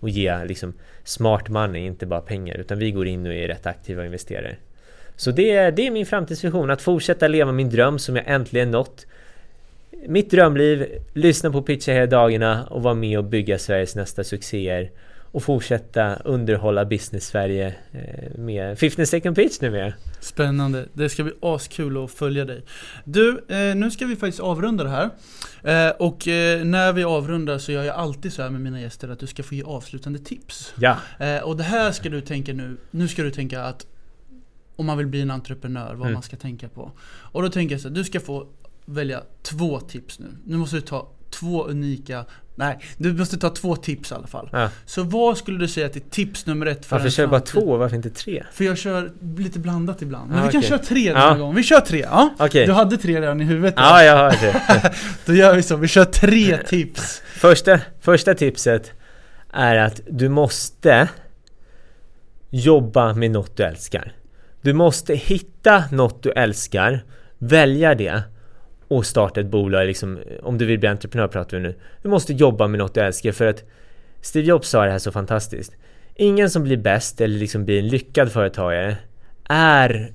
och 0.00 0.08
ge 0.08 0.44
liksom 0.44 0.72
smart 1.04 1.48
money, 1.48 1.86
inte 1.86 2.06
bara 2.06 2.20
pengar 2.20 2.56
utan 2.56 2.78
vi 2.78 2.90
går 2.90 3.06
in 3.06 3.26
och 3.26 3.34
är 3.34 3.48
rätt 3.48 3.66
aktiva 3.66 4.06
investerare. 4.06 4.56
Så 5.16 5.30
det 5.30 5.50
är, 5.50 5.72
det 5.72 5.86
är 5.86 5.90
min 5.90 6.06
framtidsvision, 6.06 6.70
att 6.70 6.82
fortsätta 6.82 7.28
leva 7.28 7.52
min 7.52 7.70
dröm 7.70 7.98
som 7.98 8.16
jag 8.16 8.24
äntligen 8.28 8.70
nått. 8.70 9.06
mitt 10.06 10.30
drömliv, 10.30 10.86
lyssna 11.14 11.50
på 11.50 11.62
Pitcha 11.62 11.92
hela 11.92 12.06
dagarna 12.06 12.66
och 12.66 12.82
vara 12.82 12.94
med 12.94 13.18
och 13.18 13.24
bygga 13.24 13.58
Sveriges 13.58 13.94
nästa 13.94 14.24
succéer 14.24 14.90
och 15.32 15.42
fortsätta 15.42 16.14
underhålla 16.14 16.84
business-Sverige 16.84 17.74
eh, 17.92 18.38
med 18.38 18.78
15 18.78 19.06
second 19.06 19.36
pitch 19.36 19.60
nu 19.60 19.70
med. 19.70 19.92
Spännande, 20.20 20.86
det 20.92 21.08
ska 21.08 21.24
bli 21.24 21.32
askul 21.42 22.04
att 22.04 22.10
följa 22.10 22.44
dig. 22.44 22.62
Du, 23.04 23.44
eh, 23.48 23.74
nu 23.76 23.90
ska 23.90 24.06
vi 24.06 24.16
faktiskt 24.16 24.40
avrunda 24.40 24.84
det 24.84 24.90
här. 24.90 25.10
Eh, 25.62 25.90
och 25.90 26.22
när 26.66 26.92
vi 26.92 27.04
avrundar 27.04 27.58
så 27.58 27.72
gör 27.72 27.84
jag 27.84 27.96
alltid 27.96 28.32
så 28.32 28.42
här 28.42 28.50
med 28.50 28.60
mina 28.60 28.80
gäster 28.80 29.08
att 29.08 29.18
du 29.18 29.26
ska 29.26 29.42
få 29.42 29.54
ge 29.54 29.62
avslutande 29.62 30.18
tips. 30.18 30.74
Ja. 30.78 30.96
Och 31.42 31.56
det 31.56 31.62
här 31.62 31.92
ska 31.92 32.08
du 32.08 32.20
tänka 32.20 32.52
nu, 32.52 32.76
nu 32.90 33.08
ska 33.08 33.22
du 33.22 33.30
tänka 33.30 33.62
att 33.62 33.86
om 34.76 34.86
man 34.86 34.98
vill 34.98 35.06
bli 35.06 35.20
en 35.20 35.30
entreprenör, 35.30 35.94
vad 35.94 36.00
Mm. 36.00 36.12
man 36.12 36.22
ska 36.22 36.36
tänka 36.36 36.68
på. 36.68 36.92
Och 37.10 37.42
då 37.42 37.48
tänker 37.48 37.74
jag 37.74 37.80
så 37.82 37.88
här, 37.88 37.94
du 37.94 38.04
ska 38.04 38.20
få 38.20 38.46
välja 38.84 39.22
två 39.42 39.80
tips 39.80 40.18
nu. 40.18 40.26
Nu 40.44 40.56
måste 40.56 40.76
du 40.76 40.80
ta 40.80 41.08
två 41.40 41.64
unika, 41.66 42.24
nej, 42.54 42.78
du 42.96 43.12
måste 43.12 43.38
ta 43.38 43.50
två 43.50 43.76
tips 43.76 44.10
i 44.10 44.14
alla 44.14 44.26
fall. 44.26 44.48
ja. 44.52 44.68
Så 44.86 45.02
vad 45.02 45.38
skulle 45.38 45.58
du 45.58 45.68
säga 45.68 45.88
till 45.88 46.02
tips 46.02 46.46
nummer 46.46 46.66
ett 46.66 46.86
för 46.86 46.96
Varför 46.96 47.06
en 47.06 47.10
kör 47.12 47.22
jag 47.22 47.30
bara 47.30 47.40
två? 47.40 47.76
Varför 47.76 47.96
inte 47.96 48.10
tre? 48.10 48.44
För 48.52 48.64
jag 48.64 48.78
kör 48.78 49.12
lite 49.36 49.58
blandat 49.58 50.02
ibland. 50.02 50.30
Men 50.30 50.38
Ah, 50.38 50.42
vi 50.46 50.50
kan 50.52 50.58
okej. 50.58 50.68
köra 50.68 50.78
tre 50.78 51.08
den 51.12 51.16
här 51.22 51.38
gången. 51.38 51.56
Vi 51.56 51.62
kör 51.62 51.80
tre, 51.80 51.98
ja? 52.00 52.34
Okej. 52.38 52.66
Du 52.66 52.72
hade 52.72 52.96
tre 52.96 53.20
redan 53.20 53.40
i 53.40 53.44
huvudet. 53.44 53.74
Ja, 53.76 54.02
jag 54.04 54.16
har 54.16 54.30
det. 54.30 54.92
Då 55.26 55.34
gör 55.34 55.54
vi 55.56 55.62
så, 55.62 55.76
vi 55.76 55.88
kör 55.88 56.04
tre 56.04 56.56
tips. 56.66 57.22
Första, 57.34 57.80
första 58.00 58.34
tipset 58.34 58.92
är 59.52 59.76
att 59.76 60.00
du 60.10 60.28
måste 60.28 61.08
jobba 62.50 63.14
med 63.14 63.30
något 63.30 63.56
du 63.56 63.62
älskar. 63.62 64.12
Du 64.62 64.72
måste 64.72 65.14
hitta 65.14 65.84
något 65.92 66.22
du 66.22 66.30
älskar, 66.32 67.04
välja 67.38 67.94
det 67.94 68.22
och 68.90 69.06
starta 69.06 69.40
ett 69.40 69.46
bolag. 69.46 69.86
Liksom, 69.86 70.18
om 70.42 70.58
du 70.58 70.66
vill 70.66 70.78
bli 70.78 70.88
entreprenör 70.88 71.28
pratar 71.28 71.56
vi 71.56 71.62
nu. 71.62 71.74
Du 72.02 72.08
måste 72.08 72.32
jobba 72.32 72.66
med 72.68 72.78
något 72.78 72.94
du 72.94 73.00
älskar 73.00 73.32
för 73.32 73.46
att 73.46 73.64
Steve 74.20 74.46
Jobs 74.46 74.68
sa 74.68 74.84
det 74.84 74.90
här 74.90 74.98
så 74.98 75.12
fantastiskt. 75.12 75.72
Ingen 76.14 76.50
som 76.50 76.62
blir 76.62 76.76
bäst 76.76 77.20
eller 77.20 77.38
liksom 77.38 77.64
blir 77.64 77.78
en 77.78 77.88
lyckad 77.88 78.32
företagare 78.32 78.96
är 79.48 80.12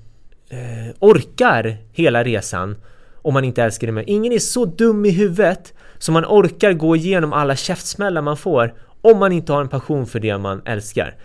eh, 0.49 0.95
orkar 0.99 1.77
hela 1.91 2.23
resan 2.23 2.75
om 3.21 3.33
man 3.33 3.43
inte 3.43 3.63
älskar 3.63 3.87
det 3.87 3.93
mer. 3.93 4.03
Ingen 4.07 4.33
är 4.33 4.39
så 4.39 4.65
dum 4.65 5.05
i 5.05 5.09
huvudet 5.09 5.73
som 5.97 6.13
man 6.13 6.25
orkar 6.25 6.73
gå 6.73 6.95
igenom 6.95 7.33
alla 7.33 7.55
käftsmällar 7.55 8.21
man 8.21 8.37
får 8.37 8.73
om 9.01 9.19
man 9.19 9.31
inte 9.31 9.53
har 9.53 9.61
en 9.61 9.69
passion 9.69 10.05
för 10.05 10.19
det 10.19 10.37
man 10.37 10.61
älskar. 10.65 11.15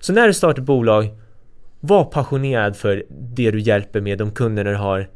Så 0.00 0.12
när 0.12 0.26
du 0.26 0.34
startar 0.34 0.62
ett 0.62 0.66
bolag, 0.66 1.08
var 1.80 2.04
passionerad 2.04 2.76
för 2.76 3.04
det 3.08 3.50
du 3.50 3.60
hjälper 3.60 4.00
med, 4.00 4.18
de 4.18 4.30
kunderna 4.30 4.70
du 4.70 4.76
har. 4.76 5.08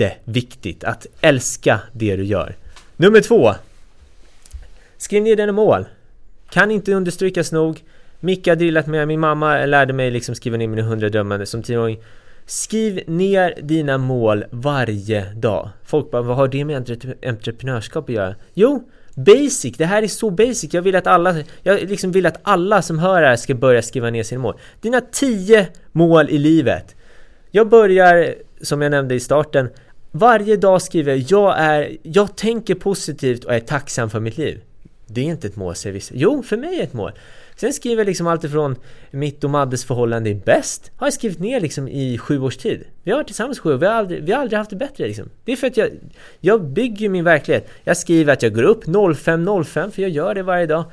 Jätteviktigt 0.00 0.84
att 0.84 1.06
älska 1.20 1.80
det 1.92 2.16
du 2.16 2.24
gör. 2.24 2.54
Nummer 2.96 3.20
två. 3.20 3.54
Skriv 4.96 5.22
ner 5.22 5.36
dina 5.36 5.52
mål. 5.52 5.84
Kan 6.50 6.70
inte 6.70 6.92
understrykas 6.92 7.52
nog. 7.52 7.84
Micke 8.20 8.46
har 8.46 8.56
drillat 8.56 8.86
med, 8.86 9.08
min 9.08 9.20
mamma 9.20 9.66
lärde 9.66 9.92
mig 9.92 10.10
liksom 10.10 10.34
skriva 10.34 10.56
ner 10.56 10.68
mina 10.68 10.82
hundra 10.82 11.08
drömmar 11.08 11.44
som 11.44 11.62
tioåring. 11.62 11.98
Skriv 12.46 13.02
ner 13.06 13.54
dina 13.62 13.98
mål 13.98 14.44
varje 14.50 15.32
dag. 15.34 15.68
Folk 15.84 16.10
bara, 16.10 16.22
vad 16.22 16.36
har 16.36 16.48
det 16.48 16.64
med 16.64 16.76
entre- 16.76 17.28
entreprenörskap 17.28 18.08
att 18.08 18.14
göra? 18.14 18.34
Jo, 18.54 18.88
basic. 19.14 19.76
Det 19.76 19.84
här 19.84 20.02
är 20.02 20.08
så 20.08 20.30
basic. 20.30 20.74
Jag 20.74 20.82
vill 20.82 20.96
att 20.96 21.06
alla, 21.06 21.36
jag 21.62 21.80
liksom 21.82 22.12
vill 22.12 22.26
att 22.26 22.40
alla 22.42 22.82
som 22.82 22.98
hör 22.98 23.22
det 23.22 23.28
här 23.28 23.36
ska 23.36 23.54
börja 23.54 23.82
skriva 23.82 24.10
ner 24.10 24.22
sina 24.22 24.40
mål. 24.40 24.54
Dina 24.80 25.00
tio 25.00 25.68
mål 25.92 26.30
i 26.30 26.38
livet. 26.38 26.96
Jag 27.50 27.68
börjar, 27.68 28.34
som 28.60 28.82
jag 28.82 28.90
nämnde 28.90 29.14
i 29.14 29.20
starten, 29.20 29.68
varje 30.10 30.56
dag 30.56 30.82
skriver 30.82 31.12
jag, 31.12 31.24
jag 31.28 31.58
är, 31.58 31.96
jag 32.02 32.36
tänker 32.36 32.74
positivt 32.74 33.44
och 33.44 33.54
är 33.54 33.60
tacksam 33.60 34.10
för 34.10 34.20
mitt 34.20 34.38
liv. 34.38 34.60
Det 35.06 35.20
är 35.20 35.24
inte 35.24 35.46
ett 35.46 35.56
mål 35.56 35.74
säger 35.74 35.94
vissa. 35.94 36.14
Jo, 36.16 36.42
för 36.42 36.56
mig 36.56 36.74
är 36.74 36.78
det 36.78 36.82
ett 36.82 36.92
mål. 36.92 37.12
Sen 37.56 37.72
skriver 37.72 37.96
jag 37.96 38.06
liksom 38.06 38.26
alltifrån 38.26 38.76
mitt 39.10 39.44
och 39.44 39.50
Maddes 39.50 39.84
förhållande 39.84 40.30
är 40.30 40.34
bäst. 40.34 40.90
Har 40.96 41.06
jag 41.06 41.14
skrivit 41.14 41.38
ner 41.38 41.60
liksom 41.60 41.88
i 41.88 42.18
sju 42.18 42.40
års 42.40 42.56
tid. 42.56 42.84
Vi 43.02 43.10
har 43.10 43.18
varit 43.18 43.26
tillsammans 43.26 43.58
i 43.58 43.60
sju 43.60 43.74
år, 43.74 43.78
vi 43.78 43.86
har 43.86 43.92
aldrig, 43.92 44.24
vi 44.24 44.32
har 44.32 44.40
aldrig 44.40 44.58
haft 44.58 44.70
det 44.70 44.76
bättre 44.76 45.06
liksom. 45.06 45.30
Det 45.44 45.52
är 45.52 45.56
för 45.56 45.66
att 45.66 45.76
jag, 45.76 45.88
jag 46.40 46.64
bygger 46.64 47.08
min 47.08 47.24
verklighet. 47.24 47.68
Jag 47.84 47.96
skriver 47.96 48.32
att 48.32 48.42
jag 48.42 48.54
går 48.54 48.62
upp 48.62 48.84
05.05 48.84 49.90
för 49.90 50.02
jag 50.02 50.10
gör 50.10 50.34
det 50.34 50.42
varje 50.42 50.66
dag. 50.66 50.84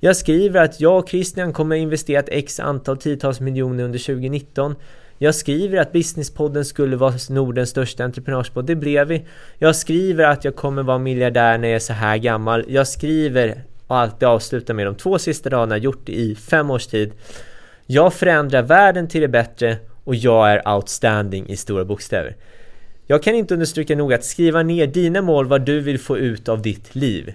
Jag 0.00 0.16
skriver 0.16 0.62
att 0.62 0.80
jag 0.80 0.98
och 0.98 1.08
Christian 1.08 1.52
kommer 1.52 1.76
investera 1.76 2.20
ett 2.20 2.28
x 2.30 2.60
antal 2.60 2.96
tiotals 2.96 3.40
miljoner 3.40 3.84
under 3.84 3.98
2019. 3.98 4.74
Jag 5.18 5.34
skriver 5.34 5.78
att 5.78 5.92
Businesspodden 5.92 6.64
skulle 6.64 6.96
vara 6.96 7.14
Nordens 7.30 7.70
största 7.70 8.04
entreprenörspodd, 8.04 8.66
det 8.66 8.76
blev 8.76 9.08
vi. 9.08 9.24
Jag 9.58 9.76
skriver 9.76 10.24
att 10.24 10.44
jag 10.44 10.56
kommer 10.56 10.82
vara 10.82 10.98
miljardär 10.98 11.58
när 11.58 11.68
jag 11.68 11.76
är 11.76 11.80
så 11.80 11.92
här 11.92 12.16
gammal. 12.16 12.64
Jag 12.68 12.88
skriver 12.88 13.62
och 13.86 13.96
alltid 13.96 14.28
avslutar 14.28 14.74
med 14.74 14.86
de 14.86 14.94
två 14.94 15.18
sista 15.18 15.50
raderna, 15.50 15.76
gjort 15.76 16.00
det 16.04 16.12
i 16.12 16.34
fem 16.34 16.70
års 16.70 16.86
tid. 16.86 17.12
Jag 17.86 18.14
förändrar 18.14 18.62
världen 18.62 19.08
till 19.08 19.20
det 19.20 19.28
bättre 19.28 19.76
och 20.04 20.14
jag 20.14 20.50
är 20.50 20.74
outstanding 20.74 21.48
i 21.48 21.56
stora 21.56 21.84
bokstäver. 21.84 22.36
Jag 23.06 23.22
kan 23.22 23.34
inte 23.34 23.54
understryka 23.54 23.96
nog 23.96 24.12
att 24.12 24.24
skriva 24.24 24.62
ner 24.62 24.86
dina 24.86 25.22
mål, 25.22 25.46
vad 25.46 25.62
du 25.62 25.80
vill 25.80 25.98
få 25.98 26.18
ut 26.18 26.48
av 26.48 26.62
ditt 26.62 26.94
liv. 26.94 27.34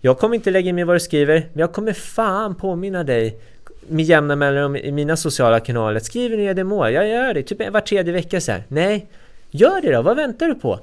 Jag 0.00 0.18
kommer 0.18 0.34
inte 0.34 0.50
lägga 0.50 0.72
mig 0.72 0.84
vad 0.84 0.96
du 0.96 1.00
skriver, 1.00 1.48
men 1.52 1.60
jag 1.60 1.72
kommer 1.72 1.92
fan 1.92 2.54
påminna 2.54 3.04
dig 3.04 3.40
med 3.88 4.04
jämna 4.04 4.36
mellanrum 4.36 4.76
i 4.76 4.92
mina 4.92 5.16
sociala 5.16 5.60
kanaler. 5.60 6.00
Skriv 6.00 6.30
ner 6.30 6.54
det 6.54 6.64
mål, 6.64 6.92
jag 6.92 7.08
gör 7.08 7.34
det, 7.34 7.42
typ 7.42 7.72
var 7.72 7.80
tredje 7.80 8.12
vecka 8.12 8.40
så 8.40 8.52
här. 8.52 8.64
Nej, 8.68 9.06
gör 9.50 9.80
det 9.80 9.92
då, 9.92 10.02
vad 10.02 10.16
väntar 10.16 10.48
du 10.48 10.54
på? 10.54 10.80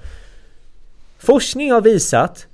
Forskning 1.19 1.71
har 1.71 1.81
visat 1.81 2.47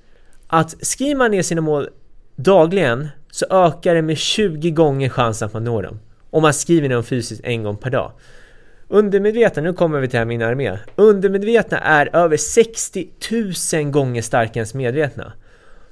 att 0.48 0.86
skriver 0.86 1.16
man 1.16 1.32
ner 1.32 1.42
sina 1.42 1.62
mål 1.62 1.90
dagligen 2.36 3.08
så 3.32 3.46
ökar 3.50 3.96
det 3.96 4.02
med 4.02 4.18
20 4.18 4.72
gånger 4.72 5.10
chansen 5.10 5.46
att 5.46 5.54
man 5.54 5.64
når 5.64 5.84
dem. 5.84 6.00
Om 6.30 6.42
man 6.42 6.54
skriver 6.54 6.90
ner 6.90 6.96
dem 6.96 7.04
fysiskt 7.04 7.42
en 7.44 7.64
gång 7.64 7.78
per 7.78 7.90
dag. 7.90 8.12
Undermedvetna, 8.88 9.62
nu 9.62 9.74
kommer 9.74 10.00
vi 10.00 10.08
till 10.08 10.20
här 10.20 10.26
min 10.26 10.42
armé. 10.42 10.78
Undermedvetna 10.96 11.80
är 11.80 12.16
över 12.16 12.38
60 12.38 13.08
000 13.74 13.92
gånger 13.92 14.22
starkare 14.22 14.64
än 14.64 14.78
medvetna. 14.78 15.34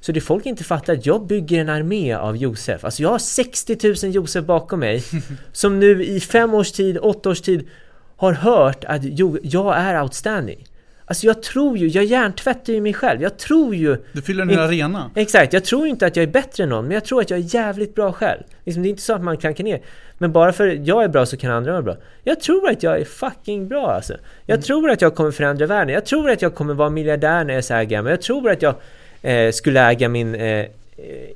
Så 0.06 0.12
det 0.12 0.20
folk 0.20 0.46
inte 0.46 0.64
fattar 0.64 0.92
att 0.92 1.06
jag 1.06 1.26
bygger 1.26 1.60
en 1.60 1.68
armé 1.68 2.14
av 2.14 2.36
Josef. 2.36 2.84
Alltså 2.84 3.02
jag 3.02 3.08
har 3.08 3.18
60 3.18 4.06
000 4.06 4.14
Josef 4.14 4.44
bakom 4.44 4.80
mig 4.80 5.02
som 5.52 5.80
nu 5.80 6.04
i 6.04 6.20
fem 6.20 6.54
års 6.54 6.72
tid, 6.72 6.98
åtta 6.98 7.30
års 7.30 7.40
tid 7.40 7.68
har 8.16 8.32
hört 8.32 8.84
att 8.84 9.00
jo, 9.02 9.38
jag 9.42 9.76
är 9.76 10.02
outstanding. 10.02 10.66
Alltså 11.04 11.26
jag 11.26 11.42
tror 11.42 11.78
ju, 11.78 11.88
jag 11.88 12.04
hjärntvättar 12.04 12.72
ju 12.72 12.80
mig 12.80 12.94
själv. 12.94 13.22
Jag 13.22 13.38
tror 13.38 13.74
ju 13.74 13.96
Du 14.12 14.22
fyller 14.22 14.42
en 14.42 14.48
hel 14.48 14.58
arena. 14.58 15.10
Exakt, 15.14 15.52
jag 15.52 15.64
tror 15.64 15.86
inte 15.86 16.06
att 16.06 16.16
jag 16.16 16.22
är 16.22 16.32
bättre 16.32 16.62
än 16.62 16.68
någon, 16.68 16.84
men 16.84 16.94
jag 16.94 17.04
tror 17.04 17.20
att 17.20 17.30
jag 17.30 17.38
är 17.38 17.54
jävligt 17.54 17.94
bra 17.94 18.12
själv. 18.12 18.42
Liksom, 18.64 18.82
det 18.82 18.88
är 18.88 18.90
inte 18.90 19.02
så 19.02 19.14
att 19.14 19.22
man 19.22 19.36
klankar 19.36 19.64
ner. 19.64 19.80
Men 20.18 20.32
bara 20.32 20.52
för 20.52 20.68
att 20.68 20.86
jag 20.86 21.04
är 21.04 21.08
bra 21.08 21.26
så 21.26 21.36
kan 21.36 21.50
andra 21.50 21.72
vara 21.72 21.82
bra. 21.82 21.96
Jag 22.24 22.40
tror 22.40 22.70
att 22.70 22.82
jag 22.82 23.00
är 23.00 23.04
fucking 23.04 23.68
bra 23.68 23.90
alltså. 23.90 24.14
Jag 24.44 24.62
tror 24.62 24.90
att 24.90 25.00
jag 25.02 25.14
kommer 25.14 25.30
förändra 25.30 25.66
världen. 25.66 25.94
Jag 25.94 26.06
tror 26.06 26.30
att 26.30 26.42
jag 26.42 26.54
kommer 26.54 26.74
vara 26.74 26.90
miljardär 26.90 27.44
när 27.44 27.52
jag 27.52 27.58
är 27.58 27.62
så 27.62 27.74
här 27.74 27.84
gammal. 27.84 28.10
Jag 28.10 28.22
tror 28.22 28.50
att 28.50 28.62
jag 28.62 28.74
eh, 29.22 29.52
skulle 29.52 29.80
äga 29.80 30.08
min 30.08 30.34
eh, 30.34 30.66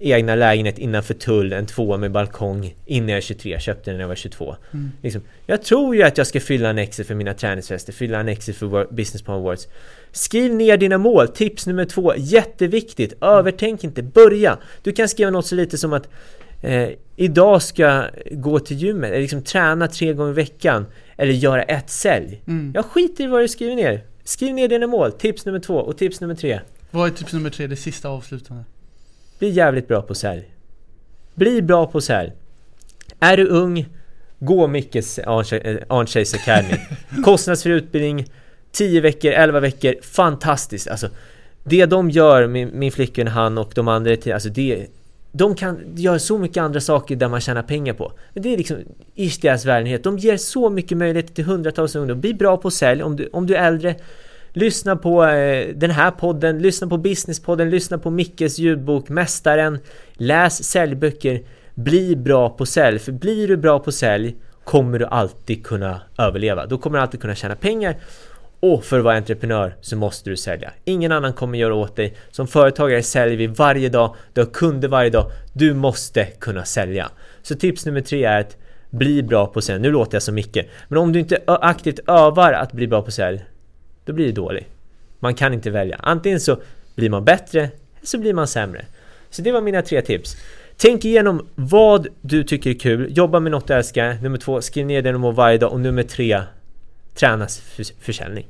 egna 0.01 0.35
lägenhet 0.35 0.79
innanför 0.79 1.15
tull, 1.15 1.53
en 1.53 1.67
tvåa 1.67 1.97
med 1.97 2.13
balkong 2.13 2.75
innan 2.87 3.09
jag 3.09 3.17
är 3.17 3.21
23. 3.21 3.61
Köpte 3.61 3.91
den 3.91 3.97
när 3.97 4.03
jag 4.03 4.09
var 4.09 4.15
22. 4.15 4.57
Mm. 4.73 4.91
Liksom, 5.03 5.23
jag 5.47 5.63
tror 5.63 5.97
ju 5.97 6.03
att 6.03 6.19
jag 6.19 6.27
ska 6.27 6.41
fylla 6.41 6.69
en 6.69 6.79
exit 6.79 7.07
för 7.07 7.15
mina 7.15 7.35
träningsfester, 7.35 7.93
fylla 7.93 8.21
en 8.21 8.29
exit 8.29 8.57
för 8.57 8.87
Business 8.91 9.23
Palm 9.23 9.39
Awards. 9.39 9.69
Skriv 10.13 10.55
ner 10.55 10.77
dina 10.77 10.99
mål. 10.99 11.29
Tips 11.29 11.67
nummer 11.67 11.85
två, 11.85 12.15
jätteviktigt. 12.17 13.13
Övertänk 13.21 13.85
inte, 13.85 14.03
börja. 14.03 14.59
Du 14.83 14.93
kan 14.93 15.09
skriva 15.09 15.31
något 15.31 15.47
så 15.47 15.55
lite 15.55 15.79
som 15.79 15.93
att 15.93 16.09
eh, 16.63 16.89
idag 17.17 17.63
ska 17.63 17.83
jag 17.83 18.11
gå 18.31 18.59
till 18.59 18.77
gymmet, 18.77 19.11
eller 19.11 19.21
liksom 19.21 19.43
träna 19.43 19.89
tre 19.89 20.13
gånger 20.13 20.33
i 20.33 20.35
veckan. 20.35 20.87
Eller 21.17 21.33
göra 21.33 21.63
ett 21.63 21.91
sälj. 21.91 22.43
Mm. 22.47 22.73
Jag 22.75 22.85
skiter 22.85 23.25
i 23.25 23.27
vad 23.27 23.41
du 23.41 23.49
skriver 23.49 23.77
ner. 23.77 24.05
Skriv 24.25 24.55
ner 24.55 24.69
dina 24.69 24.87
mål. 24.87 25.13
Tips 25.13 25.47
nummer 25.47 25.59
två. 25.59 25.75
Och 25.75 25.99
tips 25.99 26.21
nummer 26.21 26.35
tre. 26.35 26.61
Vad 26.91 27.09
är 27.09 27.15
tips 27.15 27.33
nummer 27.33 27.51
tre, 27.51 27.67
det 27.67 27.77
sista 27.77 28.09
avslutande? 28.09 28.65
Bli 29.39 29.51
jävligt 29.51 29.89
bra 29.89 30.03
på 30.03 30.15
sälj. 30.15 30.51
Bli 31.35 31.63
bra 31.63 31.87
på 31.87 32.01
sälj. 32.01 32.33
Är 33.21 33.37
du 33.37 33.47
ung, 33.47 33.89
gå 34.39 34.67
Mickes 34.67 35.19
Arnchase 35.19 36.37
Academy. 36.37 36.75
Kostnadsfri 37.25 37.73
utbildning, 37.73 38.27
10 38.73 39.01
veckor, 39.01 39.31
11 39.31 39.61
veckor, 39.61 39.95
fantastiskt. 40.03 40.89
Alltså, 40.89 41.09
det 41.65 41.87
de 41.87 42.11
gör, 42.11 42.47
min, 42.47 42.71
min 42.75 42.93
flickvän, 42.93 43.29
han 43.29 43.59
och 43.59 43.73
de 43.75 43.89
andra, 43.89 44.35
alltså 44.35 44.49
det, 44.49 44.87
de 45.33 45.55
kan 45.55 45.79
göra 45.97 46.19
så 46.19 46.39
mycket 46.39 46.57
andra 46.57 46.81
saker 46.81 47.17
där 47.17 47.29
man 47.29 47.41
tjänar 47.41 47.63
pengar 47.63 47.95
på. 47.95 48.13
Men 48.35 48.43
det 48.43 48.53
är 48.53 48.57
liksom 48.57 48.77
ish 49.15 49.41
deras 49.41 49.65
världenhet. 49.65 50.05
De 50.05 50.19
ger 50.19 50.37
så 50.37 50.71
mycket 50.71 50.99
möjligheter 50.99 51.35
till 51.35 51.45
hundratals 51.45 51.95
ungdomar. 51.95 52.21
Bli 52.21 52.35
bra 52.35 52.57
på 52.57 52.71
sälj 52.71 53.03
om 53.03 53.17
du, 53.17 53.29
om 53.33 53.47
du 53.47 53.57
är 53.57 53.67
äldre. 53.67 53.95
Lyssna 54.53 54.97
på 54.97 55.25
eh, 55.25 55.69
den 55.75 55.91
här 55.91 56.11
podden, 56.11 56.59
lyssna 56.59 56.87
på 56.87 56.97
Businesspodden, 56.97 57.71
lyssna 57.71 57.99
på 57.99 58.11
Mickes 58.11 58.59
ljudbok 58.59 59.09
Mästaren. 59.09 59.79
Läs 60.13 60.65
säljböcker. 60.65 61.43
Bli 61.75 62.17
bra 62.17 62.51
på 62.51 62.67
sälj. 62.67 62.99
För 62.99 63.13
blir 63.13 63.49
du 63.49 63.57
bra 63.57 63.79
på 63.79 63.93
sälj 63.93 64.37
kommer 64.65 64.99
du 64.99 65.07
alltid 65.07 65.67
kunna 65.67 66.01
överleva. 66.19 66.67
Då 66.67 66.79
kommer 66.79 66.99
du 66.99 67.03
alltid 67.03 67.21
kunna 67.21 67.35
tjäna 67.35 67.57
pengar. 67.57 67.97
Och 68.61 68.85
för 68.85 68.99
att 68.99 69.05
vara 69.05 69.17
entreprenör 69.17 69.77
så 69.81 69.97
måste 69.97 70.31
du 70.31 70.37
sälja. 70.37 70.73
Ingen 70.85 71.13
annan 71.13 71.33
kommer 71.33 71.59
göra 71.59 71.75
åt 71.75 71.97
dig. 71.97 72.17
Som 72.31 72.47
företagare 72.47 73.03
säljer 73.03 73.37
vi 73.37 73.47
varje 73.47 73.89
dag. 73.89 74.15
Du 74.33 74.41
har 74.41 74.47
kunder 74.47 74.89
varje 74.89 75.11
dag. 75.11 75.31
Du 75.53 75.75
måste 75.75 76.25
kunna 76.25 76.65
sälja. 76.65 77.11
Så 77.43 77.55
tips 77.55 77.87
nummer 77.87 78.01
tre 78.01 78.25
är 78.25 78.41
att 78.41 78.57
bli 78.91 79.23
bra 79.23 79.47
på 79.47 79.61
sälj. 79.61 79.81
Nu 79.81 79.91
låter 79.91 80.15
jag 80.15 80.23
som 80.23 80.35
Micke. 80.35 80.59
Men 80.89 80.99
om 80.99 81.13
du 81.13 81.21
inte 81.21 81.39
aktivt 81.47 81.99
övar 82.07 82.53
att 82.53 82.73
bli 82.73 82.87
bra 82.87 83.03
på 83.03 83.11
sälj, 83.11 83.45
då 84.05 84.13
blir 84.13 84.27
du 84.27 84.33
dålig. 84.33 84.69
Man 85.19 85.35
kan 85.35 85.55
inte 85.55 85.71
välja. 85.71 85.97
Antingen 86.03 86.41
så 86.41 86.63
blir 86.95 87.11
man 87.11 87.25
bättre, 87.25 87.61
eller 87.61 88.07
så 88.07 88.19
blir 88.19 88.35
man 88.35 88.49
sämre. 88.49 88.85
Så 89.31 89.43
det 89.43 89.53
var 89.53 89.61
mina 89.61 89.83
tre 89.83 90.03
tips. 90.03 90.37
Tänk 90.77 91.05
igenom 91.05 91.47
vad 91.55 92.09
du 92.21 92.45
tycker 92.45 92.71
är 92.71 92.75
kul, 92.75 93.17
jobba 93.17 93.41
med 93.41 93.53
något 93.53 93.67
du 93.67 93.75
älskar. 93.75 94.15
Nummer 94.23 94.39
två, 94.39 94.61
skriv 94.61 94.87
ner 94.87 95.03
det 95.03 95.13
du 95.13 95.19
mår 95.19 95.33
varje 95.33 95.59
dag. 95.59 95.73
Och 95.73 95.81
nummer 95.81 96.03
tre, 96.03 96.43
tränas 97.15 97.61
för 97.61 97.85
försäljning. 98.01 98.47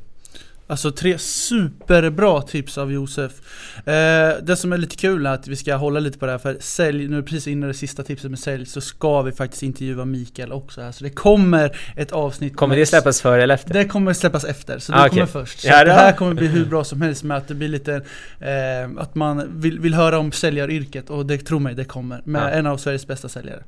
Alltså 0.71 0.91
tre 0.91 1.19
superbra 1.19 2.43
tips 2.43 2.79
av 2.79 2.93
Josef. 2.93 3.33
Eh, 3.77 4.33
det 4.43 4.57
som 4.57 4.73
är 4.73 4.79
lite 4.79 4.97
kul 4.97 5.27
är 5.27 5.31
att 5.31 5.49
vi 5.49 5.57
ska 5.57 5.75
hålla 5.75 6.01
lite 6.01 6.19
på 6.19 6.27
det 6.27 6.33
här 6.33 6.39
för 6.39 6.57
sälj, 6.61 7.09
nu 7.09 7.23
precis 7.23 7.47
innan 7.47 7.69
det 7.69 7.75
sista 7.75 8.03
tipset 8.03 8.31
med 8.31 8.39
sälj 8.39 8.67
så 8.67 8.81
ska 8.81 9.23
vi 9.23 9.33
faktiskt 9.33 9.63
intervjua 9.63 10.05
Mikael 10.05 10.53
också 10.53 10.81
här. 10.81 10.93
Så 10.93 11.05
det 11.05 11.11
kommer 11.11 11.77
ett 11.97 12.13
avsnitt. 12.13 12.57
Kommer 12.57 12.77
det 12.77 12.87
släppas 12.87 13.21
före 13.21 13.43
eller 13.43 13.55
efter? 13.55 13.75
Det 13.75 13.85
kommer 13.85 14.13
släppas 14.13 14.45
efter, 14.45 14.79
så 14.79 14.93
det 14.93 14.99
ah, 14.99 15.09
kommer 15.09 15.27
först. 15.27 15.61
Så 15.61 15.69
ja, 15.69 15.85
det 15.85 15.93
här 15.93 16.13
kommer 16.13 16.35
bli 16.35 16.47
hur 16.47 16.65
bra 16.65 16.85
som 16.85 17.03
helst 17.03 17.23
med 17.23 17.37
att 17.37 17.49
det 17.49 17.55
blir 17.55 17.69
lite, 17.69 17.95
eh, 18.41 18.91
att 18.99 19.15
man 19.15 19.61
vill, 19.61 19.81
vill 19.81 19.95
höra 19.95 20.19
om 20.19 20.33
säljaryrket 20.33 21.11
och 21.11 21.27
det, 21.27 21.39
tro 21.39 21.59
mig, 21.59 21.75
det 21.75 21.85
kommer. 21.85 22.23
Med 22.25 22.43
ja. 22.43 22.49
en 22.49 22.67
av 22.67 22.77
Sveriges 22.77 23.07
bästa 23.07 23.29
säljare. 23.29 23.63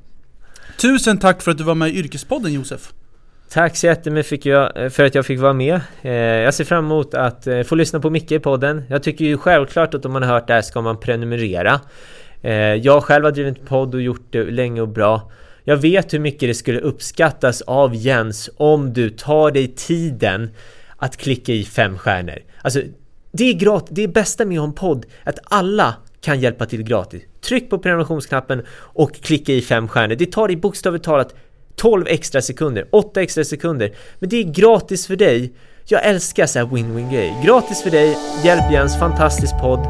Tusen 0.77 1.17
tack 1.17 1.41
för 1.41 1.51
att 1.51 1.57
du 1.57 1.63
var 1.63 1.75
med 1.75 1.89
i 1.89 1.93
Yrkespodden 1.93 2.53
Josef. 2.53 2.93
Tack 3.49 3.75
så 3.77 3.87
jättemycket 3.87 4.77
eh, 4.77 4.89
för 4.89 5.03
att 5.03 5.15
jag 5.15 5.25
fick 5.25 5.39
vara 5.39 5.53
med. 5.53 5.81
Eh, 6.01 6.11
jag 6.13 6.53
ser 6.53 6.63
fram 6.63 6.85
emot 6.85 7.13
att 7.13 7.47
eh, 7.47 7.61
få 7.61 7.75
lyssna 7.75 7.99
på 7.99 8.09
Micke 8.09 8.31
i 8.31 8.39
podden. 8.39 8.83
Jag 8.89 9.03
tycker 9.03 9.25
ju 9.25 9.37
självklart 9.37 9.93
att 9.93 10.05
om 10.05 10.13
man 10.13 10.23
har 10.23 10.33
hört 10.33 10.47
det 10.47 10.53
här 10.53 10.61
ska 10.61 10.81
man 10.81 10.99
prenumerera. 10.99 11.81
Jag 12.81 13.03
själv 13.03 13.25
har 13.25 13.31
drivit 13.31 13.65
podd 13.65 13.95
och 13.95 14.01
gjort 14.01 14.27
det 14.29 14.43
länge 14.43 14.81
och 14.81 14.87
bra. 14.87 15.31
Jag 15.63 15.77
vet 15.77 16.13
hur 16.13 16.19
mycket 16.19 16.49
det 16.49 16.53
skulle 16.53 16.79
uppskattas 16.79 17.61
av 17.61 17.95
Jens 17.95 18.49
om 18.57 18.93
du 18.93 19.09
tar 19.09 19.51
dig 19.51 19.67
tiden 19.67 20.49
att 20.97 21.17
klicka 21.17 21.53
i 21.53 21.63
fem 21.63 21.97
stjärnor. 21.97 22.39
Alltså, 22.61 22.81
det 23.31 23.43
är 23.43 23.53
gratis. 23.53 23.89
Det 23.91 24.03
är 24.03 24.07
bästa 24.07 24.45
med 24.45 24.57
att 24.57 24.61
ha 24.61 24.67
en 24.67 24.73
podd, 24.73 25.05
att 25.23 25.39
alla 25.43 25.95
kan 26.21 26.39
hjälpa 26.39 26.65
till 26.65 26.83
gratis. 26.83 27.23
Tryck 27.41 27.69
på 27.69 27.79
prenumerationsknappen 27.79 28.61
och 28.75 29.15
klicka 29.15 29.53
i 29.53 29.61
fem 29.61 29.87
stjärnor. 29.87 30.15
Det 30.15 30.31
tar 30.31 30.47
dig 30.47 30.57
bokstavligt 30.57 31.05
talat 31.05 31.35
12 31.75 32.07
extra 32.07 32.41
sekunder, 32.41 32.85
8 32.91 33.21
extra 33.21 33.43
sekunder. 33.43 33.91
Men 34.19 34.29
det 34.29 34.39
är 34.39 34.43
gratis 34.43 35.07
för 35.07 35.15
dig. 35.15 35.53
Jag 35.85 36.05
älskar 36.05 36.45
så 36.45 36.59
här 36.59 36.65
win-win 36.65 37.11
grej. 37.11 37.33
Gratis 37.45 37.83
för 37.83 37.89
dig, 37.89 38.17
hjälp 38.43 38.71
Jens, 38.71 38.99
fantastisk 38.99 39.53
podd. 39.61 39.87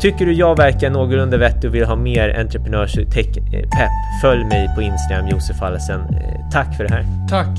Tycker 0.00 0.26
du 0.26 0.32
jag 0.32 0.56
verkar 0.56 0.90
någorlunda 0.90 1.36
vettig 1.36 1.70
och 1.70 1.74
vill 1.74 1.84
ha 1.84 1.96
mer 1.96 2.40
entreprenörs 2.40 2.94
tech 2.94 3.26
eh, 3.26 3.62
pepp, 3.62 4.22
följ 4.22 4.44
mig 4.44 4.68
på 4.74 4.82
Instagram, 4.82 5.28
Josef 5.28 5.62
Allesen. 5.62 6.00
Eh, 6.00 6.50
tack 6.52 6.76
för 6.76 6.84
det 6.84 6.94
här. 6.94 7.06
Tack. 7.30 7.58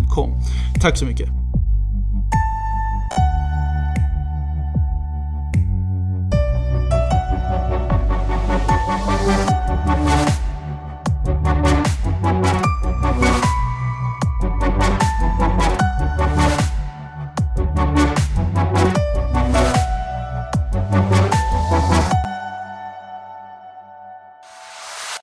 Tack 0.81 0.97
så 0.97 1.05
mycket! 1.05 1.40